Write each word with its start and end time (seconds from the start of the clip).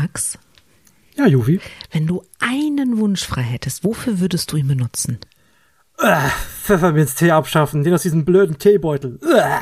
Max, 0.00 0.38
Ja, 1.16 1.26
Juvi. 1.26 1.60
wenn 1.90 2.06
du 2.06 2.22
einen 2.38 2.96
Wunsch 2.98 3.26
frei 3.26 3.42
hättest, 3.42 3.84
wofür 3.84 4.18
würdest 4.20 4.50
du 4.52 4.56
ihn 4.56 4.68
benutzen? 4.68 5.18
Äh, 5.98 6.28
Pfefferminztee 6.62 7.30
abschaffen, 7.32 7.82
den 7.84 7.92
aus 7.92 8.02
diesem 8.02 8.24
blöden 8.24 8.58
Teebeutel. 8.58 9.18
Äh. 9.22 9.58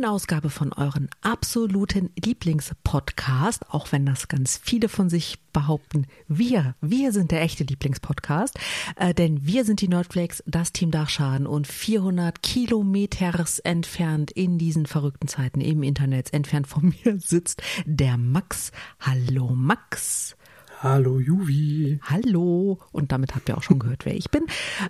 Neuen 0.00 0.14
Ausgabe 0.14 0.50
von 0.50 0.72
euren 0.72 1.08
absoluten 1.20 2.10
Lieblingspodcast, 2.16 3.70
auch 3.70 3.92
wenn 3.92 4.06
das 4.06 4.28
ganz 4.28 4.58
viele 4.62 4.88
von 4.88 5.10
sich 5.10 5.38
behaupten. 5.52 6.06
Wir, 6.26 6.74
wir 6.80 7.12
sind 7.12 7.30
der 7.30 7.42
echte 7.42 7.64
Lieblingspodcast, 7.64 8.58
äh, 8.96 9.12
denn 9.12 9.46
wir 9.46 9.64
sind 9.64 9.80
die 9.80 9.88
Nerdflakes, 9.88 10.42
das 10.46 10.72
Team 10.72 10.90
Dachschaden 10.90 11.46
und 11.46 11.66
400 11.66 12.42
Kilometers 12.42 13.58
entfernt 13.58 14.30
in 14.30 14.58
diesen 14.58 14.86
verrückten 14.86 15.28
Zeiten 15.28 15.60
im 15.60 15.82
Internet, 15.82 16.32
entfernt 16.32 16.66
von 16.66 16.94
mir 17.04 17.18
sitzt 17.18 17.62
der 17.84 18.16
Max. 18.16 18.72
Hallo 19.00 19.50
Max. 19.54 20.36
Hallo, 20.82 21.20
Juvi. 21.20 22.00
Hallo. 22.02 22.78
Und 22.92 23.12
damit 23.12 23.34
habt 23.34 23.50
ihr 23.50 23.58
auch 23.58 23.62
schon 23.62 23.78
gehört, 23.78 24.06
wer 24.06 24.14
ich 24.14 24.30
bin. 24.30 24.46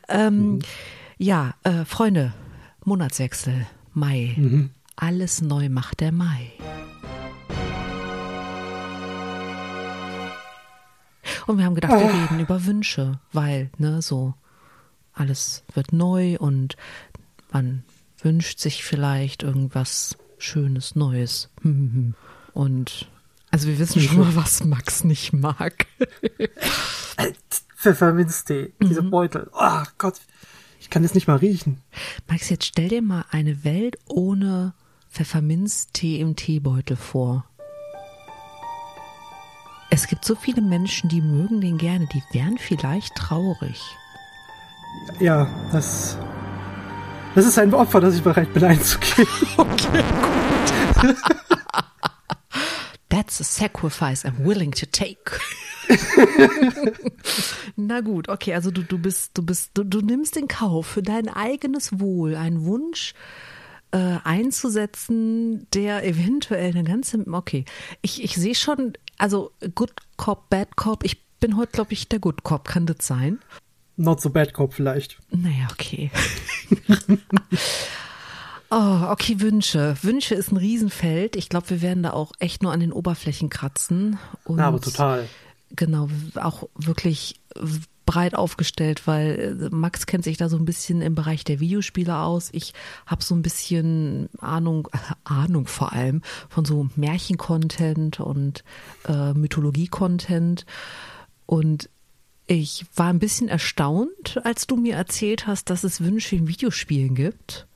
Ähm, 0.09 0.61
ja, 1.19 1.55
äh, 1.65 1.85
Freunde, 1.85 2.33
Monatswechsel, 2.85 3.67
Mai. 3.93 4.37
Alles 5.01 5.41
neu 5.41 5.71
macht 5.71 6.01
der 6.01 6.13
Mai. 6.13 6.53
Und 11.47 11.57
wir 11.57 11.65
haben 11.65 11.75
gedacht, 11.75 11.93
wir 11.93 12.13
reden 12.13 12.39
über 12.39 12.67
Wünsche, 12.67 13.19
weil, 13.33 13.71
ne, 13.79 14.03
so 14.03 14.35
alles 15.15 15.65
wird 15.73 15.95
neu 15.95 16.37
und 16.37 16.77
man 17.51 17.83
wünscht 18.23 18.59
sich 18.59 18.85
vielleicht 18.85 19.43
irgendwas 19.43 20.19
Schönes, 20.37 20.95
Neues. 20.95 21.49
Und 22.53 23.09
also 23.51 23.69
wir 23.69 23.79
wissen 23.79 24.01
schon 24.01 24.19
mal, 24.19 24.37
was 24.37 24.65
Max 24.65 25.05
nicht 25.05 25.33
mag. 25.33 25.87
Äh, 27.17 27.33
Pfefferminztee, 27.77 28.73
dieser 28.83 29.03
Beutel. 29.03 29.51
Oh 29.55 29.83
Gott, 29.99 30.21
ich 30.79 30.91
kann 30.91 31.03
das 31.03 31.15
nicht 31.15 31.27
mal 31.27 31.37
riechen. 31.37 31.81
Max, 32.29 32.49
jetzt 32.51 32.67
stell 32.67 32.89
dir 32.89 33.03
mal 33.03 33.25
eine 33.31 33.65
Welt 33.65 33.99
ohne 34.07 34.75
Pfefferminztee 35.11 36.21
im 36.21 36.37
Teebeutel 36.37 36.97
vor. 36.97 37.45
Es 39.91 40.07
gibt 40.07 40.25
so 40.25 40.37
viele 40.37 40.63
Menschen, 40.63 41.09
die 41.11 41.21
mögen 41.21 41.61
den 41.61 41.77
gerne, 41.77 42.07
die 42.07 42.23
wären 42.33 42.59
vielleicht 42.59 43.17
traurig. 43.17 43.83
Ja, 45.19 45.49
das. 45.73 46.17
Das 47.35 47.45
ist 47.45 47.59
ein 47.59 47.75
Opfer, 47.75 48.01
das 48.01 48.15
ich 48.17 48.23
bereit 48.23 48.53
bin 48.55 48.65
einzugehen. 48.65 49.27
That's 53.09 53.41
a 53.41 53.45
sacrifice 53.45 54.25
I'm 54.25 54.45
willing 54.45 54.71
to 54.73 54.87
take. 54.87 55.41
Na 57.77 58.01
gut, 58.01 58.29
okay, 58.29 58.55
also 58.55 58.71
du, 58.71 58.83
du 58.83 58.99
bist, 58.99 59.37
du 59.37 59.43
bist, 59.43 59.73
du, 59.75 59.83
du 59.83 60.01
nimmst 60.01 60.37
in 60.37 60.47
Kauf 60.47 60.87
für 60.87 61.03
dein 61.03 61.29
eigenes 61.29 61.99
Wohl 61.99 62.37
einen 62.37 62.65
Wunsch 62.65 63.15
äh, 63.93 64.19
einzusetzen, 64.25 65.67
der 65.73 66.05
eventuell 66.05 66.71
eine 66.71 66.85
ganze, 66.85 67.25
okay, 67.33 67.65
ich, 68.03 68.23
ich 68.23 68.35
sehe 68.35 68.55
schon, 68.55 68.95
also 69.19 69.53
Good 69.75 69.93
Cop, 70.17 70.49
Bad 70.51 70.77
Cop, 70.77 71.05
ich 71.05 71.23
bin 71.41 71.57
heute, 71.57 71.73
glaube 71.73 71.93
ich, 71.93 72.09
der 72.09 72.19
Good 72.19 72.43
Cop, 72.43 72.69
kann 72.69 72.87
das 72.87 73.07
sein? 73.07 73.41
Not 73.97 74.21
so 74.21 74.31
bad 74.31 74.55
Cop 74.55 74.73
vielleicht. 74.73 75.19
Naja, 75.31 75.69
okay. 75.73 76.11
oh, 78.71 79.07
okay, 79.11 79.41
Wünsche. 79.41 79.95
Wünsche 80.01 80.35
ist 80.35 80.53
ein 80.53 80.57
Riesenfeld. 80.57 81.37
Ich 81.37 81.51
glaube, 81.51 81.69
wir 81.69 81.83
werden 81.83 82.03
da 82.03 82.13
auch 82.13 82.33
echt 82.39 82.63
nur 82.63 82.73
an 82.73 82.81
den 82.81 82.93
Oberflächen 82.93 83.51
kratzen. 83.51 84.19
Und 84.45 84.59
Ja, 84.59 84.69
aber 84.69 84.81
total. 84.81 85.29
Genau, 85.77 86.09
auch 86.37 86.69
wirklich 86.75 87.41
breit 88.11 88.35
aufgestellt, 88.35 89.07
weil 89.07 89.61
äh, 89.63 89.75
Max 89.75 90.05
kennt 90.05 90.25
sich 90.25 90.37
da 90.37 90.49
so 90.49 90.57
ein 90.57 90.65
bisschen 90.65 91.01
im 91.01 91.15
Bereich 91.15 91.45
der 91.45 91.61
Videospiele 91.61 92.17
aus. 92.17 92.49
Ich 92.51 92.75
habe 93.07 93.23
so 93.23 93.37
ein 93.37 93.43
bisschen 93.43 94.29
Ahnung, 94.41 94.89
Ahnung 95.25 95.69
vor 95.69 95.93
allem 95.93 96.23
von 96.49 96.65
so 96.65 96.89
Märchen-Content 96.97 98.19
und 98.19 98.65
äh, 99.07 99.33
Mythologie-Content. 99.33 100.67
Und 101.47 101.89
ich 102.49 102.85
war 102.97 103.11
ein 103.11 103.21
bisschen 103.21 103.47
erstaunt, 103.47 104.41
als 104.43 104.67
du 104.67 104.77
mir 104.77 104.97
erzählt 104.97 105.47
hast, 105.47 105.71
dass 105.71 105.85
es 105.85 106.01
Wünsche 106.01 106.35
in 106.35 106.49
Videospielen 106.49 107.15
gibt. 107.15 107.69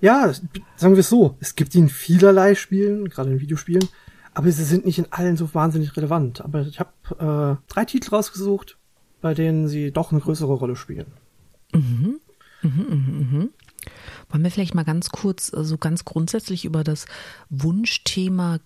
Ja, 0.00 0.32
sagen 0.76 0.94
wir 0.94 1.00
es 1.00 1.10
so. 1.10 1.36
Es 1.40 1.56
gibt 1.56 1.74
ihn 1.74 1.84
in 1.84 1.88
vielerlei 1.90 2.54
Spielen, 2.54 3.10
gerade 3.10 3.32
in 3.32 3.40
Videospielen, 3.40 3.86
aber 4.32 4.50
sie 4.50 4.64
sind 4.64 4.86
nicht 4.86 4.98
in 4.98 5.12
allen 5.12 5.36
so 5.36 5.52
wahnsinnig 5.52 5.94
relevant. 5.94 6.40
Aber 6.40 6.62
ich 6.62 6.80
habe 6.80 7.60
äh, 7.60 7.70
drei 7.70 7.84
Titel 7.84 8.14
rausgesucht, 8.14 8.77
bei 9.20 9.34
denen 9.34 9.68
sie 9.68 9.90
doch 9.90 10.12
eine 10.12 10.20
größere 10.20 10.52
Rolle 10.52 10.76
spielen. 10.76 11.06
Wollen 14.30 14.44
wir 14.44 14.50
vielleicht 14.50 14.74
mal 14.74 14.84
ganz 14.84 15.10
kurz, 15.10 15.48
so 15.48 15.56
also 15.56 15.78
ganz 15.78 16.04
grundsätzlich 16.04 16.64
über 16.64 16.84
das 16.84 17.06
Wunschthema 17.50 18.58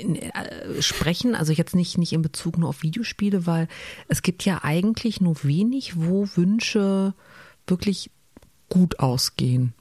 in, 0.00 0.16
äh, 0.16 0.82
sprechen? 0.82 1.34
Also 1.34 1.52
jetzt 1.52 1.74
nicht, 1.74 1.98
nicht 1.98 2.12
in 2.12 2.22
Bezug 2.22 2.58
nur 2.58 2.68
auf 2.68 2.82
Videospiele, 2.82 3.46
weil 3.46 3.68
es 4.08 4.22
gibt 4.22 4.44
ja 4.44 4.60
eigentlich 4.62 5.20
nur 5.20 5.44
wenig, 5.44 5.96
wo 5.96 6.28
Wünsche 6.34 7.14
wirklich 7.66 8.10
gut 8.68 8.98
ausgehen. 8.98 9.72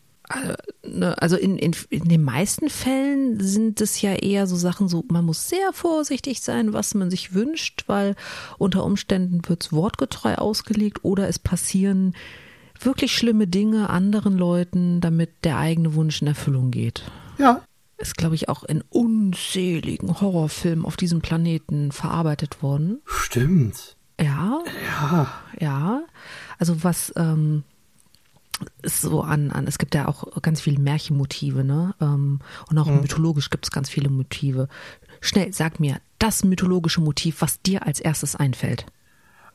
Ne, 0.86 1.22
Also 1.22 1.38
in, 1.38 1.58
in, 1.58 1.74
in 1.90 2.06
den 2.06 2.24
meisten 2.24 2.70
Fällen 2.70 3.40
sind 3.40 3.80
es 3.82 4.02
ja 4.02 4.14
eher 4.14 4.46
so 4.48 4.56
Sachen, 4.56 4.90
so 4.90 5.04
man 5.10 5.26
muss 5.26 5.48
sehr 5.48 5.72
vorsichtig 5.74 6.42
sein, 6.42 6.74
was 6.74 6.94
man 6.96 7.10
sich 7.10 7.34
wünscht, 7.34 7.84
weil 7.88 8.16
unter 8.58 8.84
Umständen 8.84 9.42
wird 9.48 9.64
es 9.64 9.72
wortgetreu 9.72 10.36
ausgelegt 10.36 11.00
oder 11.04 11.28
es 11.30 11.40
passieren 11.40 12.14
wirklich 12.80 13.16
schlimme 13.16 13.48
Dinge 13.48 13.90
anderen 13.90 14.38
Leuten, 14.38 15.02
damit 15.02 15.32
der 15.44 15.58
eigene 15.58 15.96
Wunsch 15.96 16.22
in 16.22 16.28
Erfüllung 16.28 16.72
geht. 16.72 17.04
Ja, 17.38 17.62
Ist, 17.98 18.18
glaube 18.18 18.36
ich, 18.36 18.50
auch 18.50 18.64
in 18.64 18.84
unzähligen 18.90 20.22
Horrorfilmen 20.22 20.86
auf 20.86 20.98
diesem 20.98 21.22
Planeten 21.22 21.92
verarbeitet 21.92 22.62
worden. 22.62 23.00
stimmt. 23.06 23.96
Ja, 24.20 24.64
Ja, 25.02 25.28
ja. 25.60 26.02
Also 26.60 26.84
was 26.84 27.14
ähm, 27.16 27.64
so 28.84 29.22
an, 29.22 29.52
an, 29.52 29.68
es 29.68 29.78
gibt 29.78 29.94
ja 29.96 30.08
auch 30.08 30.42
ganz 30.42 30.62
viele 30.62 30.80
Märchenmotive, 30.80 31.64
ne? 31.64 31.94
Ähm, 32.02 32.40
und 32.70 32.78
auch 32.78 32.88
mythologisch 32.88 33.50
gibt 33.50 33.66
es 33.66 33.72
ganz 33.72 33.90
viele 33.90 34.10
Motive. 34.10 34.68
Schnell, 35.22 35.54
sag 35.54 35.80
mir 35.80 35.98
das 36.20 36.44
mythologische 36.44 37.02
Motiv, 37.02 37.42
was 37.42 37.62
dir 37.62 37.86
als 37.86 38.00
erstes 38.00 38.36
einfällt. 38.36 38.86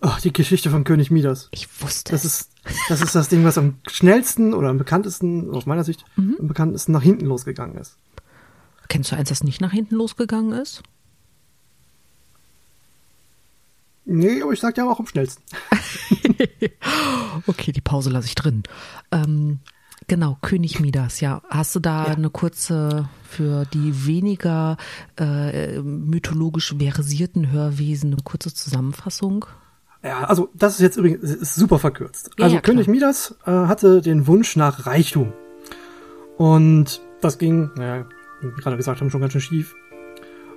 oh, 0.00 0.12
die 0.22 0.32
Geschichte 0.32 0.70
von 0.70 0.84
König 0.84 1.10
Midas. 1.10 1.48
Ich 1.52 1.68
wusste 1.82 2.12
Das 2.12 2.24
es. 2.24 2.40
ist, 2.42 2.50
das 2.88 3.00
ist 3.00 3.14
das 3.14 3.28
Ding, 3.28 3.44
was 3.44 3.58
am 3.58 3.76
schnellsten 3.90 4.54
oder 4.54 4.68
am 4.68 4.78
bekanntesten, 4.78 5.50
aus 5.50 5.66
meiner 5.66 5.84
Sicht, 5.84 6.04
am 6.16 6.36
bekanntesten 6.48 6.92
nach 6.92 7.02
hinten 7.02 7.26
losgegangen 7.26 7.76
ist. 7.76 7.96
Kennst 8.88 9.10
du 9.12 9.16
eins, 9.16 9.28
das 9.30 9.42
nicht 9.42 9.60
nach 9.60 9.72
hinten 9.72 9.94
losgegangen 9.96 10.52
ist? 10.52 10.82
Nee, 14.04 14.42
aber 14.42 14.52
ich 14.52 14.60
sag 14.60 14.76
ja 14.76 14.88
auch 14.88 14.98
am 15.00 15.06
schnellsten. 15.06 15.42
Okay, 17.46 17.72
die 17.72 17.80
Pause 17.80 18.10
lasse 18.10 18.26
ich 18.26 18.34
drin. 18.34 18.62
Ähm, 19.10 19.60
genau, 20.06 20.36
König 20.42 20.80
Midas, 20.80 21.20
ja. 21.20 21.42
Hast 21.48 21.74
du 21.74 21.80
da 21.80 22.06
Ja. 22.06 22.12
eine 22.14 22.30
kurze, 22.30 23.08
für 23.28 23.64
die 23.72 24.06
weniger 24.06 24.76
äh, 25.18 25.80
mythologisch 25.80 26.74
versierten 26.78 27.50
Hörwesen, 27.50 28.12
eine 28.12 28.22
kurze 28.22 28.52
Zusammenfassung? 28.54 29.46
Ja, 30.02 30.24
also 30.24 30.50
das 30.54 30.74
ist 30.74 30.80
jetzt 30.80 30.96
übrigens 30.96 31.22
ist 31.22 31.54
super 31.54 31.78
verkürzt. 31.78 32.30
Ja, 32.38 32.44
also 32.44 32.56
ja. 32.56 32.60
König 32.60 32.88
Midas 32.88 33.36
äh, 33.46 33.50
hatte 33.50 34.00
den 34.02 34.26
Wunsch 34.26 34.56
nach 34.56 34.86
Reichtum. 34.86 35.32
Und 36.36 37.00
das 37.20 37.38
ging, 37.38 37.70
naja, 37.76 38.06
wie 38.40 38.48
gerade 38.60 38.76
gesagt 38.76 39.00
haben, 39.00 39.10
schon 39.10 39.20
ganz 39.20 39.32
schön 39.32 39.40
schief. 39.42 39.74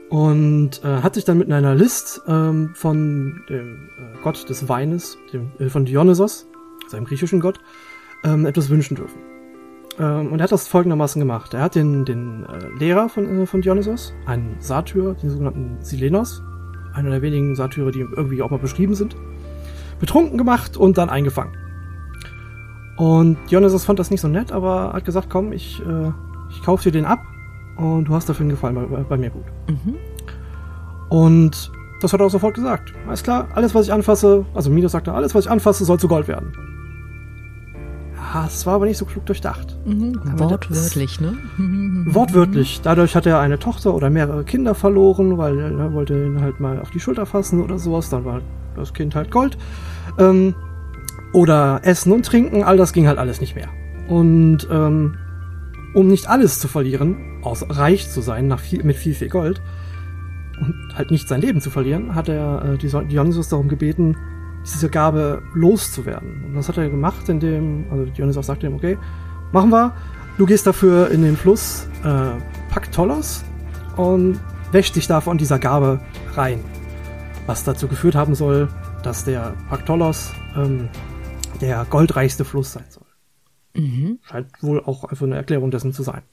Und 0.10 0.84
äh, 0.84 1.02
hat 1.02 1.16
sich 1.16 1.26
dann 1.26 1.40
mit 1.40 1.52
einer 1.52 1.74
List 1.74 2.22
ähm, 2.28 2.72
von 2.76 3.42
dem 3.50 3.90
äh, 3.98 4.22
Gott 4.24 4.48
des 4.48 4.70
Weines, 4.70 5.18
dem, 5.34 5.52
äh, 5.60 5.70
von 5.70 5.86
Dionysos, 5.86 6.48
seinem 6.88 7.06
griechischen 7.06 7.40
Gott, 7.40 7.60
ähm, 8.24 8.46
etwas 8.46 8.70
wünschen 8.70 8.96
dürfen. 8.96 9.20
Ähm, 9.98 10.32
und 10.32 10.40
er 10.40 10.44
hat 10.44 10.52
das 10.52 10.68
folgendermaßen 10.68 11.20
gemacht. 11.20 11.54
Er 11.54 11.62
hat 11.62 11.76
den, 11.76 12.06
den 12.06 12.44
äh, 12.44 12.80
Lehrer 12.80 13.10
von, 13.10 13.42
äh, 13.42 13.46
von 13.48 13.62
Dionysos, 13.62 14.14
einen 14.26 14.58
Satyr, 14.60 15.16
den 15.16 15.30
sogenannten 15.30 15.78
Silenos, 15.82 16.44
einer 16.94 17.10
der 17.10 17.22
wenigen 17.22 17.56
Satyre, 17.56 17.92
die 17.92 18.02
irgendwie 18.02 18.42
auch 18.42 18.52
mal 18.52 18.60
beschrieben 18.60 18.94
sind, 18.94 19.16
betrunken 20.00 20.38
gemacht 20.38 20.78
und 20.78 20.98
dann 20.98 21.10
eingefangen. 21.10 21.58
Und 22.98 23.38
Dionysos 23.50 23.86
fand 23.86 24.00
das 24.00 24.12
nicht 24.12 24.22
so 24.22 24.28
nett, 24.28 24.52
aber 24.52 24.94
hat 24.94 25.04
gesagt, 25.04 25.30
komm, 25.30 25.52
ich, 25.52 25.82
äh, 25.82 26.12
ich 26.52 26.62
kauf 26.62 26.84
dir 26.84 26.92
den 26.92 27.06
ab 27.06 27.26
und 27.78 28.06
du 28.06 28.14
hast 28.14 28.30
dafür 28.30 28.44
einen 28.44 28.52
Gefallen 28.52 28.76
bei, 28.76 29.04
bei 29.04 29.18
mir 29.18 29.30
gut. 29.30 29.46
Mhm. 29.68 29.96
Und 31.10 31.72
das 32.02 32.14
hat 32.14 32.20
er 32.20 32.26
auch 32.26 32.32
sofort 32.32 32.56
gesagt. 32.56 32.94
Alles 33.08 33.24
klar, 33.24 33.48
alles, 33.54 33.74
was 33.74 33.88
ich 33.88 33.94
anfasse, 33.94 34.46
also 34.54 34.70
Midas 34.70 34.92
sagte, 34.92 35.14
alles, 35.14 35.36
was 35.36 35.46
ich 35.46 35.52
anfasse, 35.52 35.86
soll 35.86 36.00
zu 36.00 36.08
Gold 36.08 36.28
werden. 36.28 36.54
Ja, 38.16 38.46
es 38.46 38.66
war 38.66 38.76
aber 38.76 38.86
nicht 38.86 38.98
so 38.98 39.06
klug 39.06 39.26
durchdacht. 39.26 39.78
Mhm, 39.86 40.20
wortwörtlich, 40.38 41.22
ne? 41.22 41.38
Wortwörtlich. 42.14 42.82
Dadurch 42.84 43.16
hat 43.16 43.26
er 43.26 43.40
eine 43.40 43.60
Tochter 43.60 43.94
oder 43.94 44.10
mehrere 44.10 44.44
Kinder 44.44 44.76
verloren, 44.76 45.38
weil 45.38 45.58
er 45.58 45.94
wollte 45.94 46.26
ihn 46.26 46.42
halt 46.42 46.60
mal 46.60 46.80
auf 46.82 46.92
die 46.92 47.00
Schulter 47.00 47.26
fassen 47.26 47.64
oder 47.64 47.78
sowas. 47.78 48.10
Dann 48.10 48.26
war 48.26 48.42
das 48.76 48.94
Kind 48.94 49.16
halt 49.16 49.32
Gold. 49.32 49.58
Ähm, 50.18 50.54
oder 51.34 51.82
Essen 51.84 52.12
und 52.12 52.26
Trinken, 52.26 52.64
all 52.64 52.78
das 52.78 52.94
ging 52.94 53.08
halt 53.08 53.18
alles 53.18 53.42
nicht 53.42 53.56
mehr. 53.56 53.70
Und 54.08 54.68
ähm, 54.72 55.16
um 55.94 56.08
nicht 56.08 56.28
alles 56.30 56.60
zu 56.60 56.68
verlieren, 56.68 57.35
aus 57.46 57.66
reich 57.70 58.10
zu 58.10 58.22
sein 58.22 58.48
nach 58.48 58.60
viel, 58.60 58.84
mit 58.84 58.96
viel, 58.96 59.14
viel 59.14 59.30
Gold 59.30 59.62
und 60.60 60.76
halt 60.96 61.12
nicht 61.12 61.28
sein 61.28 61.42
Leben 61.42 61.62
zu 61.62 61.70
verlieren, 61.70 62.16
hat 62.16 62.30
er 62.30 62.74
äh, 62.74 62.78
Dionysos 62.78 63.50
darum 63.50 63.68
gebeten, 63.68 64.16
diese 64.64 64.90
Gabe 64.90 65.44
loszuwerden. 65.54 66.46
Und 66.46 66.56
das 66.56 66.70
hat 66.70 66.78
er 66.78 66.90
gemacht, 66.90 67.30
indem, 67.30 67.86
also 67.92 68.06
Dionysos 68.06 68.48
sagte 68.48 68.68
ihm, 68.68 68.76
okay, 68.76 68.98
machen 69.52 69.70
wir, 69.70 69.94
du 70.38 70.46
gehst 70.46 70.66
dafür 70.66 71.12
in 71.12 71.22
den 71.22 71.38
Fluss 71.38 71.88
äh, 72.04 72.40
Paktolos 72.70 73.44
und 73.96 74.40
wäscht 74.72 74.96
dich 74.96 75.08
da 75.08 75.22
von 75.22 75.38
dieser 75.38 75.60
Gabe 75.60 76.00
rein. 76.34 76.60
Was 77.46 77.64
dazu 77.64 77.88
geführt 77.88 78.16
haben 78.16 78.34
soll, 78.34 78.70
dass 79.04 79.24
der 79.24 79.54
Paktolos 79.70 80.34
ähm, 80.56 80.90
der 81.62 81.86
goldreichste 81.90 82.44
Fluss 82.44 82.74
sein 82.74 82.86
soll. 82.90 83.04
Mhm. 83.76 84.20
Scheint 84.24 84.48
wohl 84.62 84.82
auch 84.84 85.04
einfach 85.04 85.26
eine 85.26 85.36
Erklärung 85.36 85.70
dessen 85.70 85.94
zu 85.94 86.02
sein. 86.02 86.24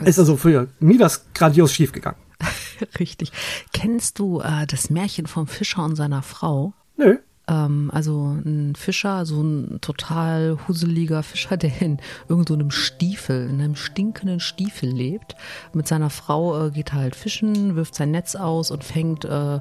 Ist 0.00 0.18
also 0.18 0.36
für 0.36 0.68
Midas 0.80 1.26
grandios 1.34 1.72
schiefgegangen. 1.72 2.18
Richtig. 2.98 3.32
Kennst 3.72 4.18
du 4.18 4.40
äh, 4.40 4.66
das 4.66 4.90
Märchen 4.90 5.26
vom 5.26 5.46
Fischer 5.46 5.84
und 5.84 5.96
seiner 5.96 6.22
Frau? 6.22 6.72
Nö. 6.96 7.18
Ähm, 7.46 7.90
also 7.92 8.36
ein 8.44 8.74
Fischer, 8.74 9.26
so 9.26 9.42
ein 9.42 9.78
total 9.80 10.58
huseliger 10.66 11.22
Fischer, 11.22 11.56
der 11.56 11.80
in 11.80 11.98
irgendeinem 12.28 12.70
so 12.70 12.76
Stiefel, 12.76 13.48
in 13.48 13.60
einem 13.60 13.76
stinkenden 13.76 14.40
Stiefel 14.40 14.90
lebt. 14.90 15.36
Mit 15.72 15.86
seiner 15.86 16.10
Frau 16.10 16.66
äh, 16.66 16.70
geht 16.70 16.92
halt 16.92 17.14
fischen, 17.14 17.76
wirft 17.76 17.94
sein 17.94 18.10
Netz 18.10 18.34
aus 18.34 18.70
und 18.70 18.82
fängt 18.82 19.24
äh, 19.24 19.60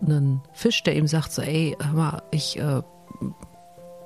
einen 0.00 0.42
Fisch, 0.52 0.82
der 0.84 0.96
ihm 0.96 1.06
sagt 1.06 1.32
so, 1.32 1.42
ey, 1.42 1.76
hör 1.80 1.92
mal, 1.92 2.22
ich 2.30 2.58
äh, 2.58 2.82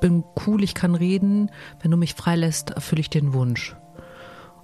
bin 0.00 0.25
cool, 0.47 0.64
ich 0.64 0.75
kann 0.75 0.94
reden, 0.94 1.50
wenn 1.81 1.91
du 1.91 1.97
mich 1.97 2.14
freilässt, 2.14 2.70
erfülle 2.70 3.03
ich 3.03 3.11
den 3.11 3.35
Wunsch. 3.35 3.76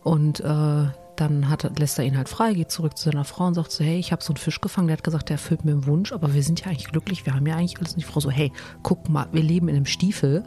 Und 0.02 0.40
äh, 0.40 0.84
dann 1.16 1.48
hat, 1.48 1.78
lässt 1.78 1.98
er 1.98 2.04
ihn 2.04 2.16
halt 2.16 2.28
frei, 2.28 2.54
geht 2.54 2.70
zurück 2.70 2.96
zu 2.96 3.10
seiner 3.10 3.24
Frau 3.24 3.46
und 3.46 3.54
sagt 3.54 3.72
so, 3.72 3.84
hey, 3.84 3.98
ich 3.98 4.12
habe 4.12 4.22
so 4.22 4.32
einen 4.32 4.36
Fisch 4.36 4.60
gefangen, 4.60 4.88
der 4.88 4.96
hat 4.96 5.04
gesagt, 5.04 5.28
der 5.28 5.34
erfüllt 5.34 5.64
mir 5.64 5.72
einen 5.72 5.86
Wunsch, 5.86 6.12
aber 6.12 6.32
wir 6.34 6.42
sind 6.42 6.60
ja 6.60 6.66
eigentlich 6.66 6.90
glücklich, 6.90 7.26
wir 7.26 7.34
haben 7.34 7.46
ja 7.46 7.56
eigentlich 7.56 7.78
alles. 7.78 7.92
Und 7.92 7.98
die 7.98 8.04
Frau 8.04 8.20
so, 8.20 8.30
hey, 8.30 8.52
guck 8.82 9.08
mal, 9.08 9.26
wir 9.32 9.42
leben 9.42 9.68
in 9.68 9.76
einem 9.76 9.86
Stiefel. 9.86 10.44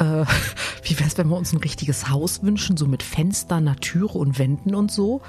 Äh, 0.00 0.24
wie 0.82 0.98
wäre 0.98 1.08
es, 1.08 1.16
wenn 1.18 1.28
wir 1.28 1.36
uns 1.36 1.52
ein 1.52 1.58
richtiges 1.58 2.08
Haus 2.08 2.42
wünschen, 2.42 2.76
so 2.76 2.86
mit 2.86 3.02
Fenstern, 3.02 3.68
einer 3.68 3.76
Türe 3.76 4.18
und 4.18 4.38
Wänden 4.38 4.74
und 4.74 4.90
so? 4.90 5.20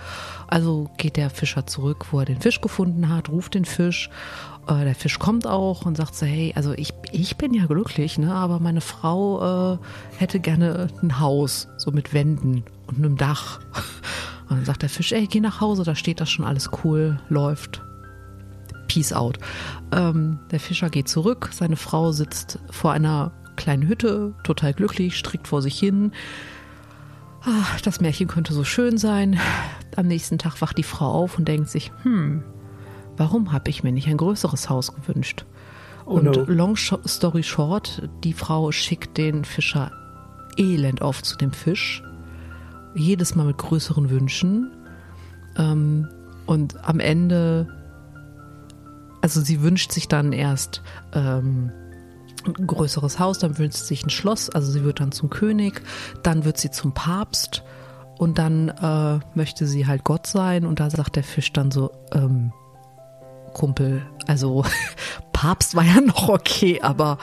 Also 0.48 0.90
geht 0.98 1.18
der 1.18 1.30
Fischer 1.30 1.68
zurück, 1.68 2.08
wo 2.12 2.20
er 2.20 2.26
den 2.26 2.42
Fisch 2.42 2.62
gefunden 2.62 3.10
hat, 3.10 3.30
ruft 3.30 3.54
den 3.54 3.66
Fisch 3.66 4.10
äh, 4.68 4.86
der 4.86 4.96
Fisch 4.96 5.20
kommt 5.20 5.48
auch 5.48 5.86
und 5.86 5.98
sagt 5.98 6.16
so, 6.16 6.26
hey, 6.26 6.54
also 6.56 6.74
ich, 6.74 6.94
ich 7.12 7.38
bin 7.38 7.54
ja 7.54 7.66
glücklich, 7.66 8.18
ne, 8.18 8.34
aber 8.34 8.60
meine 8.60 8.82
Frau 8.82 9.74
äh, 9.74 9.78
hätte 10.18 10.40
gerne 10.40 10.88
ein 11.02 11.20
Haus, 11.20 11.68
so 11.78 11.92
mit 11.92 12.14
Wänden 12.14 12.64
und 12.88 12.98
einem 12.98 13.18
Dach. 13.18 13.60
Und 14.50 14.58
dann 14.58 14.66
sagt 14.66 14.82
der 14.82 14.90
Fisch, 14.90 15.14
ey, 15.14 15.28
geh 15.28 15.40
nach 15.40 15.62
Hause, 15.62 15.86
da 15.86 15.96
steht 15.96 16.20
das 16.20 16.30
schon 16.30 16.44
alles 16.44 16.72
cool, 16.84 17.22
läuft. 17.30 17.82
Peace 18.90 19.14
out. 19.14 19.40
Ähm, 19.94 20.40
der 20.52 20.60
Fischer 20.60 20.90
geht 20.90 21.08
zurück, 21.08 21.52
seine 21.54 21.78
Frau 21.78 22.12
sitzt 22.12 22.60
vor 22.70 22.92
einer 22.92 23.32
kleinen 23.62 23.88
Hütte, 23.88 24.34
total 24.44 24.74
glücklich, 24.74 25.18
strickt 25.18 25.48
vor 25.48 25.62
sich 25.62 25.78
hin. 25.78 26.12
Ach, 27.44 27.80
das 27.82 28.02
Märchen 28.02 28.28
könnte 28.28 28.54
so 28.54 28.64
schön 28.64 28.98
sein. 28.98 29.40
Am 29.96 30.08
nächsten 30.08 30.40
Tag 30.40 30.62
wacht 30.62 30.78
die 30.78 30.84
Frau 30.84 31.12
auf 31.12 31.38
und 31.38 31.48
denkt 31.48 31.70
sich, 31.70 31.92
hm, 32.02 32.44
warum 33.18 33.52
habe 33.52 33.70
ich 33.70 33.84
mir 33.84 33.92
nicht 33.92 34.08
ein 34.08 34.18
größeres 34.18 34.70
Haus 34.70 34.94
gewünscht? 34.94 35.46
Oh 36.06 36.16
und 36.16 36.26
no. 36.26 36.44
long 36.48 36.76
story 36.76 37.44
short, 37.44 38.10
die 38.24 38.34
Frau 38.34 38.72
schickt 38.72 39.18
den 39.18 39.46
Fischer 39.46 39.92
elend 40.58 41.02
auf 41.04 41.22
zu 41.22 41.38
dem 41.38 41.52
Fisch 41.52 42.04
jedes 42.96 43.36
Mal 43.36 43.46
mit 43.46 43.58
größeren 43.60 44.10
Wünschen. 44.10 44.72
Ähm, 45.56 46.10
und 46.48 46.84
am 46.84 47.00
Ende, 47.00 47.68
also 49.22 49.40
sie 49.40 49.62
wünscht 49.62 49.92
sich 49.92 50.08
dann 50.08 50.34
erst 50.34 50.82
ähm, 51.14 51.72
ein 52.46 52.68
größeres 52.68 53.20
Haus, 53.20 53.40
dann 53.40 53.58
wünscht 53.58 53.78
sie 53.78 53.86
sich 53.86 54.06
ein 54.06 54.10
Schloss, 54.10 54.50
also 54.50 54.72
sie 54.72 54.84
wird 54.84 55.00
dann 55.00 55.12
zum 55.12 55.30
König, 55.30 55.82
dann 56.24 56.46
wird 56.46 56.58
sie 56.58 56.72
zum 56.72 56.94
Papst 56.94 57.64
und 58.18 58.38
dann 58.38 58.70
äh, 58.70 59.20
möchte 59.36 59.66
sie 59.68 59.88
halt 59.88 60.04
Gott 60.04 60.28
sein 60.28 60.66
und 60.66 60.80
da 60.80 60.90
sagt 60.90 61.16
der 61.16 61.24
Fisch 61.24 61.52
dann 61.54 61.72
so, 61.72 61.92
ähm, 62.14 62.54
Kumpel, 63.54 64.06
also 64.28 64.64
Papst 65.34 65.76
war 65.76 65.84
ja 65.84 66.02
noch 66.02 66.30
okay, 66.30 66.80
aber 66.82 67.18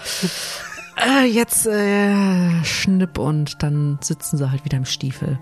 äh, 0.96 1.24
jetzt 1.24 1.66
äh, 1.66 2.64
Schnipp 2.64 3.18
und 3.18 3.62
dann 3.62 3.98
sitzen 4.02 4.36
sie 4.36 4.50
halt 4.50 4.64
wieder 4.64 4.76
im 4.76 4.84
Stiefel. 4.84 5.38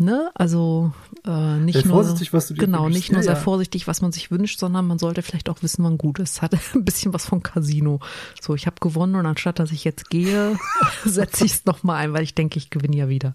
Ne? 0.00 0.30
Also 0.34 0.92
äh, 1.24 1.56
nicht 1.58 1.76
sei 1.76 1.88
nur 1.88 1.94
vorsichtig, 1.94 2.32
was 2.32 2.48
du 2.48 2.54
dir 2.54 2.60
genau, 2.60 2.88
nicht 2.88 3.10
nur 3.10 3.20
ja, 3.20 3.26
sei 3.26 3.32
ja. 3.32 3.38
vorsichtig, 3.38 3.86
was 3.86 4.00
man 4.00 4.12
sich 4.12 4.30
wünscht, 4.30 4.58
sondern 4.58 4.86
man 4.86 4.98
sollte 4.98 5.22
vielleicht 5.22 5.48
auch 5.48 5.62
wissen, 5.62 5.84
wann 5.84 5.98
gut 5.98 6.18
ist. 6.18 6.42
Hat 6.42 6.54
ein 6.74 6.84
bisschen 6.84 7.12
was 7.12 7.26
von 7.26 7.42
Casino. 7.42 8.00
So, 8.40 8.54
ich 8.54 8.66
habe 8.66 8.76
gewonnen 8.80 9.14
und 9.14 9.26
anstatt 9.26 9.58
dass 9.58 9.72
ich 9.72 9.84
jetzt 9.84 10.10
gehe, 10.10 10.58
setze 11.04 11.44
ich 11.44 11.52
es 11.52 11.64
noch 11.64 11.82
mal 11.82 11.96
ein, 11.96 12.12
weil 12.12 12.22
ich 12.22 12.34
denke, 12.34 12.58
ich 12.58 12.70
gewinne 12.70 12.96
ja 12.96 13.08
wieder. 13.08 13.34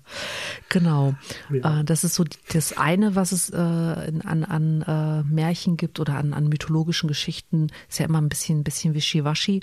Genau. 0.70 1.16
Ja. 1.52 1.80
Äh, 1.80 1.84
das 1.84 2.04
ist 2.04 2.16
so 2.16 2.24
das 2.54 2.78
eine, 2.78 3.16
was 3.16 3.32
es 3.32 3.50
äh, 3.50 3.58
in, 3.58 4.22
an, 4.22 4.44
an 4.44 4.82
äh, 4.82 5.24
Märchen 5.24 5.78
gibt 5.78 6.00
oder 6.00 6.16
an, 6.16 6.34
an 6.34 6.48
mythologischen 6.48 7.08
Geschichten, 7.08 7.68
ist 7.90 8.00
ja 8.00 8.06
immer 8.06 8.22
ein 8.22 8.30
bisschen, 8.30 8.60
ein 8.60 8.64
bisschen 8.64 8.94
wischiwaschi. 8.94 9.62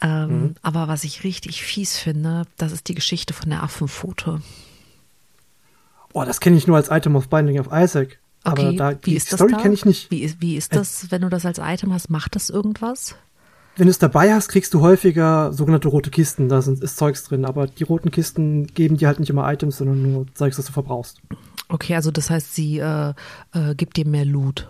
Ähm, 0.00 0.42
mhm. 0.42 0.54
Aber 0.62 0.88
was 0.88 1.04
ich 1.04 1.24
richtig 1.24 1.62
fies 1.62 1.98
finde, 1.98 2.42
das 2.56 2.72
ist 2.72 2.88
die 2.88 2.94
Geschichte 2.94 3.34
von 3.34 3.50
der 3.50 3.62
Affenpfote. 3.62 4.40
Boah, 6.12 6.24
das 6.24 6.40
kenne 6.40 6.56
ich 6.56 6.66
nur 6.66 6.76
als 6.76 6.90
Item 6.90 7.16
of 7.16 7.28
Binding 7.28 7.58
of 7.60 7.68
Isaac. 7.72 8.18
Okay, 8.44 8.68
aber 8.68 8.72
da, 8.72 8.90
wie 8.92 9.10
die 9.10 9.16
ist 9.16 9.28
Story 9.28 9.52
das 9.52 9.62
kenne 9.62 9.74
ich 9.74 9.84
nicht. 9.84 10.10
Wie 10.10 10.20
ist, 10.20 10.40
wie 10.40 10.56
ist 10.56 10.74
das, 10.74 11.10
wenn 11.10 11.22
du 11.22 11.28
das 11.28 11.44
als 11.44 11.58
Item 11.58 11.92
hast? 11.92 12.10
Macht 12.10 12.34
das 12.36 12.48
irgendwas? 12.48 13.16
Wenn 13.76 13.86
du 13.86 13.90
es 13.90 13.98
dabei 13.98 14.32
hast, 14.32 14.48
kriegst 14.48 14.74
du 14.74 14.80
häufiger 14.80 15.52
sogenannte 15.52 15.88
rote 15.88 16.10
Kisten. 16.10 16.48
Da 16.48 16.62
sind, 16.62 16.82
ist 16.82 16.96
Zeugs 16.96 17.24
drin. 17.24 17.44
Aber 17.44 17.66
die 17.66 17.84
roten 17.84 18.10
Kisten 18.10 18.66
geben 18.66 18.96
dir 18.96 19.08
halt 19.08 19.20
nicht 19.20 19.30
immer 19.30 19.50
Items, 19.50 19.76
sondern 19.78 20.02
nur 20.02 20.26
Zeugs, 20.34 20.56
das 20.56 20.66
du 20.66 20.72
verbrauchst. 20.72 21.20
Okay, 21.68 21.94
also 21.94 22.10
das 22.10 22.30
heißt, 22.30 22.54
sie 22.54 22.78
äh, 22.78 23.14
äh, 23.52 23.74
gibt 23.76 23.96
dir 23.96 24.06
mehr 24.06 24.24
Loot. 24.24 24.68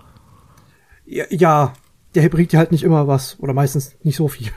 Ja, 1.06 1.24
ja, 1.30 1.72
der 2.14 2.28
bringt 2.28 2.52
dir 2.52 2.58
halt 2.58 2.72
nicht 2.72 2.82
immer 2.82 3.08
was. 3.08 3.38
Oder 3.38 3.54
meistens 3.54 3.96
nicht 4.02 4.16
so 4.16 4.28
viel. 4.28 4.50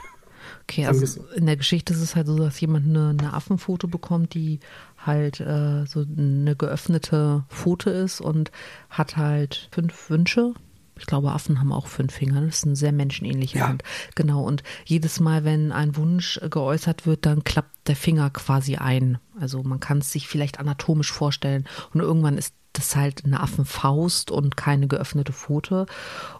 Okay, 0.63 0.85
also 0.85 1.21
in 1.35 1.45
der 1.45 1.57
Geschichte 1.57 1.93
ist 1.93 2.01
es 2.01 2.15
halt 2.15 2.27
so, 2.27 2.37
dass 2.37 2.59
jemand 2.61 2.87
eine, 2.87 3.09
eine 3.09 3.33
Affenfoto 3.33 3.87
bekommt, 3.87 4.33
die 4.33 4.59
halt 5.05 5.39
äh, 5.39 5.85
so 5.85 6.05
eine 6.17 6.55
geöffnete 6.55 7.43
Pfote 7.49 7.89
ist 7.89 8.21
und 8.21 8.51
hat 8.89 9.17
halt 9.17 9.69
fünf 9.71 10.09
Wünsche. 10.09 10.53
Ich 10.97 11.07
glaube, 11.07 11.31
Affen 11.31 11.59
haben 11.59 11.71
auch 11.71 11.87
fünf 11.87 12.13
Finger. 12.13 12.41
Das 12.41 12.57
ist 12.59 12.65
eine 12.65 12.75
sehr 12.75 12.91
menschenähnliche 12.91 13.57
Ja. 13.59 13.67
Hand. 13.67 13.83
Genau. 14.15 14.43
Und 14.43 14.63
jedes 14.85 15.19
Mal, 15.19 15.43
wenn 15.43 15.71
ein 15.71 15.95
Wunsch 15.95 16.39
geäußert 16.49 17.05
wird, 17.05 17.25
dann 17.25 17.43
klappt 17.43 17.87
der 17.87 17.95
Finger 17.95 18.29
quasi 18.29 18.75
ein. 18.75 19.17
Also 19.39 19.63
man 19.63 19.79
kann 19.79 19.99
es 19.99 20.11
sich 20.11 20.27
vielleicht 20.27 20.59
anatomisch 20.59 21.11
vorstellen. 21.11 21.65
Und 21.93 22.01
irgendwann 22.01 22.37
ist 22.37 22.53
das 22.73 22.95
halt 22.95 23.25
eine 23.25 23.39
Affenfaust 23.39 24.31
und 24.31 24.55
keine 24.57 24.87
geöffnete 24.87 25.33
Pfote. 25.33 25.85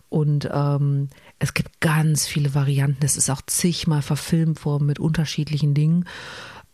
Und 0.10 0.48
ähm, 0.52 1.10
es 1.40 1.54
gibt 1.56 1.80
ganz 1.80 2.28
viele 2.28 2.54
Varianten. 2.54 3.04
Es 3.04 3.18
ist 3.18 3.30
auch 3.32 3.42
zigmal 3.48 4.04
verfilmt 4.04 4.66
worden 4.66 4.86
mit 4.86 5.00
unterschiedlichen 5.00 5.74
Dingen. 5.74 6.06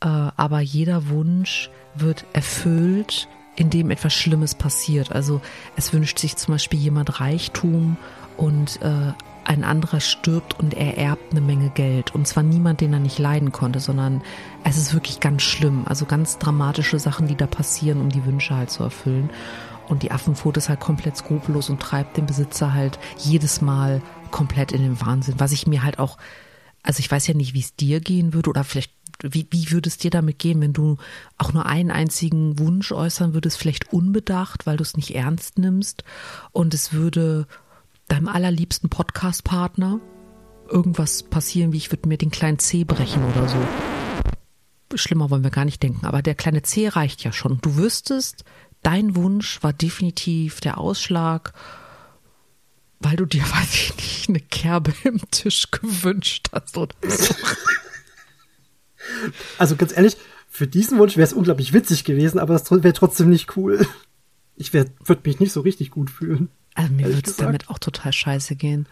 Äh, 0.01 0.07
aber 0.07 0.59
jeder 0.61 1.09
Wunsch 1.09 1.69
wird 1.95 2.25
erfüllt, 2.33 3.27
indem 3.55 3.91
etwas 3.91 4.13
Schlimmes 4.13 4.55
passiert. 4.55 5.11
Also 5.11 5.41
es 5.75 5.91
wünscht 5.91 6.19
sich 6.19 6.37
zum 6.37 6.53
Beispiel 6.53 6.79
jemand 6.79 7.19
Reichtum 7.19 7.97
und 8.37 8.81
äh, 8.81 9.13
ein 9.43 9.63
anderer 9.63 9.99
stirbt 9.99 10.59
und 10.59 10.75
er 10.75 10.97
erbt 10.97 11.31
eine 11.31 11.41
Menge 11.41 11.69
Geld. 11.71 12.13
Und 12.13 12.27
zwar 12.27 12.43
niemand, 12.43 12.81
den 12.81 12.93
er 12.93 12.99
nicht 12.99 13.17
leiden 13.17 13.51
konnte, 13.51 13.79
sondern 13.79 14.21
es 14.63 14.77
ist 14.77 14.93
wirklich 14.93 15.19
ganz 15.19 15.41
schlimm. 15.41 15.85
Also 15.85 16.05
ganz 16.05 16.37
dramatische 16.37 16.99
Sachen, 16.99 17.27
die 17.27 17.35
da 17.35 17.47
passieren, 17.47 17.99
um 17.99 18.09
die 18.09 18.25
Wünsche 18.25 18.55
halt 18.55 18.69
zu 18.69 18.83
erfüllen. 18.83 19.29
Und 19.87 20.03
die 20.03 20.11
Affenfoto 20.11 20.59
ist 20.59 20.69
halt 20.69 20.79
komplett 20.79 21.17
skrupellos 21.17 21.69
und 21.69 21.81
treibt 21.81 22.15
den 22.15 22.27
Besitzer 22.27 22.73
halt 22.73 22.99
jedes 23.17 23.59
Mal 23.59 24.03
komplett 24.29 24.71
in 24.71 24.83
den 24.83 25.01
Wahnsinn. 25.01 25.35
Was 25.39 25.51
ich 25.51 25.65
mir 25.65 25.81
halt 25.81 25.97
auch, 25.97 26.19
also 26.83 26.99
ich 26.99 27.09
weiß 27.09 27.25
ja 27.25 27.33
nicht, 27.33 27.55
wie 27.55 27.61
es 27.61 27.75
dir 27.75 27.99
gehen 27.99 28.33
würde 28.33 28.51
oder 28.51 28.63
vielleicht, 28.63 28.91
wie, 29.21 29.47
wie 29.51 29.71
würde 29.71 29.89
es 29.89 29.97
dir 29.97 30.11
damit 30.11 30.39
gehen, 30.39 30.61
wenn 30.61 30.73
du 30.73 30.97
auch 31.37 31.53
nur 31.53 31.65
einen 31.65 31.91
einzigen 31.91 32.59
Wunsch 32.59 32.91
äußern 32.91 33.33
würdest, 33.33 33.57
vielleicht 33.57 33.91
unbedacht, 33.91 34.65
weil 34.65 34.77
du 34.77 34.83
es 34.83 34.95
nicht 34.95 35.15
ernst 35.15 35.57
nimmst 35.57 36.03
und 36.51 36.73
es 36.73 36.93
würde 36.93 37.47
deinem 38.07 38.27
allerliebsten 38.27 38.89
Podcast-Partner 38.89 39.99
irgendwas 40.69 41.23
passieren, 41.23 41.73
wie 41.73 41.77
ich 41.77 41.91
würde 41.91 42.07
mir 42.07 42.17
den 42.17 42.31
kleinen 42.31 42.59
C 42.59 42.83
brechen 42.83 43.23
oder 43.23 43.47
so. 43.47 43.57
Schlimmer 44.95 45.29
wollen 45.29 45.43
wir 45.43 45.51
gar 45.51 45.65
nicht 45.65 45.83
denken, 45.83 46.05
aber 46.05 46.21
der 46.21 46.35
kleine 46.35 46.63
C 46.63 46.87
reicht 46.87 47.23
ja 47.23 47.31
schon. 47.31 47.59
Du 47.61 47.75
wüsstest, 47.75 48.43
dein 48.81 49.15
Wunsch 49.15 49.61
war 49.61 49.73
definitiv 49.73 50.61
der 50.61 50.77
Ausschlag, 50.77 51.53
weil 52.99 53.15
du 53.15 53.25
dir, 53.25 53.43
weiß 53.51 53.73
ich 53.73 53.95
nicht, 53.95 54.29
eine 54.29 54.39
Kerbe 54.39 54.93
im 55.03 55.19
Tisch 55.31 55.69
gewünscht 55.71 56.49
hast 56.51 56.77
oder 56.77 56.95
so. 57.03 57.35
Also 59.57 59.75
ganz 59.75 59.95
ehrlich, 59.95 60.17
für 60.49 60.67
diesen 60.67 60.97
Wunsch 60.97 61.15
wäre 61.15 61.27
es 61.27 61.33
unglaublich 61.33 61.73
witzig 61.73 62.03
gewesen, 62.03 62.39
aber 62.39 62.53
das 62.53 62.69
wäre 62.71 62.93
trotzdem 62.93 63.29
nicht 63.29 63.55
cool. 63.55 63.85
Ich 64.55 64.73
würde 64.73 65.21
mich 65.23 65.39
nicht 65.39 65.53
so 65.53 65.61
richtig 65.61 65.89
gut 65.89 66.09
fühlen. 66.09 66.49
Also 66.75 66.93
mir 66.93 67.05
würde 67.05 67.29
es 67.29 67.37
damit 67.37 67.69
auch 67.69 67.79
total 67.79 68.11
scheiße 68.11 68.55
gehen. 68.55 68.87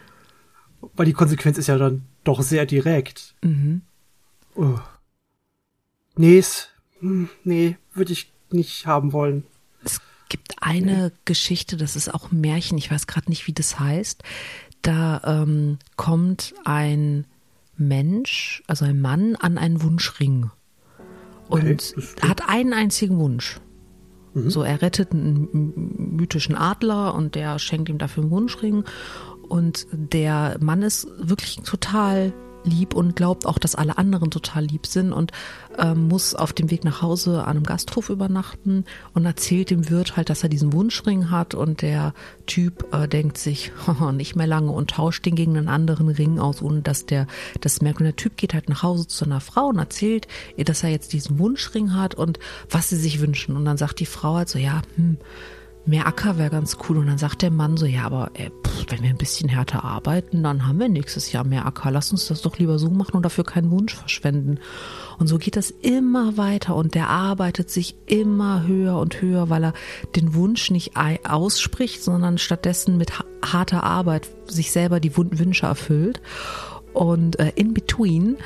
Weil 0.95 1.05
die 1.05 1.13
Konsequenz 1.13 1.57
ist 1.57 1.67
ja 1.67 1.77
dann 1.77 2.03
doch 2.23 2.41
sehr 2.41 2.65
direkt. 2.65 3.35
Mhm. 3.41 3.81
Oh. 4.55 4.79
Nee, 6.15 6.43
hm, 6.99 7.29
nee, 7.43 7.77
würde 7.93 8.13
ich 8.13 8.31
nicht 8.51 8.85
haben 8.85 9.13
wollen. 9.13 9.43
Es 9.83 10.01
gibt 10.29 10.55
eine 10.61 11.11
Geschichte, 11.25 11.77
das 11.77 11.95
ist 11.95 12.13
auch 12.13 12.31
ein 12.31 12.41
Märchen, 12.41 12.77
ich 12.77 12.89
weiß 12.89 13.07
gerade 13.07 13.29
nicht, 13.29 13.47
wie 13.47 13.53
das 13.53 13.79
heißt. 13.79 14.23
Da 14.81 15.21
ähm, 15.25 15.79
kommt 15.95 16.53
ein 16.65 17.25
Mensch, 17.77 18.63
also 18.67 18.85
ein 18.85 18.99
Mann, 18.99 19.35
an 19.35 19.57
einen 19.57 19.81
Wunschring 19.81 20.51
und 21.49 21.63
okay, 21.63 22.27
hat 22.27 22.47
einen 22.47 22.73
einzigen 22.73 23.17
Wunsch. 23.19 23.59
Mhm. 24.33 24.49
So, 24.49 24.63
er 24.63 24.81
rettet 24.81 25.11
einen 25.11 26.15
mythischen 26.15 26.55
Adler 26.55 27.15
und 27.15 27.35
der 27.35 27.59
schenkt 27.59 27.89
ihm 27.89 27.97
dafür 27.97 28.23
einen 28.23 28.31
Wunschring. 28.31 28.83
Und 29.47 29.87
der 29.91 30.57
Mann 30.59 30.81
ist 30.81 31.07
wirklich 31.17 31.57
total 31.57 32.33
lieb 32.67 32.93
und 32.93 33.15
glaubt 33.15 33.45
auch, 33.45 33.57
dass 33.57 33.75
alle 33.75 33.97
anderen 33.97 34.29
total 34.29 34.65
lieb 34.65 34.85
sind 34.85 35.11
und 35.11 35.31
ähm, 35.77 36.07
muss 36.07 36.35
auf 36.35 36.53
dem 36.53 36.69
Weg 36.69 36.83
nach 36.83 37.01
Hause 37.01 37.43
an 37.43 37.57
einem 37.57 37.63
Gasthof 37.63 38.09
übernachten 38.09 38.85
und 39.13 39.25
erzählt 39.25 39.71
dem 39.71 39.89
Wirt 39.89 40.17
halt, 40.17 40.29
dass 40.29 40.43
er 40.43 40.49
diesen 40.49 40.73
Wunschring 40.73 41.31
hat 41.31 41.55
und 41.55 41.81
der 41.81 42.13
Typ 42.45 42.93
äh, 42.93 43.07
denkt 43.07 43.37
sich, 43.37 43.71
nicht 44.13 44.35
mehr 44.35 44.47
lange 44.47 44.71
und 44.71 44.91
tauscht 44.91 45.25
den 45.25 45.35
gegen 45.35 45.57
einen 45.57 45.69
anderen 45.69 46.09
Ring 46.09 46.39
aus, 46.39 46.61
ohne 46.61 46.81
dass 46.81 47.05
der 47.05 47.27
das 47.61 47.81
merkt. 47.81 47.99
Und 47.99 48.05
der 48.05 48.15
Typ 48.15 48.37
geht 48.37 48.53
halt 48.53 48.69
nach 48.69 48.83
Hause 48.83 49.07
zu 49.07 49.25
einer 49.25 49.41
Frau 49.41 49.67
und 49.67 49.79
erzählt 49.79 50.27
ihr, 50.55 50.65
dass 50.65 50.83
er 50.83 50.89
jetzt 50.89 51.13
diesen 51.13 51.39
Wunschring 51.39 51.93
hat 51.93 52.15
und 52.15 52.39
was 52.69 52.89
sie 52.89 52.97
sich 52.97 53.21
wünschen. 53.21 53.55
Und 53.55 53.65
dann 53.65 53.77
sagt 53.77 53.99
die 53.99 54.05
Frau 54.05 54.35
halt 54.35 54.49
so, 54.49 54.59
ja, 54.59 54.81
hm, 54.95 55.17
mehr 55.87 56.07
Acker 56.07 56.37
wäre 56.37 56.49
ganz 56.49 56.77
cool. 56.87 56.97
Und 56.97 57.07
dann 57.07 57.17
sagt 57.17 57.41
der 57.41 57.51
Mann 57.51 57.77
so, 57.77 57.85
ja, 57.85 58.03
aber 58.03 58.31
ey, 58.33 58.49
pff, 58.49 58.85
wenn 58.89 59.03
wir 59.03 59.09
ein 59.09 59.17
bisschen 59.17 59.49
härter 59.49 59.83
arbeiten, 59.83 60.43
dann 60.43 60.67
haben 60.67 60.79
wir 60.79 60.89
nächstes 60.89 61.31
Jahr 61.31 61.43
mehr 61.43 61.65
Acker. 61.65 61.91
Lass 61.91 62.11
uns 62.11 62.27
das 62.27 62.41
doch 62.41 62.57
lieber 62.57 62.79
so 62.79 62.89
machen 62.89 63.15
und 63.15 63.23
dafür 63.23 63.43
keinen 63.43 63.71
Wunsch 63.71 63.95
verschwenden. 63.95 64.59
Und 65.17 65.27
so 65.27 65.37
geht 65.37 65.55
das 65.55 65.71
immer 65.71 66.37
weiter 66.37 66.75
und 66.75 66.93
der 66.93 67.09
arbeitet 67.09 67.69
sich 67.69 67.95
immer 68.05 68.67
höher 68.67 68.97
und 68.99 69.21
höher, 69.21 69.49
weil 69.49 69.65
er 69.65 69.73
den 70.15 70.35
Wunsch 70.35 70.69
nicht 70.71 70.93
ausspricht, 71.27 72.03
sondern 72.03 72.37
stattdessen 72.37 72.97
mit 72.97 73.13
harter 73.43 73.83
Arbeit 73.83 74.27
sich 74.45 74.71
selber 74.71 74.99
die 74.99 75.15
Wünsche 75.15 75.65
erfüllt. 75.65 76.21
Und 76.93 77.39
äh, 77.39 77.51
in 77.55 77.75
between, 77.75 78.37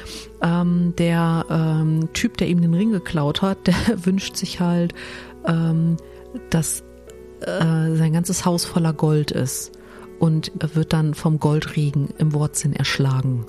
ähm, 0.41 0.93
der 0.97 1.45
ähm, 1.49 2.09
Typ, 2.11 2.35
der 2.35 2.49
ihm 2.49 2.61
den 2.61 2.73
Ring 2.73 2.91
geklaut 2.91 3.41
hat, 3.41 3.67
der 3.67 3.75
wünscht 4.05 4.35
sich 4.35 4.59
halt, 4.59 4.93
ähm, 5.45 5.97
dass 6.49 6.83
äh, 7.41 7.95
sein 7.95 8.13
ganzes 8.13 8.45
Haus 8.45 8.65
voller 8.65 8.93
Gold 8.93 9.31
ist 9.31 9.71
und 10.19 10.51
wird 10.75 10.93
dann 10.93 11.13
vom 11.13 11.39
Goldregen 11.39 12.09
im 12.17 12.33
Wortsinn 12.33 12.73
erschlagen. 12.73 13.45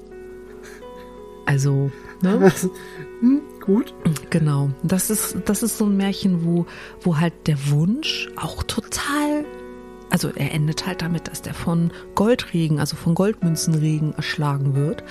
Also, 1.44 1.90
ne? 2.22 2.52
hm, 3.20 3.42
gut. 3.60 3.94
Genau. 4.30 4.70
Das 4.82 5.10
ist, 5.10 5.36
das 5.44 5.62
ist 5.62 5.78
so 5.78 5.86
ein 5.86 5.96
Märchen, 5.96 6.44
wo, 6.44 6.66
wo 7.00 7.18
halt 7.18 7.34
der 7.46 7.70
Wunsch 7.70 8.30
auch 8.36 8.62
total, 8.62 9.44
also 10.08 10.30
er 10.34 10.52
endet 10.52 10.86
halt 10.86 11.02
damit, 11.02 11.28
dass 11.28 11.42
der 11.42 11.54
von 11.54 11.90
Goldregen, 12.14 12.78
also 12.80 12.96
von 12.96 13.14
Goldmünzenregen 13.14 14.14
erschlagen 14.14 14.74
wird. 14.74 15.04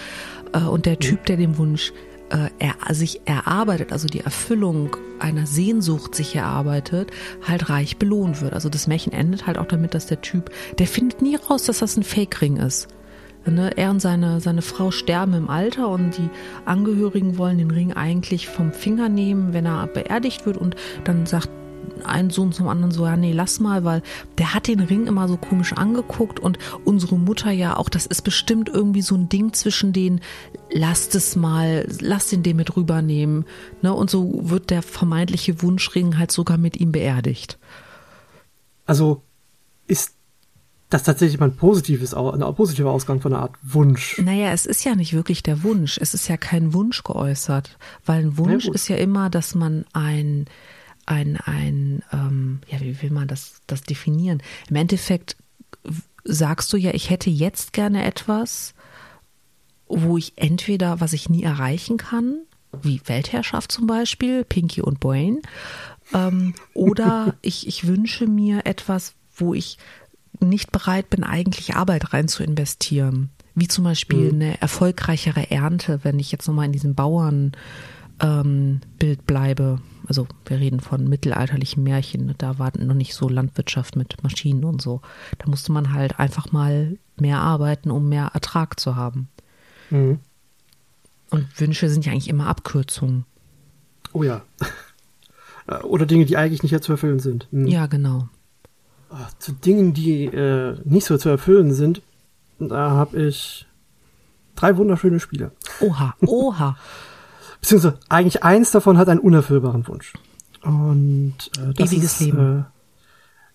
Äh, 0.53 0.63
und 0.63 0.85
der 0.85 0.99
Typ, 0.99 1.25
der 1.25 1.37
den 1.37 1.57
Wunsch 1.57 1.93
äh, 2.31 2.49
er, 2.59 2.93
sich 2.93 3.21
erarbeitet, 3.25 3.91
also 3.91 4.07
die 4.07 4.21
Erfüllung 4.21 4.95
einer 5.19 5.45
Sehnsucht 5.45 6.15
sich 6.15 6.35
erarbeitet, 6.35 7.11
halt 7.47 7.69
reich 7.69 7.97
belohnt 7.97 8.41
wird. 8.41 8.53
Also 8.53 8.69
das 8.69 8.87
Märchen 8.87 9.13
endet 9.13 9.47
halt 9.47 9.57
auch 9.57 9.67
damit, 9.67 9.93
dass 9.93 10.07
der 10.07 10.21
Typ, 10.21 10.51
der 10.79 10.87
findet 10.87 11.21
nie 11.21 11.35
raus, 11.35 11.63
dass 11.63 11.79
das 11.79 11.97
ein 11.97 12.03
Fake-Ring 12.03 12.57
ist. 12.57 12.87
Ne, 13.45 13.71
er 13.75 13.89
und 13.89 13.99
seine, 13.99 14.39
seine 14.39 14.61
Frau 14.61 14.91
sterben 14.91 15.33
im 15.33 15.49
Alter 15.49 15.89
und 15.89 16.15
die 16.15 16.29
Angehörigen 16.65 17.39
wollen 17.39 17.57
den 17.57 17.71
Ring 17.71 17.91
eigentlich 17.91 18.47
vom 18.47 18.71
Finger 18.71 19.09
nehmen, 19.09 19.51
wenn 19.51 19.65
er 19.65 19.87
beerdigt 19.87 20.45
wird 20.45 20.57
und 20.57 20.75
dann 21.05 21.25
sagt 21.25 21.49
ein 22.05 22.29
Sohn 22.29 22.51
zum 22.51 22.67
anderen 22.67 22.91
so, 22.91 23.05
ja, 23.05 23.15
nee, 23.17 23.33
lass 23.33 23.59
mal, 23.59 23.83
weil 23.83 24.01
der 24.37 24.53
hat 24.53 24.67
den 24.67 24.79
Ring 24.79 25.07
immer 25.07 25.27
so 25.27 25.37
komisch 25.37 25.73
angeguckt 25.73 26.39
und 26.39 26.57
unsere 26.85 27.17
Mutter 27.17 27.51
ja 27.51 27.77
auch, 27.77 27.89
das 27.89 28.05
ist 28.05 28.23
bestimmt 28.23 28.69
irgendwie 28.69 29.01
so 29.01 29.15
ein 29.15 29.29
Ding 29.29 29.53
zwischen 29.53 29.93
denen, 29.93 30.21
lasst 30.71 31.15
es 31.15 31.35
mal, 31.35 31.87
lass 31.99 32.27
den 32.27 32.43
den 32.43 32.57
mit 32.57 32.75
rübernehmen. 32.75 33.45
Ne? 33.81 33.93
Und 33.93 34.09
so 34.09 34.49
wird 34.49 34.69
der 34.69 34.81
vermeintliche 34.81 35.61
Wunschring 35.61 36.17
halt 36.17 36.31
sogar 36.31 36.57
mit 36.57 36.77
ihm 36.77 36.91
beerdigt. 36.91 37.57
Also 38.85 39.21
ist 39.87 40.13
das 40.91 41.03
tatsächlich 41.03 41.39
mal 41.39 41.47
ein 41.47 41.55
positives, 41.55 42.13
ein 42.13 42.55
positiver 42.55 42.91
Ausgang 42.91 43.21
von 43.21 43.33
einer 43.33 43.43
Art 43.43 43.55
Wunsch. 43.61 44.17
Naja, 44.19 44.51
es 44.51 44.65
ist 44.65 44.83
ja 44.83 44.93
nicht 44.93 45.13
wirklich 45.13 45.41
der 45.41 45.63
Wunsch. 45.63 45.97
Es 45.97 46.13
ist 46.13 46.27
ja 46.27 46.35
kein 46.35 46.73
Wunsch 46.73 47.03
geäußert, 47.03 47.77
weil 48.05 48.19
ein 48.25 48.37
Wunsch 48.37 48.65
ja, 48.65 48.73
ist 48.73 48.89
ja 48.89 48.97
immer, 48.97 49.29
dass 49.29 49.55
man 49.55 49.85
ein 49.93 50.45
ein, 51.05 51.37
ein 51.37 52.03
ähm, 52.11 52.59
ja, 52.67 52.79
wie 52.79 53.01
will 53.01 53.11
man 53.11 53.27
das, 53.27 53.61
das 53.67 53.83
definieren? 53.83 54.41
Im 54.69 54.75
Endeffekt 54.75 55.35
sagst 56.23 56.71
du 56.73 56.77
ja, 56.77 56.93
ich 56.93 57.09
hätte 57.09 57.29
jetzt 57.29 57.73
gerne 57.73 58.03
etwas, 58.03 58.73
wo 59.87 60.17
ich 60.17 60.33
entweder, 60.37 60.99
was 60.99 61.13
ich 61.13 61.29
nie 61.29 61.43
erreichen 61.43 61.97
kann, 61.97 62.41
wie 62.81 63.01
Weltherrschaft 63.05 63.71
zum 63.71 63.87
Beispiel, 63.87 64.43
Pinky 64.43 64.81
und 64.81 64.99
Brain, 64.99 65.41
ähm, 66.13 66.53
oder 66.73 67.35
ich, 67.41 67.67
ich 67.67 67.87
wünsche 67.87 68.27
mir 68.27 68.65
etwas, 68.65 69.13
wo 69.35 69.53
ich 69.53 69.77
nicht 70.39 70.71
bereit 70.71 71.09
bin, 71.09 71.23
eigentlich 71.23 71.75
Arbeit 71.75 72.13
rein 72.13 72.27
zu 72.27 72.43
investieren. 72.43 73.29
Wie 73.53 73.67
zum 73.67 73.83
Beispiel 73.83 74.31
mhm. 74.31 74.41
eine 74.41 74.61
erfolgreichere 74.61 75.51
Ernte, 75.51 75.99
wenn 76.03 76.19
ich 76.19 76.31
jetzt 76.31 76.47
nochmal 76.47 76.67
in 76.67 76.71
diesem 76.71 76.95
Bauernbild 76.95 77.57
ähm, 78.21 78.81
bleibe 79.25 79.79
also 80.11 80.27
wir 80.45 80.59
reden 80.59 80.81
von 80.81 81.07
mittelalterlichen 81.07 81.83
Märchen, 81.83 82.35
da 82.37 82.59
war 82.59 82.71
noch 82.77 82.95
nicht 82.95 83.13
so 83.13 83.29
Landwirtschaft 83.29 83.95
mit 83.95 84.21
Maschinen 84.23 84.65
und 84.65 84.81
so. 84.81 84.99
Da 85.37 85.49
musste 85.49 85.71
man 85.71 85.93
halt 85.93 86.19
einfach 86.19 86.51
mal 86.51 86.97
mehr 87.17 87.39
arbeiten, 87.39 87.91
um 87.91 88.09
mehr 88.09 88.31
Ertrag 88.33 88.77
zu 88.77 88.97
haben. 88.97 89.29
Mhm. 89.89 90.19
Und 91.29 91.47
Wünsche 91.61 91.89
sind 91.89 92.05
ja 92.05 92.11
eigentlich 92.11 92.27
immer 92.27 92.47
Abkürzungen. 92.47 93.25
Oh 94.11 94.23
ja. 94.23 94.41
Oder 95.83 96.05
Dinge, 96.05 96.25
die 96.25 96.35
eigentlich 96.35 96.63
nicht 96.63 96.83
zu 96.83 96.91
erfüllen 96.91 97.19
sind. 97.19 97.47
Mhm. 97.51 97.67
Ja, 97.67 97.85
genau. 97.85 98.27
Ah, 99.09 99.29
zu 99.39 99.53
Dingen, 99.53 99.93
die 99.93 100.25
äh, 100.25 100.77
nicht 100.83 101.05
so 101.05 101.17
zu 101.17 101.29
erfüllen 101.29 101.73
sind, 101.73 102.01
da 102.59 102.91
habe 102.91 103.21
ich 103.21 103.65
drei 104.55 104.75
wunderschöne 104.75 105.19
Spiele. 105.19 105.51
Oha, 105.79 106.15
oha. 106.25 106.77
Beziehungsweise 107.61 107.99
eigentlich 108.09 108.43
eins 108.43 108.71
davon 108.71 108.97
hat 108.97 109.07
einen 109.07 109.19
unerfüllbaren 109.19 109.87
Wunsch. 109.87 110.13
Und 110.63 111.35
äh, 111.57 111.73
das 111.73 111.91
Ewiges 111.91 112.13
ist, 112.13 112.19
Leben. 112.21 112.59
Äh, 112.59 112.63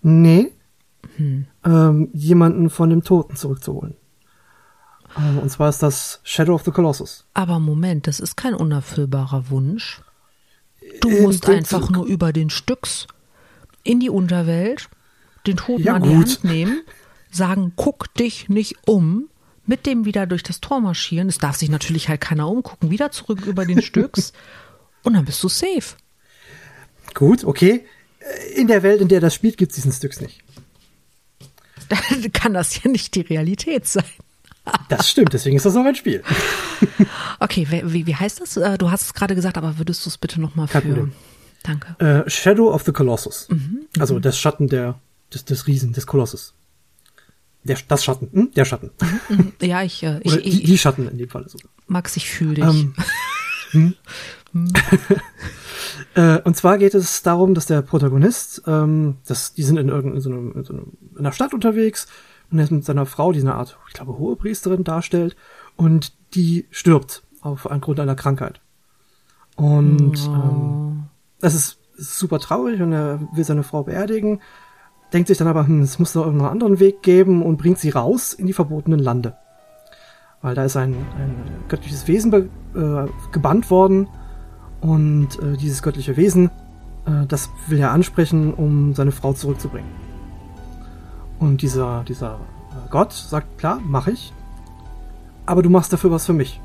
nee. 0.03 0.53
Hm. 1.17 1.47
Ähm, 1.65 2.09
jemanden 2.13 2.71
von 2.71 2.91
dem 2.91 3.03
Toten 3.03 3.37
zurückzuholen. 3.37 3.95
Ähm, 5.17 5.39
und 5.39 5.51
zwar 5.51 5.69
ist 5.69 5.83
das 5.83 6.21
Shadow 6.25 6.55
of 6.55 6.65
the 6.65 6.71
Colossus. 6.71 7.27
Aber 7.35 7.59
Moment, 7.59 8.07
das 8.07 8.21
ist 8.21 8.37
kein 8.37 8.55
unerfüllbarer 8.55 9.51
Wunsch. 9.51 10.03
Du 11.01 11.09
in 11.09 11.23
musst 11.23 11.49
einfach 11.49 11.91
nur 11.91 12.07
über 12.07 12.33
den 12.33 12.51
Stücks 12.51 13.07
in 13.83 14.01
die 14.01 14.11
Unterwelt, 14.11 14.89
den 15.47 15.57
Toten 15.57 15.83
ja, 15.83 15.95
an 15.95 16.03
die 16.03 16.15
Hand 16.15 16.45
nehmen, 16.45 16.83
sagen, 17.31 17.73
guck 17.77 18.13
dich 18.15 18.49
nicht 18.49 18.77
um, 18.87 19.29
mit 19.67 19.87
dem 19.87 20.05
wieder 20.05 20.27
durch 20.27 20.43
das 20.43 20.61
Tor 20.61 20.81
marschieren. 20.81 21.29
Es 21.29 21.39
darf 21.39 21.57
sich 21.57 21.69
natürlich 21.69 22.09
halt 22.09 22.21
keiner 22.21 22.49
umgucken. 22.49 22.91
Wieder 22.91 23.11
zurück 23.11 23.45
über 23.47 23.65
den 23.65 23.83
Stücks 23.83 24.33
und 25.03 25.15
dann 25.15 25.25
bist 25.25 25.43
du 25.43 25.49
safe. 25.49 25.97
Gut, 27.15 27.45
okay. 27.45 27.85
In 28.55 28.67
der 28.67 28.83
Welt, 28.83 29.01
in 29.01 29.09
der 29.09 29.21
das 29.21 29.35
spielt, 29.35 29.57
gibt 29.57 29.71
es 29.73 29.77
diesen 29.77 29.93
Stücks 29.93 30.21
nicht. 30.21 30.43
Dann 31.89 32.33
kann 32.33 32.55
das 32.55 32.83
ja 32.83 32.91
nicht 32.91 33.15
die 33.15 33.23
Realität 33.23 33.87
sein. 33.87 34.05
Das 34.89 35.09
stimmt, 35.09 35.33
deswegen 35.33 35.57
ist 35.57 35.65
das 35.65 35.75
noch 35.75 35.85
ein 35.85 35.95
Spiel. 35.95 36.25
Okay, 37.39 37.69
wie, 37.71 38.05
wie 38.05 38.15
heißt 38.17 38.41
das? 38.41 38.57
Äh, 38.57 38.77
du 38.79 38.91
hast 38.91 39.03
es 39.03 39.15
gerade 39.15 39.37
gesagt, 39.37 39.57
aber 39.57 39.79
würdest 39.79 40.05
du 40.05 40.11
es 40.11 40.19
bitte 40.19 40.41
nochmal 40.41 40.67
für. 40.67 41.09
Danke. 41.63 41.97
Äh, 42.05 42.29
Shadow 42.29 42.73
of 42.73 42.83
the 42.83 42.91
Colossus. 42.91 43.47
Mhm, 43.49 43.87
also 43.99 44.15
mhm. 44.15 44.23
das 44.23 44.39
Schatten 44.39 44.67
der, 44.67 44.99
des, 45.33 45.45
des 45.45 45.69
Riesen, 45.69 45.93
des 45.93 46.07
Kolossus. 46.07 46.55
Der, 47.67 47.79
das 47.89 48.05
Schatten, 48.05 48.31
hm? 48.33 48.51
der 48.55 48.65
Schatten. 48.65 48.91
Ja, 49.61 49.83
ich, 49.83 50.03
äh, 50.03 50.21
ich, 50.23 50.33
die, 50.35 50.49
ich, 50.49 50.63
die 50.65 50.79
Schatten 50.79 51.09
in 51.09 51.19
dem 51.19 51.29
Fall 51.29 51.49
sogar. 51.49 51.71
Max, 51.87 52.17
ich 52.17 52.29
fühle 52.31 52.55
dich. 52.55 52.65
Ähm, 52.65 52.95
hm? 53.71 53.95
äh, 56.15 56.41
und 56.43 56.57
zwar 56.57 56.79
geht 56.79 56.95
es 56.95 57.23
darum, 57.23 57.55
dass 57.55 57.67
der 57.67 57.83
Protagonist, 57.83 58.63
ähm, 58.67 59.17
dass 59.27 59.55
die 59.55 59.63
sind 59.63 59.77
in 59.77 59.89
irgendeiner 59.89 60.21
so 60.21 60.31
einem, 60.31 60.53
in 60.53 60.65
so 60.65 60.73
einem, 60.73 60.93
in 61.13 61.19
einer 61.19 61.33
Stadt 61.33 61.55
unterwegs 61.55 62.07
und 62.51 62.59
er 62.59 62.65
ist 62.65 62.71
mit 62.71 62.85
seiner 62.85 63.07
Frau, 63.07 63.33
die 63.33 63.41
eine 63.41 63.55
Art, 63.55 63.79
ich 63.89 63.95
glaube, 63.95 64.19
hohe 64.19 64.37
Priesterin 64.37 64.85
darstellt, 64.85 65.37
und 65.77 66.13
die 66.35 66.67
stirbt 66.71 67.23
aufgrund 67.41 68.01
einer 68.01 68.15
Krankheit. 68.15 68.61
Und 69.57 70.19
Oh. 70.29 70.33
ähm, 70.33 71.05
das 71.41 71.55
ist 71.55 71.79
super 71.97 72.39
traurig 72.39 72.81
und 72.81 72.93
er 72.93 73.21
will 73.33 73.45
seine 73.45 73.63
Frau 73.63 73.83
beerdigen, 73.83 74.41
denkt 75.13 75.29
sich 75.29 75.39
dann 75.39 75.49
aber, 75.49 75.67
hm, 75.67 75.83
es 75.83 75.99
muss 75.99 76.15
noch 76.15 76.25
irgendeinen 76.25 76.51
anderen 76.51 76.81
Weg 76.81 77.03
geben 77.03 77.43
und 77.43 77.57
bringt 77.57 77.79
sie 77.79 77.91
raus 77.91 78.33
in 78.33 78.47
die 78.47 78.53
verbotenen 78.53 79.01
Lande. 79.01 79.35
Weil 80.43 80.55
da 80.55 80.65
ist 80.65 80.77
ein, 80.77 80.95
ein 81.19 81.35
göttliches 81.69 82.07
Wesen 82.09 82.33
äh, 82.33 83.07
gebannt 83.33 83.71
worden 83.71 84.09
und 84.81 85.29
äh, 85.41 85.57
dieses 85.57 85.83
göttliche 85.83 86.17
Wesen, 86.17 86.51
äh, 87.07 87.27
das 87.27 87.51
will 87.69 87.79
er 87.79 87.93
ansprechen, 87.93 88.55
um 88.55 88.95
seine 88.95 89.13
Frau 89.13 89.33
zurückzubringen. 89.33 89.91
Und 91.39 91.63
dieser, 91.63 92.05
dieser 92.05 92.35
äh, 92.35 92.89
Gott 92.91 93.13
sagt, 93.13 93.59
klar, 93.59 93.81
mache 93.85 94.13
ich, 94.13 94.33
aber 95.47 95.63
du 95.63 95.71
machst 95.71 95.93
dafür 95.93 96.11
was 96.11 96.27
für 96.27 96.33
mich. 96.33 96.61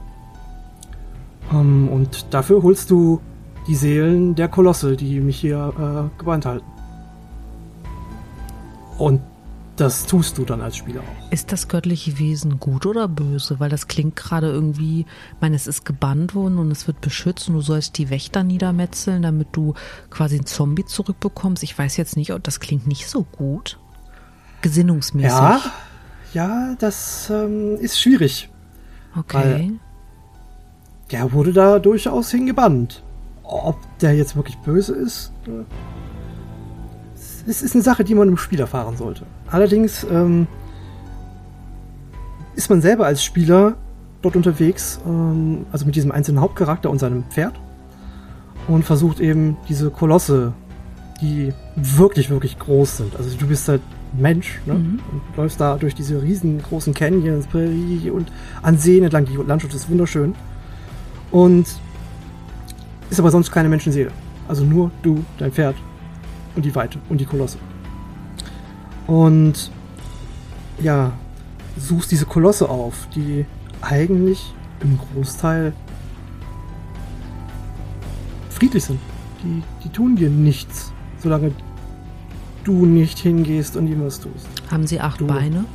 Ähm, 1.52 1.88
und 1.90 2.34
dafür 2.34 2.64
holst 2.64 2.92
du 2.92 3.22
die 3.68 3.76
Seelen 3.76 4.36
der 4.36 4.48
Kolosse, 4.48 4.96
die 4.96 5.20
mich 5.20 5.40
hier 5.40 5.74
äh, 5.78 6.20
gebannt 6.20 6.46
halten. 6.46 6.66
Und 9.02 9.20
das 9.78 10.06
tust 10.06 10.38
du 10.38 10.46
dann 10.46 10.62
als 10.62 10.78
Spieler 10.78 11.02
auch. 11.02 11.32
Ist 11.32 11.52
das 11.52 11.68
göttliche 11.68 12.20
Wesen 12.20 12.60
gut 12.60 12.86
oder 12.86 13.08
böse? 13.08 13.60
Weil 13.60 13.72
das 13.72 13.88
klingt 13.88 14.16
gerade 14.16 14.48
irgendwie, 14.48 15.02
ich 15.02 15.42
meine, 15.42 15.56
es 15.56 15.66
ist 15.66 15.86
gebannt 15.86 16.36
worden 16.36 16.60
und 16.60 16.70
es 16.70 16.86
wird 16.86 17.02
beschützt 17.02 17.50
und 17.50 17.56
du 17.56 17.62
sollst 17.62 17.98
die 17.98 18.12
Wächter 18.12 18.44
niedermetzeln, 18.44 19.24
damit 19.24 19.48
du 19.54 19.74
quasi 20.12 20.36
einen 20.36 20.46
Zombie 20.46 20.86
zurückbekommst. 20.86 21.64
Ich 21.64 21.76
weiß 21.76 21.98
jetzt 21.98 22.16
nicht, 22.16 22.32
das 22.44 22.60
klingt 22.60 22.86
nicht 22.86 23.08
so 23.08 23.24
gut. 23.24 23.80
Gesinnungsmäßig. 24.62 25.32
Ja, 25.32 25.62
ja, 26.34 26.76
das 26.78 27.32
ähm, 27.32 27.78
ist 27.78 28.00
schwierig. 28.00 28.50
Okay. 29.18 29.80
Der 31.10 31.32
wurde 31.32 31.54
da 31.54 31.80
durchaus 31.80 32.30
hingebannt. 32.30 33.02
Ob 33.42 33.80
der 33.98 34.14
jetzt 34.14 34.36
wirklich 34.36 34.60
böse 34.60 34.94
ist, 34.94 35.32
es 37.48 37.62
ist 37.62 37.76
eine 37.76 37.84
Sache, 37.84 38.04
die 38.04 38.16
man 38.16 38.28
im 38.28 38.38
Spiel 38.38 38.60
erfahren 38.60 38.98
sollte. 38.98 39.26
Allerdings 39.50 40.06
ähm, 40.10 40.48
ist 42.56 42.70
man 42.70 42.82
selber 42.82 43.06
als 43.06 43.24
Spieler 43.24 43.76
dort 44.22 44.36
unterwegs, 44.36 45.00
ähm, 45.06 45.66
also 45.72 45.86
mit 45.86 45.96
diesem 45.96 46.12
einzelnen 46.12 46.42
Hauptcharakter 46.42 46.90
und 46.90 47.00
seinem 47.00 47.24
Pferd 47.26 47.60
und 48.68 48.84
versucht 48.84 49.20
eben 49.20 49.58
diese 49.68 49.90
Kolosse, 49.90 50.54
die 51.22 51.54
wirklich, 51.76 52.30
wirklich 52.30 52.58
groß 52.60 52.98
sind. 52.98 53.16
Also 53.16 53.36
du 53.38 53.48
bist 53.48 53.68
halt 53.68 53.82
Mensch 54.14 54.60
ne? 54.66 54.74
Mhm. 54.74 55.00
und 55.12 55.38
läufst 55.38 55.60
da 55.60 55.78
durch 55.78 55.96
diese 55.96 56.22
riesengroßen 56.22 56.94
Canyons, 56.94 57.48
Prärie 57.48 58.10
und 58.10 58.32
an 58.62 58.78
Seen 58.78 59.04
entlang. 59.04 59.26
Die 59.26 59.36
Landschaft 59.36 59.74
ist 59.74 59.90
wunderschön. 59.90 60.36
Und 61.32 61.66
ist 63.10 63.20
aber 63.20 63.32
sonst 63.32 63.52
keine 63.52 63.70
Menschenseele. 63.70 64.12
Also 64.48 64.66
nur 64.66 64.92
du, 65.02 65.24
dein 65.38 65.52
Pferd 65.52 65.76
und 66.56 66.66
die 66.66 66.74
Weite 66.76 67.00
und 67.10 67.20
die 67.20 67.26
Kolosse. 67.26 67.58
Und 69.08 69.72
ja, 70.82 71.12
suchst 71.78 72.12
diese 72.12 72.26
Kolosse 72.26 72.70
auf, 72.70 73.08
die 73.16 73.46
eigentlich 73.82 74.54
im 74.82 74.98
Großteil 74.98 75.74
friedlich 78.50 78.84
sind. 78.84 79.00
Die, 79.44 79.64
die 79.84 79.90
tun 79.90 80.16
dir 80.16 80.30
nichts, 80.30 80.92
solange 81.18 81.52
du 82.64 82.86
nicht 82.86 83.18
hingehst 83.20 83.76
und 83.76 83.88
ihm 83.88 84.06
was 84.06 84.20
tust. 84.20 84.48
Haben 84.70 84.86
sie 84.86 85.00
acht 85.00 85.20
Du. 85.20 85.28
Beine? 85.28 85.66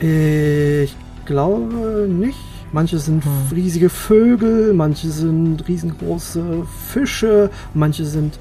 Ich 0.00 0.94
glaube 1.24 2.06
nicht. 2.08 2.38
Manche 2.70 2.98
sind 2.98 3.24
Hm. 3.24 3.30
riesige 3.52 3.88
Vögel, 3.88 4.74
manche 4.74 5.08
sind 5.08 5.66
riesengroße 5.66 6.66
Fische, 6.92 7.50
manche 7.74 8.04
sind 8.04 8.38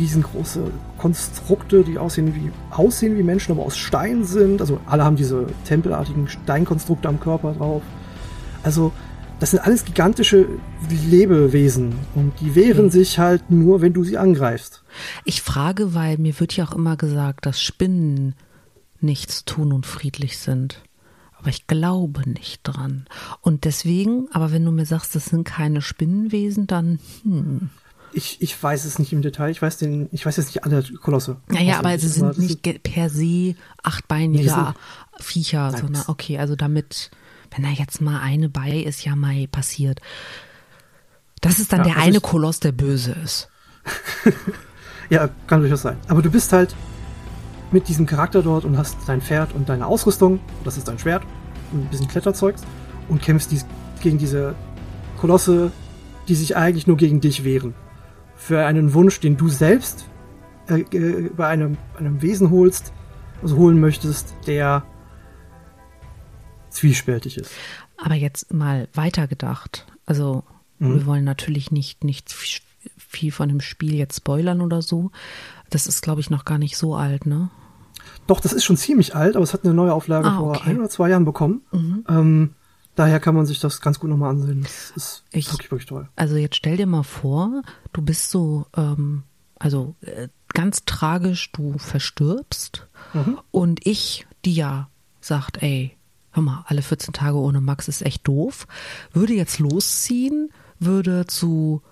riesengroße 0.00 0.64
Konstrukte, 0.98 1.84
die 1.84 1.98
aussehen 1.98 2.34
wie, 2.34 2.50
aussehen 2.70 3.16
wie 3.16 3.22
Menschen, 3.22 3.52
aber 3.52 3.62
aus 3.62 3.76
Stein 3.76 4.24
sind. 4.24 4.60
Also 4.60 4.80
alle 4.86 5.04
haben 5.04 5.16
diese 5.16 5.46
tempelartigen 5.64 6.26
Steinkonstrukte 6.28 7.08
am 7.08 7.20
Körper 7.20 7.52
drauf. 7.52 7.82
Also 8.62 8.92
das 9.38 9.52
sind 9.52 9.60
alles 9.60 9.84
gigantische 9.84 10.46
Lebewesen 11.08 11.94
und 12.14 12.32
die 12.40 12.54
wehren 12.54 12.84
Hm. 12.84 12.90
sich 12.90 13.18
halt 13.18 13.50
nur, 13.50 13.80
wenn 13.80 13.94
du 13.94 14.04
sie 14.04 14.18
angreifst. 14.18 14.82
Ich 15.24 15.40
frage, 15.40 15.94
weil 15.94 16.18
mir 16.18 16.38
wird 16.40 16.56
ja 16.56 16.64
auch 16.64 16.74
immer 16.74 16.96
gesagt, 16.96 17.46
dass 17.46 17.62
Spinnen 17.62 18.34
nichts 19.00 19.44
tun 19.46 19.72
und 19.72 19.86
friedlich 19.86 20.38
sind. 20.38 20.82
Aber 21.38 21.48
ich 21.48 21.66
glaube 21.66 22.28
nicht 22.28 22.60
dran. 22.64 23.06
Und 23.40 23.64
deswegen, 23.64 24.28
aber 24.30 24.52
wenn 24.52 24.64
du 24.64 24.72
mir 24.72 24.84
sagst, 24.84 25.14
das 25.14 25.24
sind 25.24 25.44
keine 25.44 25.80
Spinnenwesen, 25.80 26.66
dann, 26.66 26.98
hm. 27.22 27.70
Ich, 28.12 28.40
ich 28.42 28.60
weiß 28.60 28.84
es 28.84 28.98
nicht 28.98 29.12
im 29.12 29.22
Detail. 29.22 29.50
Ich 29.50 29.62
weiß 29.62 29.76
den, 29.78 30.08
ich 30.12 30.26
weiß 30.26 30.36
jetzt 30.36 30.46
nicht 30.46 30.64
alle 30.64 30.82
Kolosse. 30.82 31.36
Naja, 31.48 31.78
aber 31.78 31.90
auswendig, 31.90 32.00
sie 32.02 32.08
sind 32.08 32.28
das 32.28 32.38
nicht 32.38 32.82
per 32.82 33.08
se 33.10 33.54
achtbeinige 33.82 34.44
Nee, 34.44 34.72
Viecher, 35.22 35.70
Nein, 35.70 35.80
sondern 35.80 35.92
das- 35.94 36.08
okay, 36.08 36.38
also 36.38 36.56
damit, 36.56 37.10
wenn 37.54 37.64
da 37.64 37.70
jetzt 37.70 38.00
mal 38.00 38.20
eine 38.20 38.48
bei 38.48 38.70
ist, 38.70 39.04
ja 39.04 39.14
mal 39.16 39.46
passiert. 39.48 40.00
Das 41.40 41.58
ist 41.58 41.72
dann 41.72 41.80
Ja, 41.80 41.84
der 41.84 41.96
also 41.96 42.08
eine 42.08 42.20
Koloss, 42.20 42.60
der 42.60 42.72
böse 42.72 43.12
ist. 43.12 43.48
Ja, 45.10 45.28
kann 45.48 45.60
durchaus 45.60 45.82
sein. 45.82 45.96
Aber 46.06 46.22
du 46.22 46.30
bist 46.30 46.52
halt 46.52 46.74
mit 47.72 47.88
diesem 47.88 48.06
Charakter 48.06 48.42
dort 48.42 48.64
und 48.64 48.78
hast 48.78 48.96
dein 49.08 49.20
Pferd 49.20 49.52
und 49.54 49.68
deine 49.68 49.86
Ausrüstung, 49.86 50.38
das 50.62 50.76
ist 50.76 50.86
dein 50.86 51.00
Schwert 51.00 51.24
und 51.72 51.80
ein 51.84 51.90
bisschen 51.90 52.06
Kletterzeugs 52.06 52.62
und 53.08 53.20
kämpfst 53.20 53.50
dies, 53.50 53.66
gegen 54.00 54.18
diese 54.18 54.54
Kolosse, 55.18 55.72
die 56.28 56.36
sich 56.36 56.56
eigentlich 56.56 56.86
nur 56.86 56.96
gegen 56.96 57.20
dich 57.20 57.42
wehren. 57.42 57.74
Für 58.40 58.64
einen 58.66 58.94
Wunsch, 58.94 59.20
den 59.20 59.36
du 59.36 59.48
selbst 59.48 60.06
äh, 60.68 61.28
bei 61.36 61.46
einem, 61.46 61.76
einem 61.98 62.22
Wesen 62.22 62.50
holst, 62.50 62.92
also 63.42 63.56
holen 63.56 63.78
möchtest, 63.78 64.34
der 64.46 64.82
zwiespältig 66.70 67.36
ist. 67.38 67.50
Aber 67.96 68.14
jetzt 68.14 68.52
mal 68.52 68.88
weitergedacht. 68.94 69.86
Also, 70.06 70.44
Mhm. 70.78 70.94
wir 70.94 71.06
wollen 71.06 71.24
natürlich 71.24 71.70
nicht, 71.70 72.04
nicht 72.04 72.32
viel 72.96 73.32
von 73.32 73.50
dem 73.50 73.60
Spiel 73.60 73.94
jetzt 73.94 74.16
spoilern 74.16 74.62
oder 74.62 74.80
so. 74.80 75.10
Das 75.68 75.86
ist, 75.86 76.00
glaube 76.00 76.22
ich, 76.22 76.30
noch 76.30 76.46
gar 76.46 76.56
nicht 76.56 76.78
so 76.78 76.94
alt, 76.94 77.26
ne? 77.26 77.50
Doch, 78.26 78.40
das 78.40 78.54
ist 78.54 78.64
schon 78.64 78.78
ziemlich 78.78 79.14
alt, 79.14 79.36
aber 79.36 79.42
es 79.42 79.52
hat 79.52 79.64
eine 79.64 79.74
neue 79.74 79.92
Auflage 79.92 80.28
Ah, 80.28 80.38
vor 80.38 80.48
okay. 80.56 80.70
ein 80.70 80.78
oder 80.78 80.88
zwei 80.88 81.10
Jahren 81.10 81.26
bekommen. 81.26 81.60
Ähm, 82.08 82.54
daher 82.94 83.20
kann 83.20 83.34
man 83.34 83.46
sich 83.46 83.60
das 83.60 83.80
ganz 83.80 83.98
gut 83.98 84.10
nochmal 84.10 84.30
ansehen. 84.30 84.62
Das 84.62 84.92
ist 84.96 85.24
Ich- 85.32 85.50
wirklich, 85.52 85.70
wirklich 85.70 85.86
toll. 85.88 86.08
Also 86.16 86.36
jetzt 86.36 86.56
stell 86.56 86.76
dir 86.76 86.86
mal 86.86 87.02
vor, 87.02 87.62
du 87.92 88.02
bist 88.02 88.30
so, 88.30 88.66
ähm, 88.76 89.22
also 89.58 89.94
äh, 90.02 90.28
ganz 90.48 90.84
tragisch, 90.84 91.52
du 91.52 91.78
verstirbst 91.78 92.86
und 93.50 93.86
ich, 93.86 94.26
die 94.44 94.54
ja 94.54 94.88
sagt, 95.20 95.62
ey, 95.62 95.96
hör 96.32 96.42
mal, 96.42 96.64
alle 96.66 96.82
14 96.82 97.12
Tage 97.12 97.36
ohne 97.36 97.60
Max 97.60 97.88
ist 97.88 98.02
echt 98.02 98.26
doof, 98.26 98.66
würde 99.12 99.32
jetzt 99.34 99.58
losziehen, 99.58 100.50
würde 100.78 101.26
zu 101.26 101.82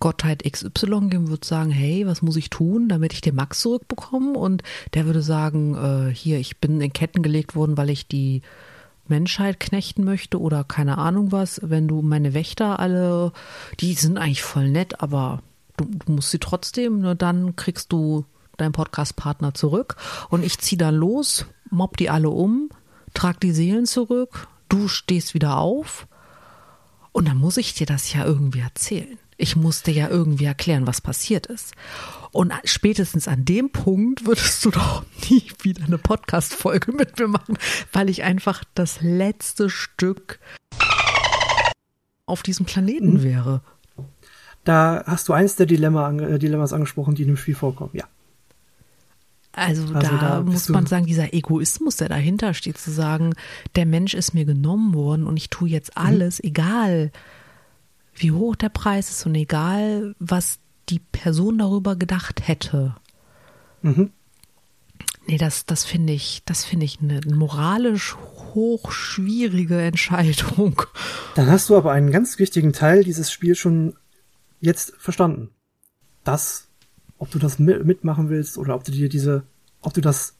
Gottheit 0.00 0.42
XY 0.50 1.08
gehen, 1.10 1.28
würde 1.28 1.46
sagen, 1.46 1.70
hey, 1.70 2.06
was 2.06 2.22
muss 2.22 2.36
ich 2.36 2.48
tun, 2.48 2.88
damit 2.88 3.12
ich 3.12 3.20
den 3.20 3.34
Max 3.34 3.60
zurückbekomme? 3.60 4.38
Und 4.38 4.62
der 4.94 5.04
würde 5.04 5.20
sagen, 5.22 5.74
äh, 5.74 6.14
hier, 6.14 6.38
ich 6.38 6.58
bin 6.58 6.80
in 6.80 6.92
Ketten 6.94 7.22
gelegt 7.22 7.54
worden, 7.54 7.76
weil 7.76 7.90
ich 7.90 8.08
die 8.08 8.40
Menschheit 9.08 9.60
knechten 9.60 10.04
möchte 10.04 10.40
oder 10.40 10.64
keine 10.64 10.98
Ahnung 10.98 11.32
was. 11.32 11.60
Wenn 11.62 11.88
du 11.88 12.02
meine 12.02 12.34
Wächter 12.34 12.78
alle, 12.78 13.32
die 13.80 13.94
sind 13.94 14.18
eigentlich 14.18 14.42
voll 14.42 14.70
nett, 14.70 15.00
aber 15.00 15.42
du, 15.76 15.84
du 15.84 16.12
musst 16.12 16.30
sie 16.30 16.38
trotzdem, 16.38 17.00
nur 17.00 17.14
dann 17.14 17.56
kriegst 17.56 17.92
du 17.92 18.24
deinen 18.56 18.72
Podcast-Partner 18.72 19.54
zurück 19.54 19.96
und 20.28 20.44
ich 20.44 20.58
zieh 20.58 20.76
dann 20.76 20.94
los, 20.94 21.46
mob 21.70 21.96
die 21.96 22.10
alle 22.10 22.30
um, 22.30 22.70
trag 23.14 23.40
die 23.40 23.52
Seelen 23.52 23.86
zurück, 23.86 24.48
du 24.68 24.88
stehst 24.88 25.34
wieder 25.34 25.58
auf 25.58 26.06
und 27.12 27.28
dann 27.28 27.36
muss 27.36 27.56
ich 27.56 27.74
dir 27.74 27.86
das 27.86 28.12
ja 28.12 28.24
irgendwie 28.24 28.60
erzählen. 28.60 29.18
Ich 29.42 29.56
muss 29.56 29.82
dir 29.82 29.92
ja 29.92 30.08
irgendwie 30.08 30.44
erklären, 30.44 30.86
was 30.86 31.00
passiert 31.00 31.46
ist. 31.46 31.74
Und 32.30 32.52
spätestens 32.64 33.26
an 33.26 33.44
dem 33.44 33.70
Punkt 33.70 34.24
würdest 34.24 34.64
du 34.64 34.70
doch 34.70 35.04
nie 35.28 35.50
wieder 35.62 35.84
eine 35.84 35.98
Podcast-Folge 35.98 36.92
mit 36.92 37.18
mir 37.18 37.26
machen, 37.26 37.58
weil 37.92 38.08
ich 38.08 38.22
einfach 38.22 38.62
das 38.76 39.00
letzte 39.00 39.68
Stück 39.68 40.38
auf 42.24 42.44
diesem 42.44 42.66
Planeten 42.66 43.24
wäre. 43.24 43.62
Da 44.62 45.02
hast 45.08 45.28
du 45.28 45.32
eins 45.32 45.56
der 45.56 45.66
Dilemma, 45.66 46.12
äh, 46.12 46.38
Dilemmas 46.38 46.72
angesprochen, 46.72 47.16
die 47.16 47.22
in 47.22 47.28
dem 47.28 47.36
Spiel 47.36 47.56
vorkommen. 47.56 47.90
Ja. 47.94 48.04
Also, 49.50 49.92
also 49.92 50.00
da, 50.00 50.18
da 50.18 50.40
muss 50.40 50.68
man 50.68 50.86
sagen, 50.86 51.06
dieser 51.06 51.34
Egoismus, 51.34 51.96
der 51.96 52.08
dahinter 52.08 52.54
steht, 52.54 52.78
zu 52.78 52.92
sagen, 52.92 53.34
der 53.74 53.86
Mensch 53.86 54.14
ist 54.14 54.34
mir 54.34 54.44
genommen 54.44 54.94
worden 54.94 55.26
und 55.26 55.36
ich 55.36 55.50
tue 55.50 55.68
jetzt 55.68 55.96
mhm. 55.96 56.06
alles, 56.06 56.38
mhm. 56.38 56.48
egal 56.48 57.12
wie 58.14 58.32
hoch 58.32 58.56
der 58.56 58.68
Preis 58.68 59.10
ist 59.10 59.26
und 59.26 59.34
egal, 59.34 60.14
was 60.18 60.58
die 60.88 61.00
Person 61.00 61.58
darüber 61.58 61.96
gedacht 61.96 62.46
hätte. 62.46 62.96
Mhm. 63.82 64.10
Nee, 65.26 65.38
das, 65.38 65.66
das 65.66 65.84
finde 65.84 66.12
ich, 66.12 66.42
das 66.44 66.64
finde 66.64 66.84
ich 66.84 67.00
eine 67.00 67.20
moralisch 67.26 68.16
hochschwierige 68.54 69.80
Entscheidung. 69.80 70.82
Dann 71.34 71.48
hast 71.48 71.68
du 71.68 71.76
aber 71.76 71.92
einen 71.92 72.10
ganz 72.10 72.38
wichtigen 72.38 72.72
Teil 72.72 73.04
dieses 73.04 73.30
Spiels 73.30 73.58
schon 73.58 73.94
jetzt 74.60 74.94
verstanden. 74.98 75.50
Das, 76.24 76.68
ob 77.18 77.30
du 77.30 77.38
das 77.38 77.58
mitmachen 77.58 78.28
willst 78.30 78.58
oder 78.58 78.74
ob 78.74 78.84
du 78.84 78.92
dir 78.92 79.08
diese, 79.08 79.44
ob 79.80 79.94
du 79.94 80.00
das, 80.00 80.34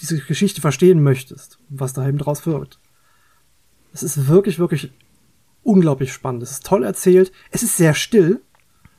diese 0.00 0.18
Geschichte 0.18 0.60
verstehen 0.60 1.02
möchtest, 1.02 1.58
was 1.68 1.94
da 1.94 2.06
eben 2.06 2.18
draus 2.18 2.46
wird. 2.46 2.78
Es 3.92 4.02
ist 4.02 4.28
wirklich, 4.28 4.58
wirklich 4.58 4.92
unglaublich 5.68 6.12
spannend. 6.12 6.42
Es 6.42 6.52
ist 6.52 6.66
toll 6.66 6.82
erzählt. 6.82 7.30
Es 7.50 7.62
ist 7.62 7.76
sehr 7.76 7.94
still. 7.94 8.40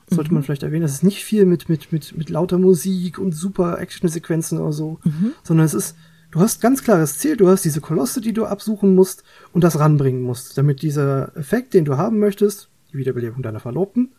Sollte 0.08 0.30
mhm. 0.30 0.36
man 0.36 0.44
vielleicht 0.44 0.64
erwähnen. 0.64 0.86
Es 0.86 0.94
ist 0.94 1.04
nicht 1.04 1.24
viel 1.24 1.46
mit, 1.46 1.68
mit, 1.68 1.92
mit, 1.92 2.16
mit 2.16 2.30
lauter 2.30 2.60
Musik 2.60 3.18
und 3.18 3.32
super 3.32 3.80
Action-Sequenzen 3.80 4.60
oder 4.60 4.72
so, 4.72 5.00
mhm. 5.04 5.34
sondern 5.44 5.66
es 5.66 5.74
ist, 5.74 5.96
du 6.32 6.40
hast 6.40 6.62
ganz 6.62 6.84
klares 6.84 7.18
Ziel. 7.18 7.38
Du 7.38 7.50
hast 7.50 7.66
diese 7.66 7.82
Kolosse, 7.82 8.22
die 8.22 8.34
du 8.34 8.46
absuchen 8.46 8.94
musst 8.94 9.24
und 9.52 9.64
das 9.64 9.80
ranbringen 9.80 10.22
musst, 10.22 10.58
damit 10.60 10.84
dieser 10.84 11.36
Effekt, 11.36 11.74
den 11.74 11.86
du 11.86 11.98
haben 11.98 12.20
möchtest, 12.20 12.70
die 12.94 12.98
Wiederbelebung 12.98 13.42
deiner 13.42 13.60
Verlobten, 13.60 14.12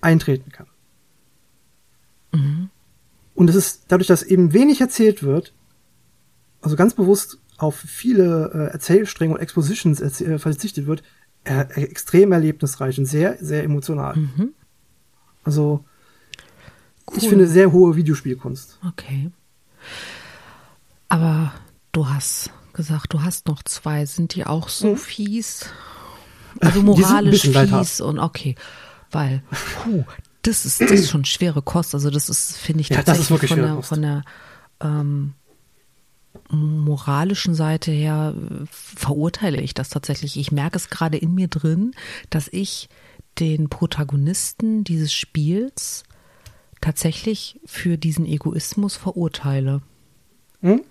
eintreten 0.00 0.52
kann. 0.52 0.66
Mhm. 2.32 2.70
Und 3.34 3.50
es 3.50 3.56
ist 3.56 3.84
dadurch, 3.88 4.08
dass 4.08 4.22
eben 4.22 4.52
wenig 4.52 4.80
erzählt 4.80 5.24
wird, 5.24 5.52
also 6.60 6.76
ganz 6.76 6.94
bewusst 6.94 7.38
auf 7.56 7.74
viele 7.74 8.52
äh, 8.54 8.72
Erzählstränge 8.72 9.34
und 9.34 9.40
Expositions 9.40 10.00
äh, 10.00 10.38
verzichtet 10.38 10.86
wird, 10.86 11.02
äh, 11.48 11.82
extrem 11.82 12.32
erlebnisreich 12.32 12.98
und 12.98 13.06
sehr, 13.06 13.36
sehr 13.40 13.64
emotional. 13.64 14.16
Mhm. 14.16 14.54
Also, 15.44 15.84
cool. 17.10 17.18
ich 17.18 17.28
finde 17.28 17.46
sehr 17.46 17.72
hohe 17.72 17.96
Videospielkunst. 17.96 18.78
Okay. 18.86 19.30
Aber 21.08 21.52
du 21.92 22.08
hast 22.08 22.50
gesagt, 22.74 23.12
du 23.12 23.22
hast 23.22 23.48
noch 23.48 23.62
zwei. 23.62 24.04
Sind 24.06 24.34
die 24.34 24.44
auch 24.44 24.68
so 24.68 24.90
mhm. 24.90 24.96
fies? 24.96 25.66
Also 26.60 26.82
moralisch 26.82 27.42
fies 27.42 28.00
und 28.00 28.18
okay. 28.18 28.54
Weil, 29.10 29.42
puh, 29.50 30.04
das 30.42 30.64
ist, 30.66 30.80
das 30.80 30.90
ist 30.90 31.10
schon 31.10 31.24
schwere 31.24 31.62
Kost. 31.62 31.94
Also 31.94 32.10
das 32.10 32.28
ist, 32.28 32.56
finde 32.56 32.82
ich, 32.82 32.88
tatsächlich 32.88 33.28
ja, 33.30 33.48
von, 33.48 33.58
der, 33.58 33.82
von 33.82 34.02
der 34.02 34.22
ähm, 34.80 35.32
moralischen 36.50 37.54
Seite 37.54 37.90
her 37.90 38.34
verurteile 38.70 39.60
ich 39.60 39.74
das 39.74 39.88
tatsächlich. 39.88 40.36
Ich 40.36 40.52
merke 40.52 40.76
es 40.76 40.90
gerade 40.90 41.18
in 41.18 41.34
mir 41.34 41.48
drin, 41.48 41.92
dass 42.30 42.48
ich 42.48 42.88
den 43.38 43.68
Protagonisten 43.68 44.84
dieses 44.84 45.12
Spiels 45.12 46.04
tatsächlich 46.80 47.60
für 47.64 47.98
diesen 47.98 48.26
Egoismus 48.26 48.96
verurteile. 48.96 49.82
Hm? 50.60 50.82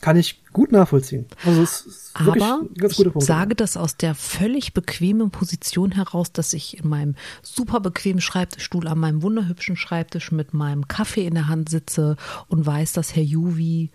Kann 0.00 0.16
ich 0.18 0.42
gut 0.52 0.70
nachvollziehen. 0.70 1.24
Also 1.46 1.62
es 1.62 1.86
ist 1.86 2.10
Aber 2.14 2.60
ich 2.74 3.24
sage 3.24 3.54
das 3.54 3.78
aus 3.78 3.96
der 3.96 4.14
völlig 4.14 4.74
bequemen 4.74 5.30
Position 5.30 5.92
heraus, 5.92 6.30
dass 6.30 6.52
ich 6.52 6.78
in 6.78 6.88
meinem 6.88 7.14
super 7.42 7.80
bequemen 7.80 8.20
Schreibtischstuhl 8.20 8.86
an 8.86 8.98
meinem 8.98 9.22
wunderhübschen 9.22 9.76
Schreibtisch 9.76 10.30
mit 10.30 10.52
meinem 10.52 10.88
Kaffee 10.88 11.26
in 11.26 11.34
der 11.34 11.48
Hand 11.48 11.70
sitze 11.70 12.16
und 12.48 12.66
weiß, 12.66 12.92
dass 12.92 13.16
Herr 13.16 13.22
Juvi 13.22 13.90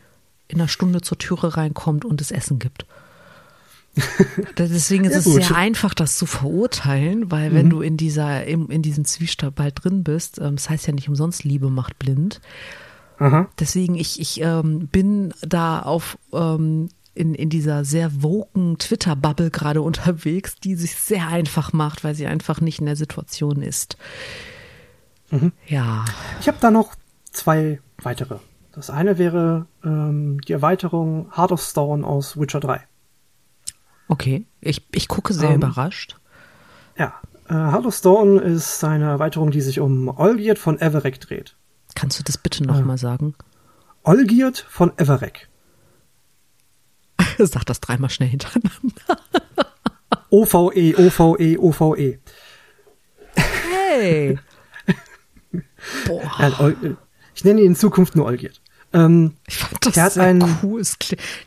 in 0.49 0.59
einer 0.59 0.67
Stunde 0.67 1.01
zur 1.01 1.17
Türe 1.17 1.55
reinkommt 1.55 2.03
und 2.03 2.19
es 2.19 2.31
Essen 2.31 2.59
gibt. 2.59 2.85
Deswegen 4.57 5.05
ist 5.05 5.13
ja, 5.13 5.19
es 5.19 5.25
gut. 5.25 5.43
sehr 5.43 5.55
einfach, 5.55 5.93
das 5.93 6.17
zu 6.17 6.25
verurteilen, 6.25 7.31
weil 7.31 7.53
wenn 7.53 7.67
mhm. 7.67 7.69
du 7.71 7.81
in 7.81 7.97
dieser, 7.97 8.45
in 8.45 8.81
diesem 8.81 9.05
Zwiespalt 9.05 9.83
drin 9.83 10.03
bist, 10.03 10.39
ähm, 10.39 10.55
das 10.55 10.69
heißt 10.69 10.88
ja 10.88 10.93
nicht 10.93 11.09
umsonst, 11.09 11.43
Liebe 11.43 11.69
macht 11.69 11.97
blind. 11.99 12.41
Aha. 13.19 13.47
Deswegen, 13.59 13.95
ich, 13.95 14.19
ich 14.19 14.41
ähm, 14.41 14.88
bin 14.88 15.33
da 15.41 15.81
auf 15.81 16.17
ähm, 16.33 16.89
in, 17.13 17.35
in 17.35 17.49
dieser 17.49 17.83
sehr 17.83 18.23
woken 18.23 18.77
Twitter-Bubble 18.77 19.51
gerade 19.51 19.81
unterwegs, 19.83 20.55
die 20.55 20.75
sich 20.75 20.95
sehr 20.95 21.27
einfach 21.27 21.73
macht, 21.73 22.03
weil 22.03 22.15
sie 22.15 22.27
einfach 22.27 22.62
nicht 22.62 22.79
in 22.79 22.85
der 22.85 22.95
Situation 22.95 23.62
ist. 23.62 23.97
Mhm. 25.31 25.51
Ja. 25.67 26.05
Ich 26.39 26.47
habe 26.47 26.57
da 26.62 26.71
noch 26.71 26.95
zwei 27.31 27.79
weitere. 28.01 28.38
Das 28.71 28.89
eine 28.89 29.17
wäre 29.17 29.65
ähm, 29.84 30.41
die 30.41 30.53
Erweiterung 30.53 31.32
Heart 31.36 31.51
of 31.51 31.62
Stone 31.62 32.05
aus 32.05 32.39
Witcher 32.39 32.60
3. 32.60 32.82
Okay, 34.08 34.45
ich, 34.62 34.88
ich 34.93 35.08
gucke 35.08 35.34
sehr 35.34 35.49
ähm, 35.49 35.58
überrascht. 35.58 36.17
Ja, 36.97 37.13
äh, 37.47 37.53
Heart 37.53 37.86
of 37.86 37.95
Stone 37.95 38.41
ist 38.41 38.84
eine 38.84 39.05
Erweiterung, 39.05 39.51
die 39.51 39.62
sich 39.62 39.79
um 39.79 40.08
Olgierd 40.08 40.60
von 40.60 40.79
Everek 40.79 41.19
dreht. 41.19 41.55
Kannst 41.95 42.19
du 42.19 42.23
das 42.23 42.38
bitte 42.38 42.63
nochmal 42.63 42.95
äh, 42.95 42.99
sagen? 42.99 43.36
Olgierd 44.03 44.58
von 44.58 44.91
Everek. 44.97 45.49
Sag 47.38 47.65
das 47.65 47.82
dreimal 47.82 48.10
schnell 48.10 48.29
hintereinander. 48.29 49.19
OVE, 50.29 50.95
OVE, 50.97 51.58
OVE. 51.60 52.19
Hey! 53.36 54.39
Boah. 56.08 56.99
Ich 57.39 57.45
nenne 57.45 57.62
ihn 57.62 57.67
in 57.67 57.75
Zukunft 57.78 58.17
nur 58.17 58.25
Olgierd. 58.25 58.60
Ähm, 58.91 59.32
ich 59.47 59.60
fand 59.60 59.86
das 59.86 59.93
der 59.93 60.10
sehr 60.10 60.23
ein, 60.23 60.43
cool. 60.62 60.82
Das, 60.82 60.97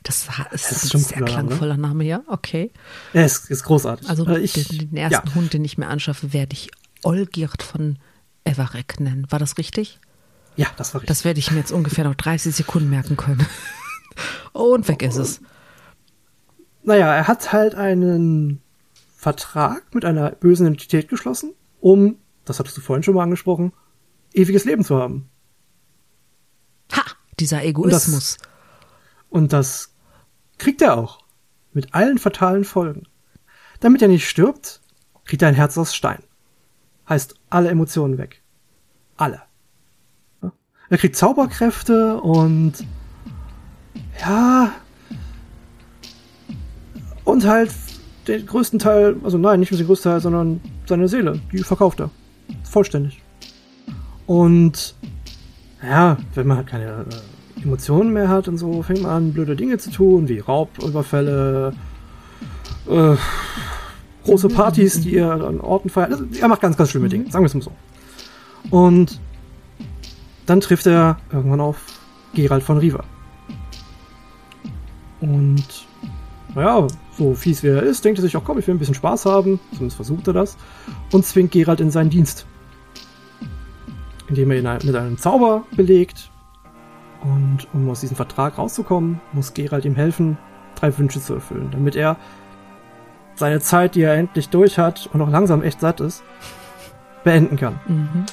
das 0.03 0.73
ist, 0.73 0.85
ist 0.85 0.95
ein 0.95 1.01
sehr 1.03 1.21
klangvoller 1.21 1.77
Name. 1.77 1.89
Name, 1.89 2.05
ja, 2.05 2.23
okay. 2.29 2.71
Er 3.13 3.27
ist, 3.27 3.51
ist 3.51 3.63
großartig. 3.65 4.09
Also 4.09 4.27
äh, 4.27 4.39
ich, 4.39 4.55
den, 4.55 4.89
den, 4.89 4.97
ersten 4.97 5.29
ja. 5.29 5.35
Hund, 5.35 5.53
den 5.53 5.63
ich 5.67 5.77
mir 5.77 5.89
anschaffe, 5.89 6.33
werde 6.33 6.55
ich 6.55 6.71
Olgierd 7.03 7.63
von 7.63 7.99
Everek 8.45 9.01
nennen. 9.01 9.27
War 9.29 9.39
das 9.39 9.59
richtig? 9.59 10.01
Ja, 10.57 10.69
das 10.79 10.95
war 10.95 11.03
richtig. 11.03 11.09
Das 11.09 11.27
werde 11.27 11.41
ich 11.41 11.51
mir 11.51 11.59
jetzt 11.59 11.73
ungefähr 11.73 12.05
noch 12.05 12.15
30 12.15 12.57
Sekunden 12.57 12.89
merken 12.89 13.19
können. 13.19 13.47
Und 14.55 14.89
weg 14.89 15.03
ist 15.03 15.19
es. 15.19 15.43
Naja, 16.85 17.15
er 17.15 17.29
hat 17.29 17.53
halt 17.53 17.75
einen 17.75 18.63
Vertrag 19.15 19.95
mit 19.95 20.07
einer 20.07 20.31
bösen 20.31 20.67
Entität 20.67 21.11
geschlossen, 21.11 21.53
um, 21.81 22.17
das 22.47 22.59
hattest 22.59 22.79
du 22.79 22.81
vorhin 22.81 23.03
schon 23.03 23.15
mal 23.15 23.25
angesprochen, 23.25 23.75
ewiges 24.33 24.65
Leben 24.65 24.85
zu 24.85 24.97
haben. 24.97 25.29
Dieser 27.43 27.65
Egoismus. 27.65 28.39
Und 29.29 29.53
das, 29.53 29.89
und 29.89 29.89
das 29.89 29.95
kriegt 30.59 30.81
er 30.81 30.97
auch. 30.97 31.19
Mit 31.73 31.93
allen 31.95 32.19
fatalen 32.19 32.65
Folgen. 32.65 33.05
Damit 33.81 34.01
er 34.01 34.09
nicht 34.09 34.29
stirbt, 34.29 34.81
kriegt 35.25 35.43
er 35.43 35.49
ein 35.49 35.55
Herz 35.55 35.77
aus 35.77 35.95
Stein. 35.95 36.23
Heißt 37.09 37.35
alle 37.51 37.71
Emotionen 37.71 38.17
weg. 38.17 38.43
Alle. 39.17 39.43
Er 40.89 40.99
kriegt 40.99 41.17
Zauberkräfte 41.17 42.21
und 42.21 42.75
ja 44.21 44.73
und 47.25 47.47
halt 47.47 47.75
den 48.29 48.47
größten 48.47 48.79
Teil, 48.79 49.17
also 49.25 49.39
nein, 49.39 49.61
nicht 49.61 49.73
nur 49.73 49.79
den 49.79 49.87
größten 49.87 50.13
Teil, 50.13 50.21
sondern 50.21 50.61
seine 50.87 51.09
Seele, 51.09 51.41
die 51.51 51.59
verkauft 51.59 52.01
er. 52.01 52.11
Vollständig. 52.63 53.23
Und 54.27 54.95
ja, 55.83 56.17
wenn 56.35 56.47
man 56.47 56.59
halt 56.59 56.67
keine 56.69 56.85
äh, 56.85 57.63
Emotionen 57.63 58.13
mehr 58.13 58.29
hat 58.29 58.49
und 58.49 58.59
so, 58.59 58.83
fängt 58.83 59.03
man 59.03 59.11
an, 59.11 59.33
blöde 59.33 59.57
Dinge 59.57 59.79
zu 59.79 59.91
tun, 59.91 60.29
wie 60.29 60.39
Raubüberfälle, 60.39 61.73
äh, 62.89 63.17
große 64.25 64.49
Partys, 64.49 65.01
die 65.01 65.17
er 65.17 65.33
an 65.33 65.61
Orten 65.61 65.89
feiert. 65.89 66.13
Also, 66.13 66.25
er 66.41 66.49
macht 66.49 66.61
ganz, 66.61 66.77
ganz 66.77 66.91
schlimme 66.91 67.09
Dinge, 67.09 67.31
sagen 67.31 67.45
wir 67.45 67.47
es 67.47 67.55
mal 67.55 67.63
so. 67.63 67.73
Und 68.71 69.21
dann 70.47 70.61
trifft 70.61 70.87
er 70.87 71.19
irgendwann 71.33 71.61
auf 71.61 71.79
Gerald 72.35 72.63
von 72.63 72.79
Riva. 72.79 73.05
Und 75.21 75.65
naja, 76.55 76.87
so 77.17 77.35
fies 77.35 77.63
wie 77.63 77.69
er 77.69 77.83
ist, 77.83 78.05
denkt 78.05 78.19
er 78.19 78.23
sich 78.23 78.37
auch, 78.37 78.45
komm, 78.45 78.59
ich 78.59 78.67
will 78.67 78.75
ein 78.75 78.79
bisschen 78.79 78.95
Spaß 78.95 79.27
haben. 79.27 79.61
Zumindest 79.71 79.97
versucht 79.97 80.27
er 80.27 80.33
das. 80.33 80.57
Und 81.13 81.25
zwingt 81.25 81.53
Gerald 81.53 81.81
in 81.81 81.91
seinen 81.91 82.11
Dienst 82.11 82.47
indem 84.33 84.51
er 84.51 84.59
ihn 84.59 84.87
mit 84.87 84.97
einem 84.97 85.19
Zauber 85.19 85.65
belegt. 85.77 86.31
Und 87.21 87.69
um 87.75 87.89
aus 87.91 88.01
diesem 88.01 88.17
Vertrag 88.17 88.57
rauszukommen, 88.57 89.21
muss 89.33 89.53
Geralt 89.53 89.85
ihm 89.85 89.95
helfen, 89.95 90.39
drei 90.75 90.97
Wünsche 90.97 91.21
zu 91.21 91.35
erfüllen, 91.35 91.69
damit 91.71 91.95
er 91.97 92.17
seine 93.35 93.61
Zeit, 93.61 93.95
die 93.95 94.03
er 94.03 94.15
endlich 94.15 94.49
durch 94.49 94.79
hat 94.79 95.09
und 95.13 95.21
auch 95.21 95.29
langsam 95.29 95.63
echt 95.63 95.81
satt 95.81 96.01
ist, 96.01 96.23
beenden 97.25 97.57
kann. 97.57 97.79
Mhm. 97.87 98.25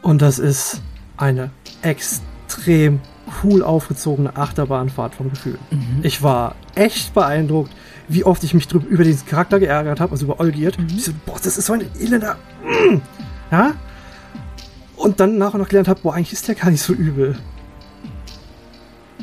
Und 0.00 0.22
das 0.22 0.38
ist 0.38 0.80
eine 1.18 1.50
extrem 1.82 3.00
cool 3.42 3.62
aufgezogene 3.62 4.36
Achterbahnfahrt 4.36 5.14
vom 5.14 5.28
Gefühl. 5.28 5.58
Mhm. 5.70 6.00
Ich 6.02 6.22
war 6.22 6.54
echt 6.74 7.12
beeindruckt, 7.12 7.72
wie 8.08 8.24
oft 8.24 8.42
ich 8.42 8.54
mich 8.54 8.72
über 8.72 9.04
diesen 9.04 9.26
Charakter 9.26 9.58
geärgert 9.58 10.00
habe, 10.00 10.12
also 10.12 10.24
über 10.24 10.40
Olgierd. 10.40 10.78
Mhm. 10.78 10.86
Ich 10.88 11.04
so, 11.04 11.12
boah, 11.26 11.36
das 11.36 11.58
ist 11.58 11.66
so 11.66 11.74
ein 11.74 11.84
elender. 12.00 12.36
Ja? 13.50 13.74
Und 15.06 15.20
dann 15.20 15.38
nach 15.38 15.54
und 15.54 15.60
nach 15.60 15.68
gelernt 15.68 15.86
habe, 15.86 16.00
boah, 16.02 16.14
eigentlich 16.14 16.32
ist 16.32 16.48
der 16.48 16.56
gar 16.56 16.68
nicht 16.68 16.82
so 16.82 16.92
übel. 16.92 17.38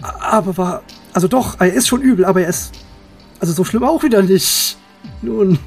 aber 0.02 0.56
war, 0.56 0.82
also 1.12 1.28
doch, 1.28 1.60
er 1.60 1.74
ist 1.74 1.90
schon 1.90 2.02
übel, 2.02 2.24
aber 2.24 2.42
er 2.42 2.48
ist, 2.48 2.72
also 3.42 3.52
so 3.52 3.66
schlimm 3.66 3.84
auch 3.84 4.02
wieder 4.02 4.22
nicht. 4.22 4.78
Nun. 5.22 5.60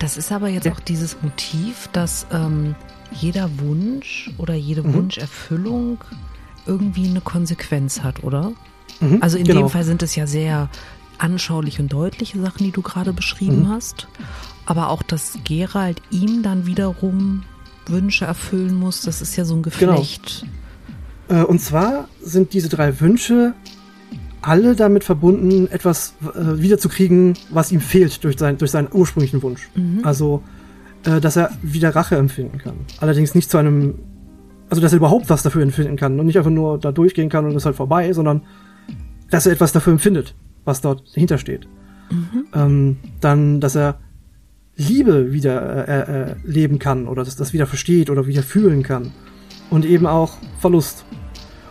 Das 0.00 0.16
ist 0.16 0.32
aber 0.32 0.48
jetzt 0.48 0.66
auch 0.66 0.80
dieses 0.80 1.22
Motiv, 1.22 1.88
dass 1.92 2.26
ähm, 2.32 2.74
jeder 3.12 3.48
Wunsch 3.60 4.32
oder 4.38 4.54
jede 4.54 4.82
mhm. 4.82 4.94
Wunscherfüllung 4.94 5.98
irgendwie 6.66 7.08
eine 7.08 7.20
Konsequenz 7.20 8.02
hat, 8.02 8.24
oder? 8.24 8.50
Mhm, 8.98 9.22
also 9.22 9.38
in 9.38 9.44
genau. 9.44 9.60
dem 9.60 9.70
Fall 9.70 9.84
sind 9.84 10.02
es 10.02 10.16
ja 10.16 10.26
sehr 10.26 10.68
anschauliche 11.18 11.80
und 11.80 11.92
deutliche 11.92 12.40
Sachen, 12.40 12.64
die 12.64 12.72
du 12.72 12.82
gerade 12.82 13.12
beschrieben 13.12 13.66
mhm. 13.66 13.68
hast. 13.68 14.08
Aber 14.64 14.90
auch, 14.90 15.04
dass 15.04 15.38
Gerald 15.44 16.02
ihm 16.10 16.42
dann 16.42 16.66
wiederum 16.66 17.44
Wünsche 17.88 18.24
erfüllen 18.24 18.74
muss, 18.74 19.02
das 19.02 19.22
ist 19.22 19.36
ja 19.36 19.44
so 19.44 19.54
ein 19.54 19.62
genau. 19.62 19.92
Geflecht. 19.92 20.46
Genau. 21.28 21.42
Äh, 21.42 21.44
und 21.44 21.60
zwar 21.60 22.08
sind 22.22 22.52
diese 22.52 22.68
drei 22.68 23.00
Wünsche 23.00 23.54
alle 24.42 24.76
damit 24.76 25.02
verbunden, 25.02 25.66
etwas 25.68 26.14
äh, 26.22 26.60
wiederzukriegen, 26.60 27.34
was 27.50 27.72
ihm 27.72 27.80
fehlt 27.80 28.22
durch, 28.22 28.38
sein, 28.38 28.58
durch 28.58 28.70
seinen 28.70 28.88
ursprünglichen 28.92 29.42
Wunsch. 29.42 29.68
Mhm. 29.74 30.00
Also, 30.04 30.42
äh, 31.04 31.20
dass 31.20 31.36
er 31.36 31.50
wieder 31.62 31.94
Rache 31.96 32.16
empfinden 32.16 32.58
kann. 32.58 32.74
Allerdings 33.00 33.34
nicht 33.34 33.50
zu 33.50 33.58
einem, 33.58 33.94
also 34.70 34.80
dass 34.80 34.92
er 34.92 34.98
überhaupt 34.98 35.30
was 35.30 35.42
dafür 35.42 35.62
empfinden 35.62 35.96
kann 35.96 36.18
und 36.20 36.26
nicht 36.26 36.38
einfach 36.38 36.50
nur 36.50 36.78
da 36.78 36.92
durchgehen 36.92 37.28
kann 37.28 37.44
und 37.44 37.56
ist 37.56 37.66
halt 37.66 37.76
vorbei, 37.76 38.12
sondern 38.12 38.42
dass 39.30 39.46
er 39.46 39.52
etwas 39.52 39.72
dafür 39.72 39.92
empfindet, 39.92 40.36
was 40.64 40.80
dort 40.80 41.02
dahinter 41.14 41.38
steht. 41.38 41.66
Mhm. 42.10 42.46
Ähm, 42.54 42.96
dann, 43.20 43.60
dass 43.60 43.74
er 43.74 43.98
Liebe 44.76 45.32
wieder 45.32 45.88
äh, 45.88 46.30
äh, 46.30 46.34
leben 46.44 46.78
kann 46.78 47.08
oder 47.08 47.24
dass 47.24 47.36
das 47.36 47.52
wieder 47.52 47.66
versteht 47.66 48.10
oder 48.10 48.26
wieder 48.26 48.42
fühlen 48.42 48.82
kann. 48.82 49.12
Und 49.70 49.84
eben 49.84 50.06
auch 50.06 50.34
Verlust. 50.60 51.04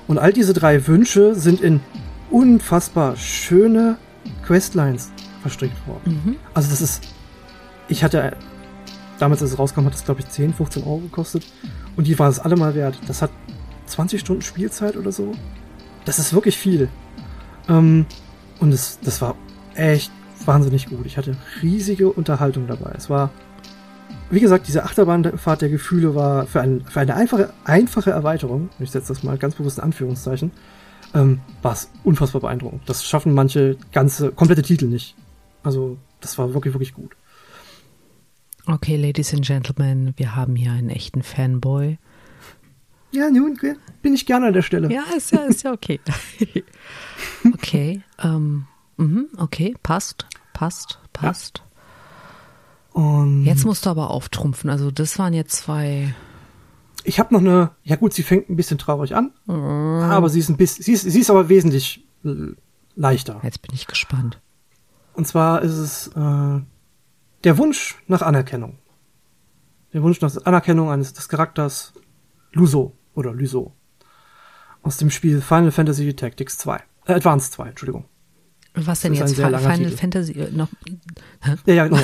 Und 0.07 0.17
all 0.17 0.33
diese 0.33 0.53
drei 0.53 0.85
Wünsche 0.87 1.35
sind 1.35 1.61
in 1.61 1.79
unfassbar 2.29 3.15
schöne 3.15 3.97
Questlines 4.45 5.11
verstrickt 5.41 5.87
worden. 5.87 6.21
Mhm. 6.25 6.35
Also 6.53 6.69
das 6.69 6.81
ist, 6.81 7.03
ich 7.87 8.03
hatte, 8.03 8.35
damals 9.19 9.41
als 9.41 9.51
es 9.51 9.59
rauskam, 9.59 9.85
hat 9.85 9.93
das 9.93 10.03
glaube 10.03 10.21
ich 10.21 10.27
10, 10.27 10.53
15 10.53 10.83
Euro 10.83 10.97
gekostet. 10.97 11.45
Und 11.95 12.07
die 12.07 12.17
war 12.19 12.29
es 12.29 12.39
alle 12.39 12.55
mal 12.55 12.75
wert. 12.75 12.99
Das 13.07 13.21
hat 13.21 13.31
20 13.85 14.19
Stunden 14.19 14.41
Spielzeit 14.41 14.97
oder 14.97 15.11
so. 15.11 15.33
Das 16.05 16.19
ist 16.19 16.33
wirklich 16.33 16.57
viel. 16.57 16.89
Ähm, 17.69 18.05
und 18.59 18.73
es, 18.73 18.99
das 19.01 19.21
war 19.21 19.35
echt 19.75 20.11
wahnsinnig 20.47 20.88
gut. 20.88 21.05
Ich 21.05 21.17
hatte 21.17 21.36
riesige 21.62 22.12
Unterhaltung 22.12 22.67
dabei. 22.67 22.93
Es 22.97 23.10
war, 23.10 23.31
wie 24.29 24.39
gesagt, 24.39 24.67
diese 24.67 24.84
Achterbahnfahrt 24.84 25.62
der 25.62 25.69
Gefühle 25.69 26.15
war 26.15 26.47
für, 26.47 26.62
ein, 26.62 26.81
für 26.81 26.99
eine 26.99 27.15
einfache, 27.15 27.53
einfache 27.63 28.12
Erweiterung, 28.12 28.69
ich 28.79 28.91
setze 28.91 29.10
das 29.10 29.23
mal 29.23 29.38
ganz 29.38 29.55
bewusst 29.55 29.77
in 29.77 29.84
Anführungszeichen, 29.84 30.51
ähm, 31.13 31.39
war 31.62 31.73
es 31.73 31.89
unfassbar 32.03 32.41
beeindruckend. 32.41 32.81
Das 32.86 33.05
schaffen 33.05 33.34
manche 33.34 33.77
ganze, 33.91 34.31
komplette 34.31 34.62
Titel 34.62 34.88
nicht. 34.88 35.15
Also, 35.63 35.97
das 36.21 36.38
war 36.38 36.53
wirklich, 36.53 36.73
wirklich 36.73 36.93
gut. 36.93 37.15
Okay, 38.67 38.95
Ladies 38.95 39.34
and 39.34 39.45
Gentlemen, 39.45 40.13
wir 40.17 40.36
haben 40.36 40.55
hier 40.55 40.71
einen 40.71 40.89
echten 40.89 41.21
Fanboy. 41.21 41.97
Ja, 43.12 43.29
nun 43.29 43.58
bin 44.01 44.13
ich 44.13 44.25
gerne 44.25 44.47
an 44.47 44.53
der 44.53 44.62
Stelle. 44.62 44.91
Ja, 44.91 45.03
ist 45.15 45.31
ja, 45.31 45.41
ist 45.41 45.63
ja 45.63 45.71
okay. 45.71 45.99
okay, 47.53 48.01
ähm, 48.21 48.65
mhm, 48.97 49.27
okay, 49.38 49.75
passt, 49.84 50.25
passt, 50.53 50.99
passt. 51.13 51.60
Ja. 51.60 53.01
Und 53.01 53.43
jetzt 53.43 53.65
musst 53.65 53.86
du 53.86 53.89
aber 53.89 54.10
auftrumpfen. 54.10 54.69
Also 54.69 54.89
das 54.89 55.19
waren 55.19 55.34
jetzt 55.34 55.58
zwei. 55.58 56.15
Ich 57.03 57.19
habe 57.19 57.34
noch 57.34 57.41
eine. 57.41 57.71
Ja 57.84 57.97
gut, 57.97 58.13
sie 58.13 58.23
fängt 58.23 58.49
ein 58.49 58.55
bisschen 58.55 58.77
traurig 58.77 59.15
an, 59.15 59.31
mm. 59.45 59.51
aber 59.51 60.29
sie 60.29 60.39
ist 60.39 60.49
ein 60.49 60.58
bisschen, 60.58 60.84
sie 60.84 60.93
ist, 60.93 61.01
sie 61.01 61.19
ist 61.19 61.29
aber 61.29 61.49
wesentlich 61.49 62.08
äh, 62.23 62.53
leichter. 62.95 63.41
Jetzt 63.43 63.62
bin 63.62 63.75
ich 63.75 63.88
gespannt. 63.88 64.41
Und 65.13 65.27
zwar 65.27 65.62
ist 65.62 65.73
es 65.73 66.08
äh, 66.08 66.62
der 67.43 67.58
Wunsch 67.58 68.01
nach 68.08 68.21
Anerkennung. 68.21 68.77
Der 69.93 70.01
Wunsch 70.01 70.21
nach 70.21 70.34
Anerkennung 70.45 70.89
eines 70.89 71.13
des 71.13 71.29
Charakters 71.29 71.93
Luso 72.53 72.97
oder 73.13 73.34
Lyso. 73.34 73.73
Aus 74.81 74.97
dem 74.97 75.10
Spiel 75.10 75.41
Final 75.41 75.71
Fantasy 75.71 76.13
Tactics 76.13 76.58
2. 76.60 76.81
Äh, 77.08 77.13
Advanced 77.13 77.53
2, 77.53 77.69
Entschuldigung. 77.69 78.05
Was 78.75 79.01
denn 79.01 79.13
jetzt? 79.13 79.35
Final 79.35 79.77
Titel. 79.77 79.97
Fantasy 79.97 80.33
äh, 80.33 80.51
noch? 80.51 80.69
Hä? 81.41 81.55
Ja, 81.65 81.73
ja, 81.73 81.88
genau. 81.88 82.03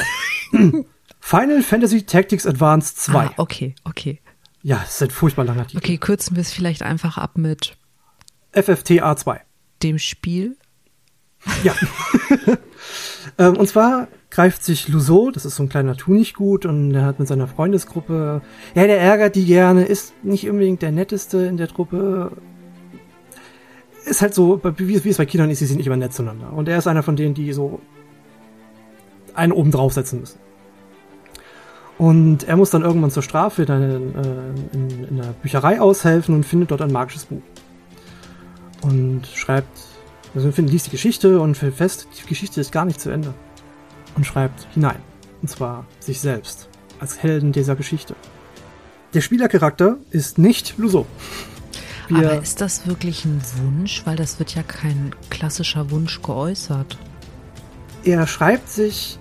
Final 1.19 1.61
Fantasy 1.61 2.03
Tactics 2.03 2.45
Advanced 2.45 2.97
2. 2.97 3.25
Ah, 3.25 3.33
okay, 3.37 3.75
okay. 3.83 4.19
Ja, 4.63 4.81
es 4.83 4.95
ist 4.95 5.03
ein 5.03 5.11
furchtbar 5.11 5.45
langer 5.45 5.67
Titel. 5.67 5.77
Okay, 5.77 5.97
kürzen 5.97 6.35
wir 6.35 6.41
es 6.41 6.51
vielleicht 6.51 6.81
einfach 6.81 7.17
ab 7.17 7.37
mit 7.37 7.77
FFTA 8.53 9.15
2. 9.15 9.41
Dem 9.83 9.97
Spiel? 9.97 10.57
Ja. 11.63 11.73
ähm, 13.37 13.57
und 13.57 13.67
zwar 13.67 14.07
greift 14.29 14.63
sich 14.63 14.87
Luso, 14.87 15.31
das 15.31 15.45
ist 15.45 15.55
so 15.55 15.63
ein 15.63 15.69
kleiner 15.69 15.97
Tunichtgut 15.97 16.65
und 16.65 16.93
er 16.93 17.05
hat 17.05 17.19
mit 17.19 17.27
seiner 17.27 17.47
Freundesgruppe, 17.47 18.41
ja, 18.75 18.87
der 18.87 18.99
ärgert 18.99 19.35
die 19.35 19.45
gerne, 19.45 19.83
ist 19.83 20.13
nicht 20.23 20.49
unbedingt 20.49 20.81
der 20.81 20.91
netteste 20.91 21.39
in 21.39 21.57
der 21.57 21.67
Truppe. 21.67 22.31
Ist 24.05 24.21
halt 24.21 24.33
so, 24.33 24.59
wie, 24.77 25.03
wie 25.03 25.09
es 25.09 25.17
bei 25.17 25.25
Kindern 25.25 25.49
ist, 25.49 25.59
sie 25.59 25.65
sind 25.65 25.77
nicht 25.77 25.87
immer 25.87 25.97
nett 25.97 26.13
zueinander. 26.13 26.51
Und 26.53 26.67
er 26.67 26.77
ist 26.77 26.87
einer 26.87 27.03
von 27.03 27.15
denen, 27.15 27.33
die 27.33 27.53
so 27.53 27.79
einen 29.33 29.51
oben 29.51 29.71
draufsetzen 29.71 30.19
müssen. 30.19 30.39
Und 31.97 32.45
er 32.45 32.57
muss 32.57 32.71
dann 32.71 32.81
irgendwann 32.81 33.11
zur 33.11 33.21
Strafe 33.21 33.61
in, 33.61 33.69
äh, 33.69 34.75
in, 34.75 35.03
in 35.03 35.21
einer 35.21 35.33
Bücherei 35.33 35.79
aushelfen 35.79 36.33
und 36.33 36.45
findet 36.45 36.71
dort 36.71 36.81
ein 36.81 36.91
magisches 36.91 37.25
Buch. 37.25 37.43
Und 38.81 39.27
schreibt, 39.27 39.69
also 40.33 40.51
liest 40.61 40.87
die 40.87 40.91
Geschichte 40.91 41.39
und 41.39 41.55
fällt 41.55 41.75
fest, 41.75 42.07
die 42.19 42.27
Geschichte 42.27 42.59
ist 42.59 42.71
gar 42.71 42.85
nicht 42.85 42.99
zu 42.99 43.11
Ende 43.11 43.35
und 44.15 44.25
schreibt 44.25 44.67
hinein. 44.73 44.97
Und 45.43 45.49
zwar 45.49 45.85
sich 45.99 46.19
selbst 46.19 46.69
als 46.99 47.21
Helden 47.21 47.51
dieser 47.51 47.75
Geschichte. 47.75 48.15
Der 49.13 49.21
Spielercharakter 49.21 49.97
ist 50.09 50.37
nicht 50.37 50.77
Luso. 50.77 51.05
Wir 52.11 52.29
Aber 52.29 52.41
ist 52.41 52.59
das 52.59 52.87
wirklich 52.87 53.23
ein 53.23 53.41
Wunsch? 53.63 54.05
Weil 54.05 54.17
das 54.17 54.37
wird 54.37 54.53
ja 54.53 54.63
kein 54.63 55.15
klassischer 55.29 55.91
Wunsch 55.91 56.21
geäußert. 56.21 56.97
Er 58.03 58.27
schreibt 58.27 58.67
sich 58.67 59.17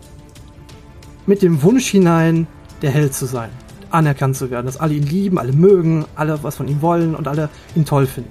mit 1.25 1.43
dem 1.43 1.63
Wunsch 1.63 1.87
hinein, 1.87 2.49
der 2.83 2.91
Held 2.91 3.15
zu 3.15 3.27
sein, 3.27 3.51
anerkannt 3.91 4.37
zu 4.37 4.51
werden, 4.51 4.67
dass 4.67 4.77
alle 4.77 4.95
ihn 4.95 5.05
lieben, 5.05 5.39
alle 5.39 5.53
mögen, 5.53 6.05
alle 6.17 6.43
was 6.43 6.57
von 6.57 6.67
ihm 6.67 6.83
wollen 6.83 7.15
und 7.15 7.29
alle 7.29 7.49
ihn 7.77 7.85
toll 7.85 8.09
finden. 8.09 8.31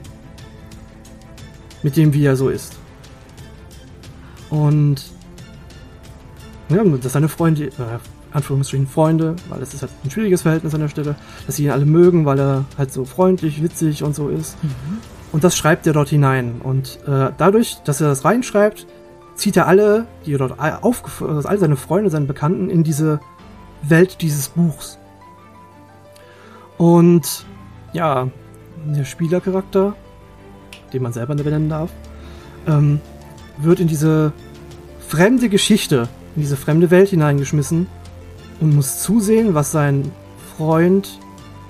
Mit 1.82 1.96
dem, 1.96 2.14
wie 2.14 2.26
er 2.26 2.36
so 2.36 2.50
ist. 2.50 2.78
Und 4.50 5.02
ja, 6.68 6.84
dass 6.84 7.14
seine 7.14 7.30
Freunde, 7.30 7.68
äh, 7.68 8.00
Anführungsstrichen 8.32 8.88
Freunde, 8.88 9.36
weil 9.50 9.62
es 9.62 9.74
ist 9.74 9.82
halt 9.82 9.92
ein 10.04 10.12
schwieriges 10.12 10.44
Verhältnis 10.44 10.74
an 10.74 10.82
der 10.82 10.88
Stelle, 10.88 11.16
dass 11.46 11.56
sie 11.56 11.66
ihn 11.66 11.72
alle 11.72 11.86
mögen, 11.86 12.26
weil 12.26 12.40
er 12.40 12.66
halt 12.78 12.92
so 12.92 13.06
freundlich, 13.06 13.64
witzig 13.64 14.04
und 14.04 14.16
so 14.16 14.30
ist. 14.30 14.62
Mhm. 14.64 14.70
Und 15.32 15.44
das 15.44 15.58
schreibt 15.58 15.88
er 15.88 15.94
dort 15.94 16.10
hinein. 16.10 16.62
Und 16.64 17.00
äh, 17.08 17.32
dadurch, 17.38 17.78
dass 17.86 18.02
er 18.02 18.08
das 18.08 18.26
reinschreibt, 18.26 18.88
zieht 19.36 19.58
er 19.58 19.68
alle, 19.68 20.06
die 20.26 20.34
er 20.34 20.38
dort 20.38 20.60
auf, 20.60 21.22
also 21.22 21.48
alle 21.48 21.58
seine 21.58 21.76
Freunde, 21.76 22.10
seine 22.10 22.26
Bekannten 22.26 22.70
in 22.70 22.84
diese 22.84 23.20
Welt 23.82 24.22
dieses 24.22 24.50
Buchs. 24.50 25.00
Und 26.78 27.46
ja, 27.94 28.30
der 28.86 29.06
Spielercharakter, 29.06 29.96
den 30.94 31.04
man 31.04 31.14
selber 31.14 31.36
benennen 31.36 31.70
darf, 31.70 31.90
ähm, 32.68 33.00
wird 33.58 33.80
in 33.80 33.88
diese 33.88 34.34
fremde 35.00 35.50
Geschichte 35.50 36.08
in 36.36 36.44
diese 36.44 36.56
fremde 36.56 36.92
Welt 36.92 37.10
hineingeschmissen 37.10 37.88
und 38.60 38.76
muss 38.76 39.02
zusehen, 39.02 39.54
was 39.54 39.72
sein 39.72 40.12
Freund 40.58 41.20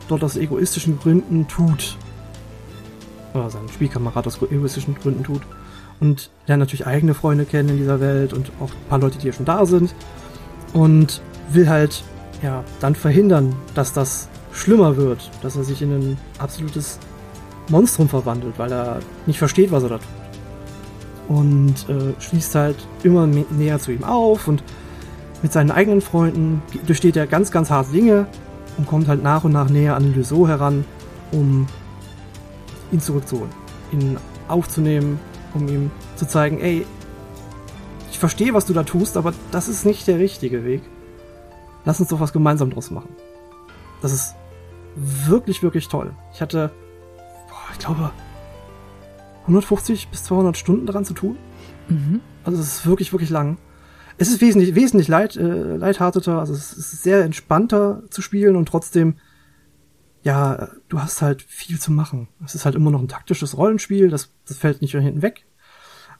dort 0.07 0.23
aus 0.23 0.37
egoistischen 0.37 0.99
Gründen 0.99 1.47
tut. 1.47 1.97
Oder 3.33 3.49
sein 3.49 3.69
Spielkamerad 3.71 4.25
aus 4.25 4.41
egoistischen 4.41 4.95
Gründen 4.95 5.23
tut. 5.23 5.41
Und 5.99 6.29
lernt 6.47 6.61
natürlich 6.61 6.87
eigene 6.87 7.13
Freunde 7.13 7.45
kennen 7.45 7.69
in 7.69 7.77
dieser 7.77 7.99
Welt 7.99 8.33
und 8.33 8.51
auch 8.59 8.69
ein 8.69 8.89
paar 8.89 8.99
Leute, 8.99 9.19
die 9.19 9.27
ja 9.27 9.33
schon 9.33 9.45
da 9.45 9.65
sind. 9.65 9.93
Und 10.73 11.21
will 11.51 11.69
halt, 11.69 12.03
ja, 12.41 12.63
dann 12.79 12.95
verhindern, 12.95 13.55
dass 13.75 13.93
das 13.93 14.29
schlimmer 14.51 14.97
wird, 14.97 15.29
dass 15.41 15.55
er 15.55 15.63
sich 15.63 15.81
in 15.81 15.91
ein 15.91 16.17
absolutes 16.39 16.99
Monstrum 17.69 18.09
verwandelt, 18.09 18.57
weil 18.57 18.71
er 18.71 18.99
nicht 19.25 19.37
versteht, 19.37 19.71
was 19.71 19.83
er 19.83 19.89
da 19.89 19.97
tut 19.97 20.07
und 21.29 21.87
äh, 21.87 22.19
schließt 22.19 22.55
halt 22.55 22.75
immer 23.03 23.27
näher 23.27 23.79
zu 23.79 23.91
ihm 23.91 24.03
auf 24.03 24.47
und 24.47 24.63
mit 25.41 25.53
seinen 25.53 25.71
eigenen 25.71 26.01
Freunden 26.01 26.61
durchsteht 26.85 27.15
er 27.15 27.27
ganz, 27.27 27.51
ganz 27.51 27.69
harte 27.69 27.91
Dinge 27.91 28.27
und 28.77 28.87
kommt 28.87 29.07
halt 29.07 29.23
nach 29.23 29.43
und 29.43 29.51
nach 29.51 29.69
näher 29.69 29.95
an 29.95 30.13
Lyso 30.13 30.47
heran, 30.47 30.85
um 31.31 31.67
ihn 32.91 32.99
zurückzuholen, 32.99 33.51
ihn 33.91 34.17
aufzunehmen, 34.47 35.19
um 35.53 35.67
ihm 35.67 35.91
zu 36.15 36.27
zeigen, 36.27 36.59
ey, 36.59 36.85
ich 38.11 38.19
verstehe, 38.19 38.53
was 38.53 38.65
du 38.65 38.73
da 38.73 38.83
tust, 38.83 39.15
aber 39.17 39.33
das 39.51 39.67
ist 39.67 39.85
nicht 39.85 40.07
der 40.07 40.19
richtige 40.19 40.65
Weg. 40.65 40.81
Lass 41.85 41.99
uns 41.99 42.09
doch 42.09 42.19
was 42.19 42.33
gemeinsam 42.33 42.69
draus 42.69 42.91
machen. 42.91 43.09
Das 44.01 44.11
ist 44.11 44.35
wirklich, 44.95 45.63
wirklich 45.63 45.87
toll. 45.87 46.11
Ich 46.33 46.41
hatte, 46.41 46.71
boah, 47.47 47.71
ich 47.71 47.79
glaube, 47.79 48.11
150 49.43 50.09
bis 50.09 50.23
200 50.25 50.57
Stunden 50.57 50.85
daran 50.85 51.05
zu 51.05 51.13
tun. 51.13 51.37
Mhm. 51.87 52.21
Also 52.43 52.59
es 52.59 52.67
ist 52.67 52.85
wirklich, 52.85 53.13
wirklich 53.13 53.29
lang. 53.29 53.57
Es 54.21 54.29
ist 54.29 54.41
wesentlich, 54.41 54.75
wesentlich 54.75 55.07
light, 55.07 55.37
äh, 55.37 55.77
lighthearteter, 55.77 56.39
also 56.39 56.53
es 56.53 56.73
ist 56.73 57.03
sehr 57.03 57.23
entspannter 57.23 58.03
zu 58.09 58.21
spielen 58.21 58.57
und 58.57 58.67
trotzdem, 58.67 59.15
ja, 60.23 60.67
du 60.89 61.01
hast 61.01 61.21
halt 61.21 61.41
viel 61.41 61.79
zu 61.79 61.93
machen. 61.93 62.27
Es 62.43 62.53
ist 62.53 62.65
halt 62.65 62.75
immer 62.75 62.91
noch 62.91 62.99
ein 62.99 63.07
taktisches 63.07 63.55
Rollenspiel, 63.55 64.09
das, 64.09 64.29
das 64.45 64.57
fällt 64.57 64.81
nicht 64.81 64.91
hinten 64.91 65.21
weg. 65.21 65.45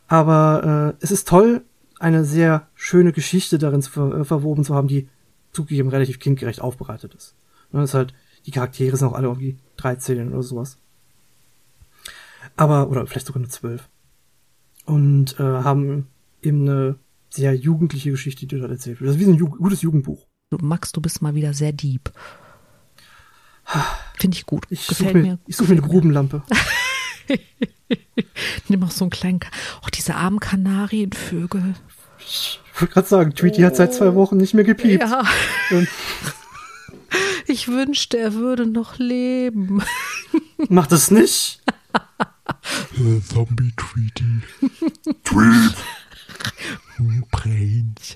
Aber 0.07 0.95
äh, 0.97 1.03
es 1.03 1.11
ist 1.11 1.27
toll, 1.27 1.65
eine 1.99 2.23
sehr 2.23 2.69
schöne 2.73 3.11
Geschichte 3.11 3.57
darin 3.57 3.81
zu 3.81 3.91
ver 3.91 4.19
äh, 4.19 4.23
verwoben 4.23 4.63
zu 4.63 4.73
haben, 4.73 4.87
die 4.87 5.09
zugegeben 5.51 5.89
relativ 5.89 6.19
kindgerecht 6.19 6.61
aufbereitet 6.61 7.13
ist. 7.13 7.35
Und 7.69 7.81
das 7.81 7.89
ist 7.89 7.95
halt, 7.95 8.13
die 8.45 8.51
Charaktere 8.51 8.95
sind 8.95 9.09
auch 9.09 9.13
alle 9.13 9.27
irgendwie 9.27 9.57
13 9.75 10.31
oder 10.31 10.41
sowas. 10.41 10.77
Aber, 12.55 12.89
oder 12.89 13.05
vielleicht 13.07 13.27
sogar 13.27 13.41
nur 13.41 13.49
12. 13.49 13.89
Und 14.85 15.37
äh, 15.37 15.43
haben 15.43 16.07
eben 16.41 16.61
eine 16.61 16.95
sehr 17.29 17.55
jugendliche 17.55 18.11
Geschichte, 18.11 18.45
die 18.45 18.57
dort 18.57 18.71
erzählt 18.71 18.99
wird. 18.99 19.09
Das 19.09 19.15
ist 19.15 19.25
wie 19.25 19.31
ein 19.31 19.37
Ju 19.37 19.49
gutes 19.49 19.81
Jugendbuch. 19.81 20.27
Du, 20.49 20.57
Max, 20.61 20.91
du 20.91 21.01
bist 21.01 21.21
mal 21.21 21.35
wieder 21.35 21.53
sehr 21.53 21.71
deep. 21.71 22.11
Finde 24.17 24.35
ich 24.35 24.45
gut. 24.45 24.65
Ich 24.69 24.85
suche 24.85 25.13
mir, 25.13 25.39
ich 25.45 25.55
such 25.55 25.67
mir 25.67 25.73
eine 25.73 25.81
Grubenlampe. 25.81 26.43
Nimm 28.67 28.83
auch 28.83 28.91
so 28.91 29.05
einen 29.05 29.11
kleinen, 29.11 29.39
auch 29.81 29.87
oh, 29.87 29.89
diese 29.93 30.15
armen 30.15 30.39
Kanarienvögel. 30.39 31.75
Ich 32.19 32.59
wollte 32.79 32.93
gerade 32.93 33.07
sagen, 33.07 33.35
Tweety 33.35 33.63
oh. 33.63 33.67
hat 33.67 33.75
seit 33.75 33.93
zwei 33.93 34.15
Wochen 34.15 34.37
nicht 34.37 34.55
mehr 34.55 34.63
gepiept. 34.63 35.03
Ja. 35.03 35.23
ich 37.47 37.67
wünschte, 37.67 38.17
er 38.17 38.33
würde 38.33 38.65
noch 38.65 38.97
leben. 38.97 39.83
Macht 40.69 40.91
es 40.91 41.11
nicht. 41.11 41.61
Zombie 43.27 43.71
Tweety. 43.77 44.41
Tweet. 45.23 45.75
Brains. 47.31 48.15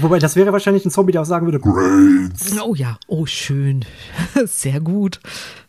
Wobei, 0.00 0.18
das 0.18 0.36
wäre 0.36 0.52
wahrscheinlich 0.52 0.84
ein 0.84 0.90
Zombie, 0.90 1.12
der 1.12 1.22
auch 1.22 1.26
sagen 1.26 1.46
würde, 1.46 1.58
Brains. 1.58 2.58
Oh 2.60 2.74
ja, 2.74 2.98
oh 3.06 3.26
schön. 3.26 3.84
Sehr 4.46 4.80
gut. 4.80 5.20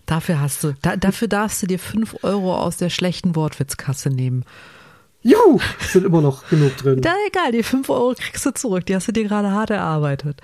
Dafür 0.06 0.40
hast 0.40 0.64
du, 0.64 0.74
da, 0.82 0.96
dafür 0.96 1.28
darfst 1.28 1.62
du 1.62 1.68
dir 1.68 1.80
fünf 1.80 2.16
Euro 2.24 2.56
aus 2.56 2.78
der 2.78 2.90
schlechten 2.90 3.36
Wortwitzkasse 3.36 4.10
nehmen. 4.10 4.44
Juhu, 5.22 5.60
sind 5.82 6.06
immer 6.06 6.22
noch 6.22 6.48
genug 6.50 6.78
drin. 6.78 7.02
Da 7.02 7.14
egal, 7.28 7.52
die 7.52 7.64
fünf 7.64 7.90
Euro 7.90 8.16
kriegst 8.18 8.46
du 8.46 8.52
zurück. 8.52 8.86
Die 8.86 8.96
hast 8.96 9.08
du 9.08 9.12
dir 9.12 9.26
gerade 9.26 9.52
hart 9.52 9.70
erarbeitet. 9.70 10.42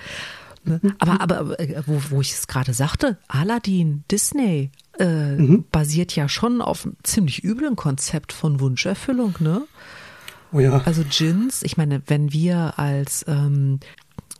Ne? 0.66 0.82
Aber, 1.00 1.22
aber 1.22 1.60
äh, 1.60 1.82
wo, 1.86 2.02
wo 2.10 2.22
ich 2.22 2.34
es 2.34 2.48
gerade 2.48 2.74
sagte, 2.74 3.18
Aladdin, 3.28 4.04
Disney, 4.12 4.72
äh, 5.00 5.36
mhm. 5.36 5.66
basiert 5.72 6.16
ja 6.16 6.28
schon 6.28 6.62
auf 6.62 6.86
einem 6.86 6.98
ziemlich 7.04 7.44
üblen 7.44 7.76
Konzept 7.76 8.34
von 8.34 8.60
Wunscherfüllung, 8.60 9.36
ne? 9.40 9.64
Oh 10.52 10.60
ja. 10.60 10.82
Also 10.86 11.04
Djinns, 11.04 11.64
ich 11.64 11.78
meine, 11.78 12.02
wenn 12.08 12.32
wir 12.32 12.80
als 12.80 13.26
ähm, 13.28 13.80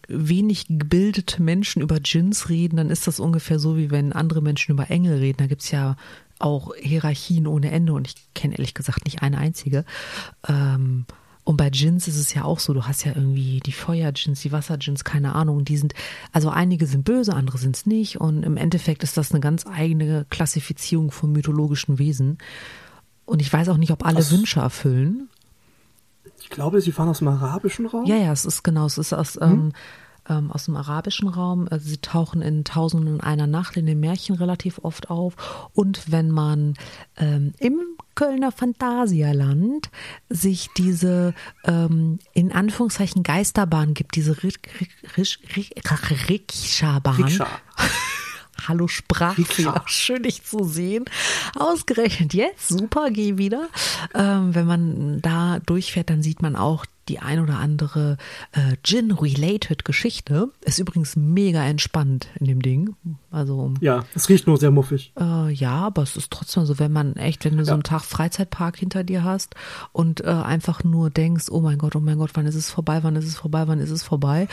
wenig 0.08 0.68
gebildete 0.68 1.42
Menschen 1.42 1.82
über 1.82 2.00
Djinns 2.00 2.50
reden, 2.50 2.78
dann 2.78 2.90
ist 2.90 3.08
das 3.08 3.20
ungefähr 3.20 3.60
so, 3.60 3.78
wie 3.78 3.92
wenn 3.92 4.14
andere 4.14 4.42
Menschen 4.42 4.72
über 4.72 4.90
Engel 4.90 5.18
reden. 5.18 5.38
Da 5.40 5.48
gibt's 5.48 5.72
ja 5.72 5.96
auch 6.40 6.76
Hierarchien 6.76 7.48
ohne 7.48 7.72
Ende 7.72 7.94
und 7.94 8.08
ich 8.08 8.16
kenne 8.34 8.56
ehrlich 8.56 8.74
gesagt 8.74 9.06
nicht 9.06 9.22
eine 9.22 9.38
einzige. 9.38 9.86
Ähm, 10.48 11.06
und 11.44 11.58
bei 11.58 11.70
Djinns 11.70 12.08
ist 12.08 12.18
es 12.18 12.34
ja 12.34 12.44
auch 12.44 12.60
so, 12.60 12.74
du 12.74 12.86
hast 12.86 13.06
ja 13.06 13.14
irgendwie 13.16 13.60
die 13.60 13.72
Feuer-Djinns, 13.72 14.42
die 14.42 14.52
Wasser-Djinns, 14.52 15.04
keine 15.04 15.36
Ahnung, 15.36 15.64
die 15.64 15.78
sind, 15.78 15.94
also 16.32 16.50
einige 16.50 16.88
sind 16.88 17.06
böse, 17.06 17.36
andere 17.36 17.60
sind 17.60 17.76
es 17.76 17.86
nicht 17.86 18.20
und 18.20 18.44
im 18.44 18.58
Endeffekt 18.58 19.04
ist 19.04 19.16
das 19.16 19.32
eine 19.32 19.42
ganz 19.42 19.66
eigene 19.68 20.26
Klassifizierung 20.32 21.12
von 21.12 21.32
mythologischen 21.32 22.00
Wesen. 22.00 22.40
Und 23.26 23.42
ich 23.42 23.54
weiß 23.54 23.70
auch 23.70 23.78
nicht, 23.78 23.92
ob 23.92 24.06
alle 24.06 24.20
Was? 24.20 24.32
Wünsche 24.32 24.60
erfüllen. 24.60 25.30
Ich 26.46 26.52
glaube, 26.52 26.80
sie 26.80 26.92
fahren 26.92 27.10
aus 27.10 27.18
dem 27.20 27.28
arabischen 27.28 27.88
Raum. 27.88 28.06
Ja, 28.06 28.18
ja, 28.18 28.32
es 28.32 28.46
ist 28.46 28.62
genau, 28.62 28.86
es 28.86 29.00
ist 29.00 29.14
aus, 29.14 29.34
hm? 29.34 29.42
ähm, 29.42 29.74
ähm, 30.30 30.52
aus 30.52 30.66
dem 30.66 30.76
arabischen 30.76 31.28
Raum. 31.28 31.68
Also 31.72 31.90
sie 31.90 31.98
tauchen 31.98 32.44
in 32.44 32.64
Tausenden 32.64 33.16
und 33.16 33.22
einer 33.22 33.48
Nacht 33.48 33.78
in 33.78 33.88
den 33.88 34.00
Märchen 34.00 34.36
relativ 34.36 34.78
oft 34.84 35.10
auf. 35.10 35.34
Und 35.74 36.12
wenn 36.12 36.30
man 36.30 36.76
ähm, 37.18 37.54
im 37.58 37.80
Kölner 38.14 38.52
Phantasialand 38.52 39.90
sich 40.30 40.70
diese 40.78 41.34
ähm, 41.64 42.20
in 42.34 42.52
Anführungszeichen 42.52 43.24
Geisterbahn 43.24 43.96
gibt, 43.96 44.16
diese 44.16 44.44
Rikscha-Bahn. 44.44 47.40
Hallo 48.68 48.88
Sprachfehler, 48.88 49.84
schön 49.86 50.24
dich 50.24 50.44
zu 50.44 50.64
sehen. 50.64 51.06
Ausgerechnet 51.56 52.34
jetzt, 52.34 52.68
super, 52.68 53.10
geh 53.12 53.38
wieder. 53.38 53.68
Ähm, 54.14 54.56
wenn 54.56 54.66
man 54.66 55.22
da 55.22 55.60
durchfährt, 55.60 56.10
dann 56.10 56.24
sieht 56.24 56.42
man 56.42 56.56
auch 56.56 56.86
die 57.10 57.20
ein 57.20 57.40
oder 57.40 57.60
andere 57.60 58.18
äh, 58.52 58.76
Gin-related 58.84 59.86
Geschichte. 59.86 60.52
Ist 60.62 60.80
übrigens 60.80 61.16
mega 61.16 61.64
entspannt 61.64 62.28
in 62.40 62.48
dem 62.48 62.62
Ding. 62.62 62.96
Also 63.32 63.74
ja, 63.82 64.06
es 64.16 64.30
riecht 64.30 64.48
nur 64.48 64.58
sehr 64.58 64.72
muffig. 64.72 65.14
Äh, 65.20 65.52
ja, 65.52 65.74
aber 65.74 66.04
es 66.04 66.16
ist 66.16 66.32
trotzdem 66.32 66.66
so, 66.66 66.80
wenn 66.80 66.92
man 66.92 67.16
echt, 67.16 67.46
wenn 67.46 67.54
du 67.54 67.60
ja. 67.60 67.66
so 67.66 67.74
einen 67.74 67.84
Tag 67.84 68.04
Freizeitpark 68.04 68.78
hinter 68.78 69.04
dir 69.04 69.24
hast 69.24 69.56
und 69.92 70.22
äh, 70.22 70.30
einfach 70.30 70.84
nur 70.84 71.10
denkst, 71.10 71.46
oh 71.50 71.62
mein 71.62 71.78
Gott, 71.78 71.96
oh 71.96 72.00
mein 72.00 72.18
Gott, 72.18 72.32
wann 72.34 72.46
ist 72.46 72.56
es 72.56 72.72
vorbei, 72.72 73.00
wann 73.04 73.16
ist 73.16 73.28
es 73.28 73.36
vorbei, 73.36 73.68
wann 73.68 73.80
ist 73.80 73.92
es 73.92 74.04
vorbei? 74.04 74.48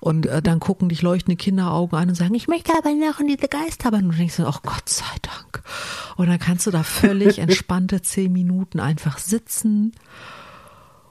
Und 0.00 0.26
äh, 0.26 0.42
dann 0.42 0.60
gucken 0.60 0.88
dich 0.88 1.02
leuchtende 1.02 1.36
Kinderaugen 1.36 1.98
an 1.98 2.08
und 2.08 2.14
sagen, 2.14 2.34
ich 2.34 2.48
möchte 2.48 2.72
aber 2.76 2.90
noch 2.94 3.20
in 3.20 3.28
diese 3.28 3.48
Geisterbahn. 3.48 4.04
Und 4.04 4.12
du 4.12 4.18
denkst, 4.18 4.40
oh 4.40 4.58
Gott 4.62 4.88
sei 4.88 5.04
Dank. 5.22 5.62
Und 6.16 6.28
dann 6.28 6.38
kannst 6.38 6.66
du 6.66 6.70
da 6.70 6.82
völlig 6.82 7.38
entspannte 7.40 8.02
zehn 8.02 8.32
Minuten 8.32 8.80
einfach 8.80 9.18
sitzen 9.18 9.92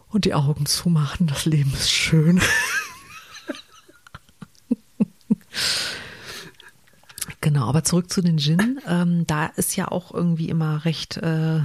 und 0.10 0.26
die 0.26 0.34
Augen 0.34 0.66
zumachen. 0.66 1.28
Das 1.28 1.46
Leben 1.46 1.72
ist 1.74 1.92
schön. 1.92 2.42
genau, 7.42 7.68
aber 7.68 7.84
zurück 7.84 8.10
zu 8.12 8.22
den 8.22 8.38
Gin. 8.38 8.80
Ähm, 8.88 9.26
da 9.28 9.46
ist 9.46 9.76
ja 9.76 9.88
auch 9.90 10.14
irgendwie 10.14 10.50
immer 10.50 10.86
recht 10.86 11.18
äh, 11.18 11.62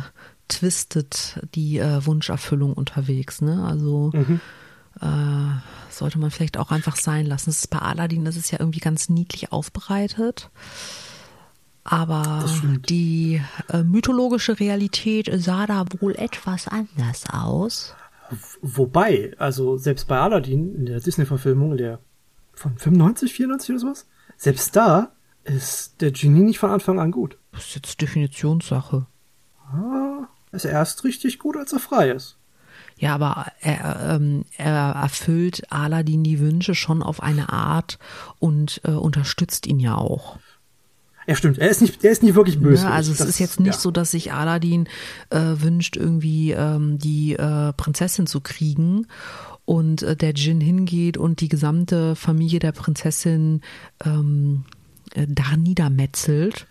twisted 0.48 1.40
die 1.54 1.78
äh, 1.78 2.04
Wunscherfüllung 2.04 2.74
unterwegs. 2.74 3.40
Ne? 3.40 3.64
Also 3.64 4.10
mhm. 4.12 4.40
äh, 5.00 5.60
sollte 5.90 6.18
man 6.18 6.30
vielleicht 6.30 6.58
auch 6.58 6.70
einfach 6.70 6.96
sein 6.96 7.26
lassen. 7.26 7.50
Das 7.50 7.58
ist 7.58 7.70
bei 7.70 7.78
Aladdin, 7.78 8.24
das 8.24 8.36
ist 8.36 8.50
ja 8.50 8.60
irgendwie 8.60 8.80
ganz 8.80 9.08
niedlich 9.08 9.52
aufbereitet. 9.52 10.50
Aber 11.86 12.46
die 12.88 13.42
äh, 13.68 13.82
mythologische 13.82 14.58
Realität 14.58 15.30
sah 15.34 15.66
da 15.66 15.84
wohl 16.00 16.14
etwas 16.16 16.66
anders 16.66 17.24
aus. 17.30 17.94
Wobei, 18.62 19.34
also 19.38 19.76
selbst 19.76 20.08
bei 20.08 20.18
Aladdin 20.18 20.74
in 20.74 20.86
der 20.86 21.00
Disney-Verfilmung, 21.00 21.76
der 21.76 22.00
von 22.52 22.76
95, 22.78 23.34
94 23.34 23.70
oder 23.70 23.78
sowas, 23.78 24.08
selbst 24.36 24.74
da 24.76 25.12
ist 25.44 26.00
der 26.00 26.10
Genie 26.10 26.42
nicht 26.42 26.58
von 26.58 26.70
Anfang 26.70 26.98
an 26.98 27.10
gut. 27.10 27.38
Das 27.52 27.66
ist 27.66 27.74
jetzt 27.74 28.00
Definitionssache. 28.00 29.06
Ah, 29.72 30.28
ist 30.52 30.64
erst 30.64 31.04
richtig 31.04 31.38
gut, 31.38 31.56
als 31.56 31.72
er 31.72 31.80
frei 31.80 32.10
ist. 32.10 32.38
Ja, 32.96 33.14
aber 33.14 33.46
er, 33.60 34.14
ähm, 34.14 34.44
er 34.56 34.92
erfüllt 34.92 35.64
Aladdin 35.70 36.22
die 36.22 36.38
Wünsche 36.38 36.74
schon 36.74 37.02
auf 37.02 37.22
eine 37.22 37.52
Art 37.52 37.98
und 38.38 38.80
äh, 38.84 38.92
unterstützt 38.92 39.66
ihn 39.66 39.80
ja 39.80 39.96
auch. 39.96 40.38
Ja, 41.26 41.34
stimmt. 41.34 41.58
Er 41.58 41.70
ist 41.70 41.80
nicht, 41.80 42.04
er 42.04 42.12
ist 42.12 42.22
nicht 42.22 42.34
wirklich 42.34 42.60
böse. 42.60 42.84
Ja, 42.84 42.90
also 42.90 43.12
es 43.12 43.18
das, 43.18 43.28
ist 43.28 43.38
jetzt 43.38 43.60
nicht 43.60 43.74
ja. 43.74 43.80
so, 43.80 43.90
dass 43.90 44.10
sich 44.10 44.32
Aladdin 44.32 44.88
äh, 45.30 45.38
wünscht, 45.38 45.96
irgendwie 45.96 46.52
ähm, 46.52 46.98
die 46.98 47.34
äh, 47.34 47.72
Prinzessin 47.72 48.26
zu 48.26 48.40
kriegen 48.40 49.06
und 49.64 50.02
äh, 50.02 50.16
der 50.16 50.32
Djinn 50.32 50.60
hingeht 50.60 51.16
und 51.16 51.40
die 51.40 51.48
gesamte 51.48 52.14
Familie 52.16 52.58
der 52.58 52.72
Prinzessin 52.72 53.62
ähm, 54.04 54.64
äh, 55.14 55.26
da 55.28 55.56
niedermetzelt 55.56 56.66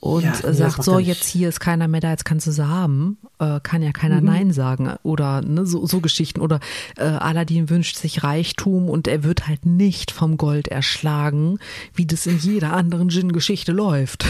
und 0.00 0.22
ja, 0.22 0.32
nee, 0.44 0.52
sagt, 0.52 0.84
so, 0.84 1.00
jetzt 1.00 1.24
hier 1.24 1.48
ist 1.48 1.58
keiner 1.58 1.88
mehr 1.88 2.00
da, 2.00 2.10
jetzt 2.10 2.24
kannst 2.24 2.46
du 2.46 2.52
sie 2.52 2.66
haben. 2.66 3.18
Äh, 3.40 3.58
kann 3.60 3.82
ja 3.82 3.90
keiner 3.90 4.20
mhm. 4.20 4.26
Nein 4.26 4.52
sagen. 4.52 4.94
Oder 5.02 5.42
ne, 5.42 5.66
so, 5.66 5.86
so 5.86 6.00
Geschichten. 6.00 6.40
Oder 6.40 6.60
äh, 6.96 7.04
Aladdin 7.04 7.68
wünscht 7.68 7.96
sich 7.96 8.22
Reichtum 8.22 8.88
und 8.88 9.08
er 9.08 9.24
wird 9.24 9.48
halt 9.48 9.66
nicht 9.66 10.12
vom 10.12 10.36
Gold 10.36 10.68
erschlagen, 10.68 11.58
wie 11.94 12.06
das 12.06 12.26
in 12.26 12.38
jeder 12.38 12.74
anderen 12.74 13.08
Djinn-Geschichte 13.08 13.72
läuft. 13.72 14.26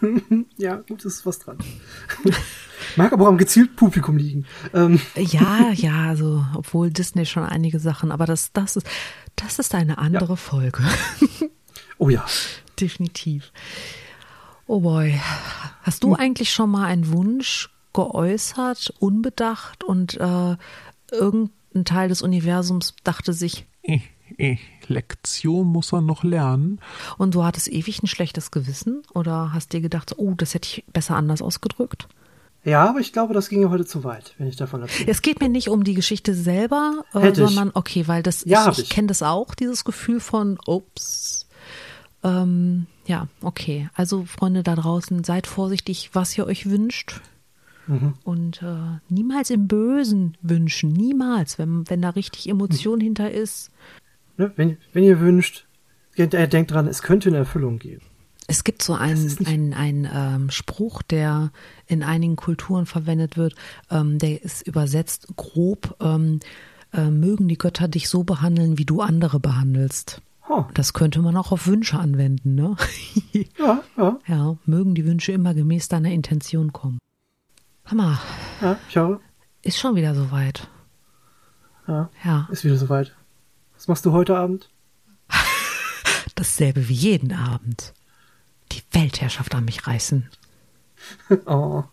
ja, 0.56 0.76
gut, 0.76 1.04
ist 1.04 1.24
was 1.24 1.38
dran. 1.38 1.58
Mag 2.96 3.12
aber 3.12 3.26
auch 3.26 3.28
am 3.28 3.38
gezielten 3.38 3.76
Publikum 3.76 4.16
liegen. 4.16 4.46
Ähm. 4.74 5.00
Ja, 5.16 5.70
ja, 5.72 6.08
also, 6.08 6.44
obwohl 6.54 6.90
Disney 6.90 7.24
schon 7.24 7.44
einige 7.44 7.78
Sachen, 7.78 8.10
aber 8.10 8.26
das, 8.26 8.52
das 8.52 8.74
ist, 8.74 8.86
das 9.36 9.60
ist 9.60 9.76
eine 9.76 9.98
andere 9.98 10.32
ja. 10.32 10.36
Folge. 10.36 10.82
oh 11.98 12.08
ja. 12.08 12.24
Definitiv. 12.80 13.52
Oh 14.70 14.78
boy. 14.78 15.20
Hast 15.82 16.04
du 16.04 16.12
hm. 16.12 16.20
eigentlich 16.20 16.52
schon 16.52 16.70
mal 16.70 16.84
einen 16.84 17.10
Wunsch 17.10 17.70
geäußert, 17.92 18.94
unbedacht 19.00 19.82
und 19.82 20.14
äh, 20.14 20.56
irgendein 21.10 21.84
Teil 21.84 22.08
des 22.08 22.22
Universums 22.22 22.94
dachte 23.02 23.32
sich, 23.32 23.66
äh, 23.82 23.98
äh, 24.36 24.58
Lektion 24.86 25.66
muss 25.66 25.92
er 25.92 26.02
noch 26.02 26.22
lernen. 26.22 26.78
Und 27.18 27.34
du 27.34 27.42
hattest 27.42 27.66
ewig 27.66 28.00
ein 28.00 28.06
schlechtes 28.06 28.52
Gewissen 28.52 29.02
oder 29.12 29.52
hast 29.52 29.72
dir 29.72 29.80
gedacht, 29.80 30.14
oh, 30.18 30.34
das 30.36 30.54
hätte 30.54 30.68
ich 30.68 30.84
besser 30.92 31.16
anders 31.16 31.42
ausgedrückt? 31.42 32.06
Ja, 32.62 32.88
aber 32.88 33.00
ich 33.00 33.12
glaube, 33.12 33.34
das 33.34 33.48
ginge 33.48 33.70
heute 33.70 33.86
zu 33.86 34.04
weit, 34.04 34.36
wenn 34.38 34.46
ich 34.46 34.54
davon 34.54 34.82
erzähle. 34.82 35.10
Es 35.10 35.20
geht 35.20 35.40
mir 35.40 35.48
nicht 35.48 35.68
um 35.68 35.82
die 35.82 35.94
Geschichte 35.94 36.32
selber, 36.32 37.04
äh, 37.12 37.30
ich. 37.30 37.36
sondern 37.36 37.72
okay, 37.74 38.06
weil 38.06 38.22
das 38.22 38.44
Ja, 38.44 38.70
ich, 38.70 38.78
ich 38.78 38.84
ich. 38.84 38.90
kenne 38.90 39.08
das 39.08 39.24
auch, 39.24 39.56
dieses 39.56 39.84
Gefühl 39.84 40.20
von 40.20 40.60
ups. 40.64 41.48
Ähm, 42.22 42.86
ja, 43.10 43.26
okay. 43.42 43.90
Also 43.94 44.24
Freunde 44.24 44.62
da 44.62 44.76
draußen, 44.76 45.24
seid 45.24 45.48
vorsichtig, 45.48 46.10
was 46.12 46.38
ihr 46.38 46.46
euch 46.46 46.70
wünscht. 46.70 47.20
Mhm. 47.88 48.14
Und 48.22 48.62
äh, 48.62 49.00
niemals 49.08 49.50
im 49.50 49.66
Bösen 49.66 50.36
wünschen, 50.42 50.92
niemals, 50.92 51.58
wenn, 51.58 51.90
wenn 51.90 52.00
da 52.00 52.10
richtig 52.10 52.48
Emotion 52.48 53.00
hinter 53.00 53.32
ist. 53.32 53.72
Ne? 54.36 54.52
Wenn, 54.54 54.76
wenn 54.92 55.02
ihr 55.02 55.18
wünscht, 55.18 55.66
äh, 56.14 56.28
denkt 56.46 56.70
dran, 56.70 56.86
es 56.86 57.02
könnte 57.02 57.30
eine 57.30 57.38
Erfüllung 57.38 57.80
geben. 57.80 58.02
Es 58.46 58.62
gibt 58.62 58.80
so 58.80 58.94
einen, 58.94 59.36
einen, 59.44 59.74
einen 59.74 60.08
ähm, 60.12 60.50
Spruch, 60.50 61.02
der 61.02 61.50
in 61.88 62.04
einigen 62.04 62.36
Kulturen 62.36 62.86
verwendet 62.86 63.36
wird, 63.36 63.56
ähm, 63.90 64.18
der 64.18 64.44
ist 64.44 64.64
übersetzt 64.64 65.26
grob, 65.34 65.96
ähm, 66.00 66.38
äh, 66.92 67.10
mögen 67.10 67.48
die 67.48 67.58
Götter 67.58 67.88
dich 67.88 68.08
so 68.08 68.22
behandeln, 68.22 68.78
wie 68.78 68.84
du 68.84 69.00
andere 69.00 69.40
behandelst. 69.40 70.22
Oh, 70.52 70.64
Das 70.74 70.92
könnte 70.94 71.20
man 71.22 71.36
auch 71.36 71.52
auf 71.52 71.68
Wünsche 71.68 71.96
anwenden, 71.96 72.56
ne? 72.56 72.74
ja, 73.56 73.84
ja, 73.96 74.18
ja, 74.26 74.56
mögen 74.66 74.96
die 74.96 75.04
Wünsche 75.04 75.30
immer 75.30 75.54
gemäß 75.54 75.86
deiner 75.86 76.10
Intention 76.10 76.72
kommen. 76.72 76.98
Hammer, 77.86 78.20
ja, 78.60 78.76
ich 78.88 78.96
habe, 78.96 79.20
ist 79.62 79.78
schon 79.78 79.94
wieder 79.94 80.12
soweit. 80.12 80.66
ja, 81.86 82.10
Ja, 82.24 82.48
ist 82.50 82.64
wieder 82.64 82.76
soweit. 82.76 83.14
Was 83.76 83.86
machst 83.86 84.04
du 84.04 84.10
heute 84.10 84.36
Abend? 84.36 84.68
dasselbe 86.34 86.88
wie 86.88 86.94
jeden 86.94 87.32
Abend. 87.32 87.94
Die 88.72 88.82
Weltherrschaft 88.90 89.54
an 89.54 89.64
mich 89.64 89.86
reißen. 89.86 90.28
Oh, 91.46 91.84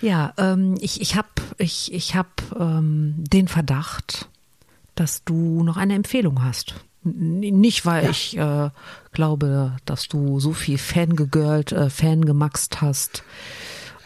Ja, 0.00 0.32
ähm, 0.36 0.76
ich, 0.80 1.00
ich 1.00 1.16
habe 1.16 1.28
ich, 1.58 1.92
ich 1.92 2.14
hab, 2.14 2.42
ähm, 2.58 3.14
den 3.18 3.48
Verdacht, 3.48 4.28
dass 4.94 5.24
du 5.24 5.62
noch 5.62 5.76
eine 5.76 5.94
Empfehlung 5.94 6.44
hast. 6.44 6.74
N 7.04 7.38
nicht, 7.60 7.84
weil 7.84 8.10
ich 8.10 8.36
äh, 8.36 8.70
glaube, 9.12 9.76
dass 9.84 10.08
du 10.08 10.40
so 10.40 10.52
viel 10.52 10.78
Fangegirlt, 10.78 11.72
äh, 11.72 11.90
Fangemaxt 11.90 12.80
hast 12.80 13.22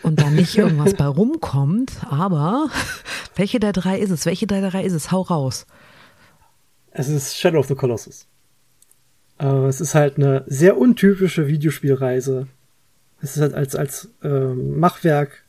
und 0.02 0.20
da 0.20 0.30
nicht 0.30 0.56
irgendwas 0.58 0.94
bei 0.94 1.06
rumkommt, 1.06 1.92
aber 2.08 2.68
welche 3.36 3.60
der 3.60 3.72
drei 3.72 3.98
ist 3.98 4.10
es? 4.10 4.26
Welche 4.26 4.46
der 4.46 4.68
drei 4.68 4.84
ist 4.84 4.94
es? 4.94 5.12
Hau 5.12 5.22
raus. 5.22 5.66
es 6.90 7.08
ist 7.08 7.36
Shadow 7.36 7.60
of 7.60 7.68
the 7.68 7.74
Colossus. 7.74 8.26
Äh, 9.38 9.46
es 9.66 9.80
ist 9.80 9.94
halt 9.94 10.16
eine 10.16 10.44
sehr 10.46 10.76
untypische 10.76 11.46
Videospielreise. 11.46 12.48
Es 13.20 13.36
ist 13.36 13.42
halt 13.42 13.54
als, 13.54 13.76
als 13.76 14.10
ähm, 14.22 14.78
Machwerk 14.78 15.44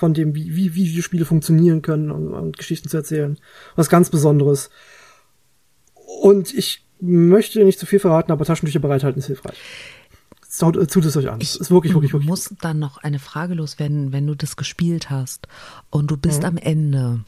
von 0.00 0.14
dem, 0.14 0.34
wie, 0.34 0.56
wie 0.56 0.74
Videospiele 0.74 1.24
funktionieren 1.24 1.82
können 1.82 2.10
und, 2.10 2.32
und 2.34 2.56
Geschichten 2.58 2.88
zu 2.88 2.96
erzählen. 2.96 3.38
Was 3.76 3.88
ganz 3.88 4.10
Besonderes. 4.10 4.70
Und 6.22 6.52
ich 6.52 6.84
möchte 7.00 7.62
nicht 7.64 7.78
zu 7.78 7.86
viel 7.86 8.00
verraten, 8.00 8.32
aber 8.32 8.44
Taschentücher 8.44 8.80
bereithalten 8.80 9.20
ist 9.20 9.26
hilfreich. 9.26 9.56
Tut, 10.58 10.76
äh, 10.76 10.86
tut 10.86 11.04
es 11.04 11.16
euch 11.16 11.30
an. 11.30 11.40
Es 11.40 11.54
ist 11.56 11.70
wirklich, 11.70 11.94
wirklich, 11.94 12.12
wirklich. 12.12 12.28
muss 12.28 12.52
dann 12.60 12.78
noch 12.80 12.98
eine 12.98 13.18
Frage 13.20 13.54
loswerden, 13.54 14.12
wenn 14.12 14.26
du 14.26 14.34
das 14.34 14.56
gespielt 14.56 15.08
hast 15.10 15.46
und 15.90 16.10
du 16.10 16.16
Mhm. 16.16 16.20
bist 16.20 16.44
am 16.44 16.56
Ende. 16.56 17.20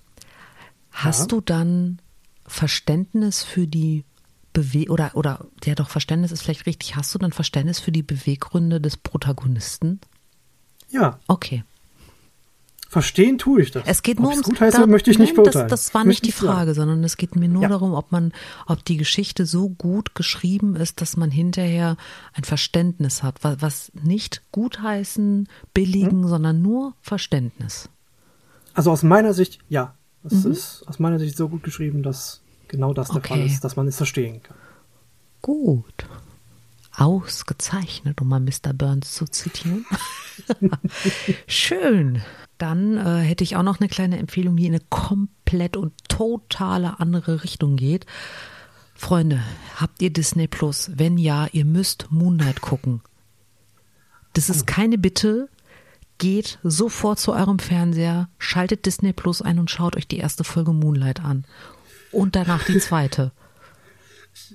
Hast 0.91 1.21
Ja. 1.21 1.27
du 1.29 1.41
dann 1.41 2.01
Verständnis 2.47 3.43
für 3.45 3.67
die 3.67 4.05
Bewe 4.53 4.91
oder 4.91 5.13
oder 5.15 5.47
ja 5.65 5.75
doch 5.75 5.89
Verständnis 5.89 6.33
ist 6.33 6.43
vielleicht 6.43 6.67
richtig. 6.67 6.97
Hast 6.97 7.15
du 7.15 7.19
dann 7.19 7.33
Verständnis 7.33 7.79
für 7.79 7.93
die 7.93 8.03
Beweggründe 8.03 8.81
des 8.81 8.97
Protagonisten? 8.99 10.01
Ja, 10.91 11.19
Okay. 11.29 11.65
Verstehen 12.93 13.39
tue 13.39 13.63
ich 13.63 13.71
das. 13.71 13.83
Es 13.87 14.03
geht 14.03 14.21
nur 14.21 14.31
ums 14.31 14.43
gut 14.45 14.61
heiße, 14.61 14.77
da- 14.79 14.87
möchte 14.87 15.11
ich 15.11 15.19
nicht 15.19 15.31
nein, 15.35 15.37
beurteilen. 15.45 15.69
Das, 15.69 15.87
das 15.87 15.95
war 15.95 16.05
nicht 16.05 16.25
die. 16.27 16.33
Frage, 16.33 16.75
sondern 16.75 17.03
es 17.03 17.17
geht 17.17 17.35
mir 17.37 17.49
nur 17.49 17.63
Ja. 17.63 17.69
darum, 17.69 17.95
ob 17.95 18.13
man, 18.13 18.33
ob 18.67 18.85
die 18.85 18.97
Geschichte 18.99 19.47
so 19.47 19.71
gut 19.71 20.15
geschrieben 20.15 20.77
ist, 20.77 21.01
dass 21.01 21.17
man 21.17 21.31
hinterher 21.31 21.97
ein 22.35 22.45
Verständnis 22.45 23.23
hat, 23.23 23.43
was, 23.43 23.61
was 23.63 23.93
nicht 23.95 24.43
gutheißen, 24.53 25.39
Hm? 25.39 25.47
billigen, 25.75 26.29
sondern 26.29 26.61
nur 26.63 26.95
Verständnis. 27.01 27.89
Also 28.75 28.91
aus 28.93 29.03
meiner 29.03 29.33
Sicht, 29.35 29.59
ja. 29.69 29.95
Es 30.25 30.45
ist 30.45 30.85
aus 30.87 30.99
meiner 31.01 31.19
Sicht 31.19 31.37
so 31.37 31.49
gut 31.49 31.63
geschrieben, 31.65 32.03
dass 32.05 32.43
genau 32.69 32.95
das 32.95 33.09
der 33.09 33.17
Okay. 33.17 33.29
Fall 33.29 33.47
ist, 33.47 33.65
dass 33.65 33.75
man 33.75 33.89
es 33.89 33.97
verstehen 33.97 34.43
kann. 34.43 34.57
Gut. 35.41 36.07
Ausgezeichnet, 36.97 38.21
um 38.21 38.29
mal 38.29 38.39
Mr. 38.41 38.73
Burns 38.75 39.15
zu 39.15 39.25
zitieren. 39.25 39.85
Schön. 41.47 42.23
Dann 42.63 42.97
äh, 42.97 43.19
hätte 43.23 43.43
ich 43.43 43.57
auch 43.57 43.65
noch 43.65 43.81
eine 43.81 43.89
kleine 43.89 44.19
Empfehlung, 44.19 44.55
die 44.55 44.67
in 44.67 44.73
eine 44.73 44.85
komplett 44.89 45.77
und 45.77 45.95
totale 46.09 47.01
andere 47.01 47.43
Richtung 47.43 47.75
geht. 47.75 48.07
Freunde, 48.95 49.43
habt 49.75 50.01
ihr 50.01 50.13
Disney 50.13 50.47
Plus? 50.47 50.93
Wenn 50.95 51.19
ja, 51.19 51.49
ihr 51.51 51.65
müsst 51.65 52.07
Moonlight 52.11 52.61
gucken. 52.61 53.01
Das 54.35 54.49
ist 54.49 54.69
keine 54.69 54.97
Bitte. 54.97 55.49
Geht 56.19 56.61
sofort 56.63 57.19
zu 57.19 57.33
eurem 57.33 57.59
Fernseher, 57.59 58.29
schaltet 58.39 58.87
Disney 58.87 59.13
Plus 59.13 59.43
ein 59.43 59.59
und 59.59 59.69
schaut 59.69 59.97
euch 59.97 60.07
die 60.07 60.19
erste 60.19 60.45
Folge 60.45 60.73
Moonlight 60.73 61.19
an. 61.19 61.45
Und 62.13 62.37
danach 62.37 62.65
die 62.65 62.79
zweite. 62.79 63.33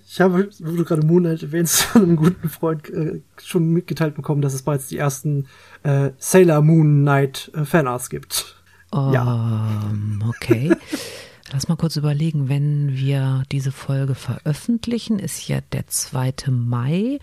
Ich 0.07 0.21
habe, 0.21 0.49
wo 0.59 0.75
du 0.75 0.84
gerade 0.84 1.05
Moonlight 1.05 1.43
erwähnst, 1.43 1.82
von 1.84 2.03
einem 2.03 2.15
guten 2.15 2.49
Freund 2.49 2.89
äh, 2.89 3.21
schon 3.43 3.69
mitgeteilt 3.69 4.15
bekommen, 4.15 4.41
dass 4.41 4.53
es 4.53 4.63
bereits 4.63 4.88
die 4.88 4.97
ersten 4.97 5.47
äh, 5.84 6.11
Sailor 6.17 6.61
Moon 6.61 7.03
Night 7.03 7.51
äh, 7.53 7.65
Fanarts 7.65 8.09
gibt. 8.09 8.55
Ja. 8.93 9.89
Ähm, 9.91 10.23
okay. 10.28 10.73
Lass 11.54 11.70
mal 11.70 11.78
kurz 11.78 11.95
überlegen, 11.95 12.50
wenn 12.50 12.98
wir 12.98 13.43
diese 13.54 13.72
Folge 13.72 14.16
veröffentlichen, 14.16 15.18
ist 15.18 15.48
ja 15.48 15.62
der 15.62 15.88
2. 15.88 16.34
Mai. 16.50 17.20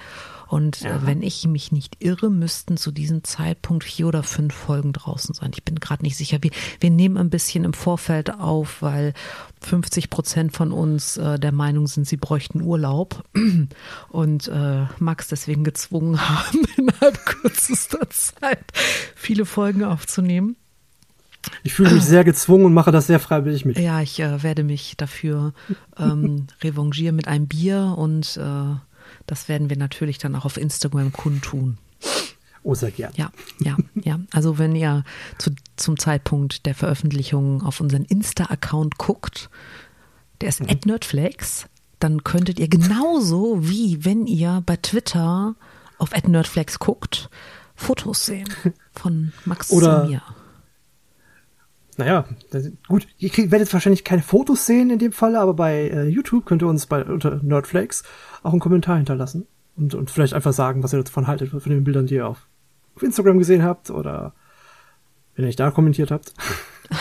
Und 0.49 0.83
äh, 0.83 1.07
wenn 1.07 1.21
ich 1.21 1.47
mich 1.47 1.73
nicht 1.73 1.97
irre, 1.99 2.31
müssten 2.31 2.79
zu 2.79 2.91
diesem 2.91 3.23
Zeitpunkt 3.25 3.85
vier 3.85 4.07
oder 4.07 4.23
fünf 4.23 4.55
Folgen 4.55 4.95
draußen 4.95 5.35
sein. 5.35 5.51
Ich 5.53 5.63
bin 5.63 5.79
gerade 5.79 6.03
nicht 6.03 6.17
sicher. 6.17 6.39
Wir, 6.41 6.53
wir 6.81 6.91
nehmen 6.91 7.19
ein 7.19 7.29
bisschen 7.29 7.65
im 7.65 7.75
Vorfeld 7.75 8.33
auf, 8.33 8.81
weil 8.81 9.13
50 9.61 10.09
Prozent 10.09 10.53
von 10.53 10.73
uns 10.73 11.19
äh, 11.19 11.39
der 11.39 11.53
Meinung 11.53 11.87
sind, 11.87 12.07
sie 12.07 12.17
bräuchten 12.17 12.63
Urlaub. 12.63 13.25
Und 14.09 14.49
äh, 14.49 14.87
Max 14.99 15.29
deswegen 15.29 15.65
gezwungen 15.65 16.19
haben, 16.29 16.65
innerhalb 16.77 17.27
kürzester 17.27 18.09
Zeit 18.09 18.65
viele 19.15 19.45
Folgen 19.45 19.85
aufzunehmen. 19.85 20.57
Ich 21.63 21.75
fühle 21.75 21.93
mich 21.93 22.05
sehr 22.05 22.25
gezwungen 22.25 22.67
und 22.67 22.75
mache 22.75 22.93
das 22.93 23.07
sehr 23.07 23.21
freiwillig 23.21 23.65
mit. 23.65 23.79
Ja, 23.79 24.01
ich 24.01 24.21
äh, 24.21 24.43
werde 24.43 24.65
mich 24.65 24.97
dafür 24.97 25.53
ähm, 25.99 26.47
revanchieren 26.63 27.17
mit 27.17 27.29
einem 27.29 27.47
Bier 27.47 27.95
und 27.97 28.37
äh, 28.37 28.77
das 29.27 29.49
werden 29.49 29.71
wir 29.71 29.77
natürlich 29.77 30.19
dann 30.19 30.37
auch 30.37 30.45
auf 30.45 30.57
Instagram 30.57 31.13
kundtun. 31.13 31.79
Oh, 32.63 32.75
sehr 32.75 32.91
gern. 32.91 33.13
Ja, 33.15 33.31
ja, 33.61 33.77
ja. 34.03 34.21
Also 34.33 34.59
wenn 34.59 34.75
ihr 34.75 35.05
zu, 35.39 35.51
zum 35.77 35.99
Zeitpunkt 35.99 36.65
der 36.65 36.75
Veröffentlichung 36.75 37.63
auf 37.63 37.81
unseren 37.81 38.05
Insta-Account 38.05 38.97
guckt, 38.97 39.51
der 40.41 40.49
ist 40.49 40.61
mhm. 40.61 40.79
@nerdflex, 40.87 41.67
dann 42.01 42.25
könntet 42.25 42.59
ihr 42.59 42.69
genauso 42.69 43.69
wie 43.69 44.05
wenn 44.05 44.27
ihr 44.27 44.63
bei 44.65 44.77
Twitter 44.77 45.55
auf 45.99 46.11
@nerdflex 46.13 46.79
guckt, 46.79 47.29
Fotos 47.77 48.27
sehen 48.27 48.49
von 48.93 49.33
Max 49.45 49.71
Oder 49.71 50.03
und 50.03 50.11
mir. 50.11 50.23
Naja, 51.99 52.25
gut, 52.89 53.07
ihr 53.19 53.31
werdet 53.51 53.73
wahrscheinlich 53.73 54.05
keine 54.05 54.23
Fotos 54.23 54.67
sehen 54.67 54.91
in 54.91 54.99
dem 54.99 55.13
Falle, 55.13 55.41
aber 55.41 55.55
bei 55.55 55.89
äh, 55.89 56.09
YouTube 56.09 56.45
könnt 56.47 56.63
ihr 56.63 56.69
uns 56.69 56.87
bei 56.87 57.05
unter 57.05 57.43
Nerdflakes 57.43 58.05
auch 58.43 58.53
einen 58.53 58.61
Kommentar 58.61 58.97
hinterlassen 58.97 59.47
und, 59.77 59.95
und 59.95 60.11
vielleicht 60.11 60.35
einfach 60.35 60.53
sagen, 60.53 60.83
was 60.83 60.93
ihr 60.93 61.03
davon 61.03 61.27
haltet, 61.27 61.49
von 61.51 61.61
den 61.61 61.85
Bildern, 61.85 62.07
die 62.07 62.17
ihr 62.17 62.29
auf, 62.29 62.47
auf 62.97 63.03
Instagram 63.03 63.39
gesehen 63.39 63.63
habt 63.63 63.89
oder 63.91 64.35
wenn 65.35 65.45
ihr 65.45 65.49
nicht 65.49 65.61
da 65.61 65.71
kommentiert 65.71 66.11
habt. 66.11 66.33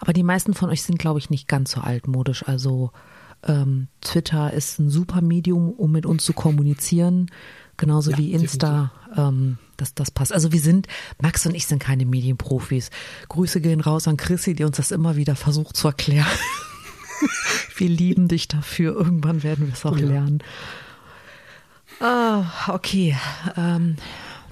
Aber 0.00 0.12
die 0.12 0.22
meisten 0.22 0.54
von 0.54 0.70
euch 0.70 0.82
sind, 0.82 0.98
glaube 0.98 1.18
ich, 1.18 1.30
nicht 1.30 1.48
ganz 1.48 1.72
so 1.72 1.80
altmodisch. 1.80 2.46
Also 2.46 2.92
ähm, 3.46 3.88
Twitter 4.00 4.52
ist 4.52 4.78
ein 4.78 4.90
super 4.90 5.20
Medium, 5.22 5.70
um 5.70 5.92
mit 5.92 6.06
uns 6.06 6.24
zu 6.24 6.32
kommunizieren, 6.32 7.30
genauso 7.76 8.10
Ja, 8.12 8.18
wie 8.18 8.32
Insta. 8.32 8.92
Ähm, 9.16 9.58
das, 9.76 9.94
das 9.94 10.10
passt. 10.10 10.32
Also 10.32 10.52
wir 10.52 10.60
sind, 10.60 10.88
Max 11.22 11.46
und 11.46 11.54
ich 11.54 11.66
sind 11.66 11.78
keine 11.78 12.04
Medienprofis. 12.04 12.90
Grüße 13.28 13.60
gehen 13.60 13.80
raus 13.80 14.08
an 14.08 14.16
Chrissy, 14.16 14.54
die 14.54 14.64
uns 14.64 14.76
das 14.76 14.90
immer 14.90 15.14
wieder 15.16 15.36
versucht 15.36 15.76
zu 15.76 15.86
erklären. 15.88 16.26
wir 17.76 17.88
lieben 17.88 18.26
dich 18.28 18.48
dafür. 18.48 18.94
Irgendwann 18.96 19.42
werden 19.44 19.66
wir 19.66 19.74
es 19.74 19.86
auch 19.86 19.96
Ja. 19.96 20.06
lernen. 20.06 20.42
Ah, 22.00 22.72
okay. 22.74 23.16
Ähm, 23.56 23.96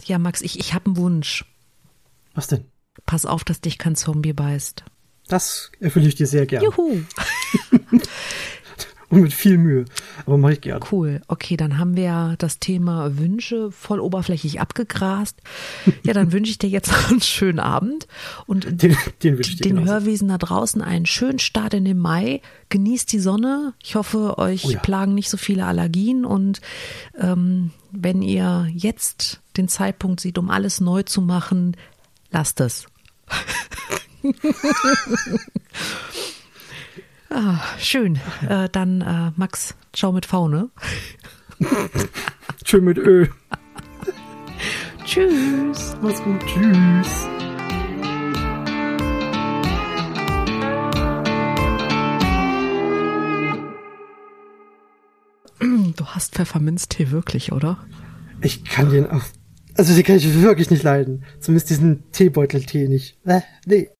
ja, 0.05 0.18
Max, 0.18 0.43
ich, 0.43 0.59
ich 0.59 0.74
habe 0.74 0.87
einen 0.87 0.97
Wunsch. 0.97 1.45
Was 2.34 2.47
denn? 2.49 2.64
Pass 3.05 3.26
auf, 3.26 3.45
dass 3.45 3.61
dich 3.61 3.78
kein 3.78 3.97
Zombie 3.97 4.32
beißt. 4.32 4.84
Das 5.28 5.70
erfülle 5.80 6.09
ich 6.09 6.14
dir 6.14 6.26
sehr 6.26 6.47
gerne. 6.47 6.66
Juhu. 6.66 7.01
Und 9.09 9.22
mit 9.22 9.32
viel 9.32 9.57
Mühe. 9.57 9.84
Aber 10.26 10.36
mache 10.36 10.54
ich 10.54 10.61
gerne. 10.61 10.84
Cool. 10.90 11.22
Okay, 11.28 11.57
dann 11.57 11.78
haben 11.78 11.94
wir 11.96 12.34
das 12.38 12.59
Thema 12.59 13.16
Wünsche 13.18 13.70
voll 13.70 14.00
oberflächlich 14.00 14.61
abgegrast. 14.61 15.38
Ja, 16.02 16.12
dann 16.12 16.32
wünsche 16.32 16.50
ich 16.50 16.59
dir 16.59 16.68
jetzt 16.68 16.90
noch 16.92 17.11
einen 17.11 17.20
schönen 17.20 17.61
Abend 17.61 18.09
und 18.46 18.82
Den, 18.82 18.96
den 19.22 19.36
wünsche 19.36 19.52
ich 19.52 19.57
dir 19.59 19.72
den. 19.74 19.84
Hörwesen 19.84 20.26
da 20.28 20.38
draußen 20.38 20.82
einen 20.82 21.07
schönen 21.07 21.38
Start 21.38 21.74
in 21.74 21.84
den 21.84 21.98
Mai. 21.98 22.40
Genießt 22.68 23.12
die 23.12 23.20
Sonne. 23.20 23.74
Ich 23.82 23.94
hoffe, 23.94 24.38
euch 24.38 24.64
Oh 24.64 24.70
ja. 24.70 24.80
plagen 24.80 25.14
nicht 25.14 25.30
so 25.30 25.36
viele 25.36 25.66
Allergien. 25.66 26.24
Und 26.24 26.61
ähm, 27.16 27.70
wenn 27.92 28.22
ihr 28.22 28.68
jetzt 28.74 29.40
den 29.57 29.68
Zeitpunkt 29.68 30.18
seht, 30.20 30.36
um 30.36 30.50
alles 30.50 30.80
neu 30.80 31.04
zu 31.04 31.22
machen, 31.22 31.76
lasst 32.32 32.61
es. 32.61 32.86
ah, 37.31 37.61
schön. 37.79 38.18
Äh, 38.49 38.68
dann 38.70 39.01
äh, 39.01 39.33
Max, 39.37 39.74
ciao 39.93 40.12
mit 40.12 40.27
V, 40.27 40.49
ne? 40.49 40.70
Schön 42.64 42.85
mit 42.85 42.99
Ö. 42.99 43.27
Tschüss. 45.05 45.97
Mach's 46.03 46.22
gut. 46.22 46.41
Tschüss. 46.47 47.29
Du 55.97 56.05
hast 56.05 56.35
Pfefferminztee 56.35 57.11
wirklich, 57.11 57.53
oder? 57.53 57.79
Ich 58.43 58.64
kann 58.64 58.91
den 58.91 59.09
auch. 59.09 59.22
Also, 59.77 59.95
den 59.95 60.05
kann 60.05 60.16
ich 60.16 60.43
wirklich 60.43 60.70
nicht 60.70 60.83
leiden. 60.83 61.24
Zumindest 61.41 61.70
diesen 61.70 62.11
Teebeuteltee 62.12 62.89
nicht. 62.89 63.18
Äh, 63.24 63.41
nee. 63.64 63.91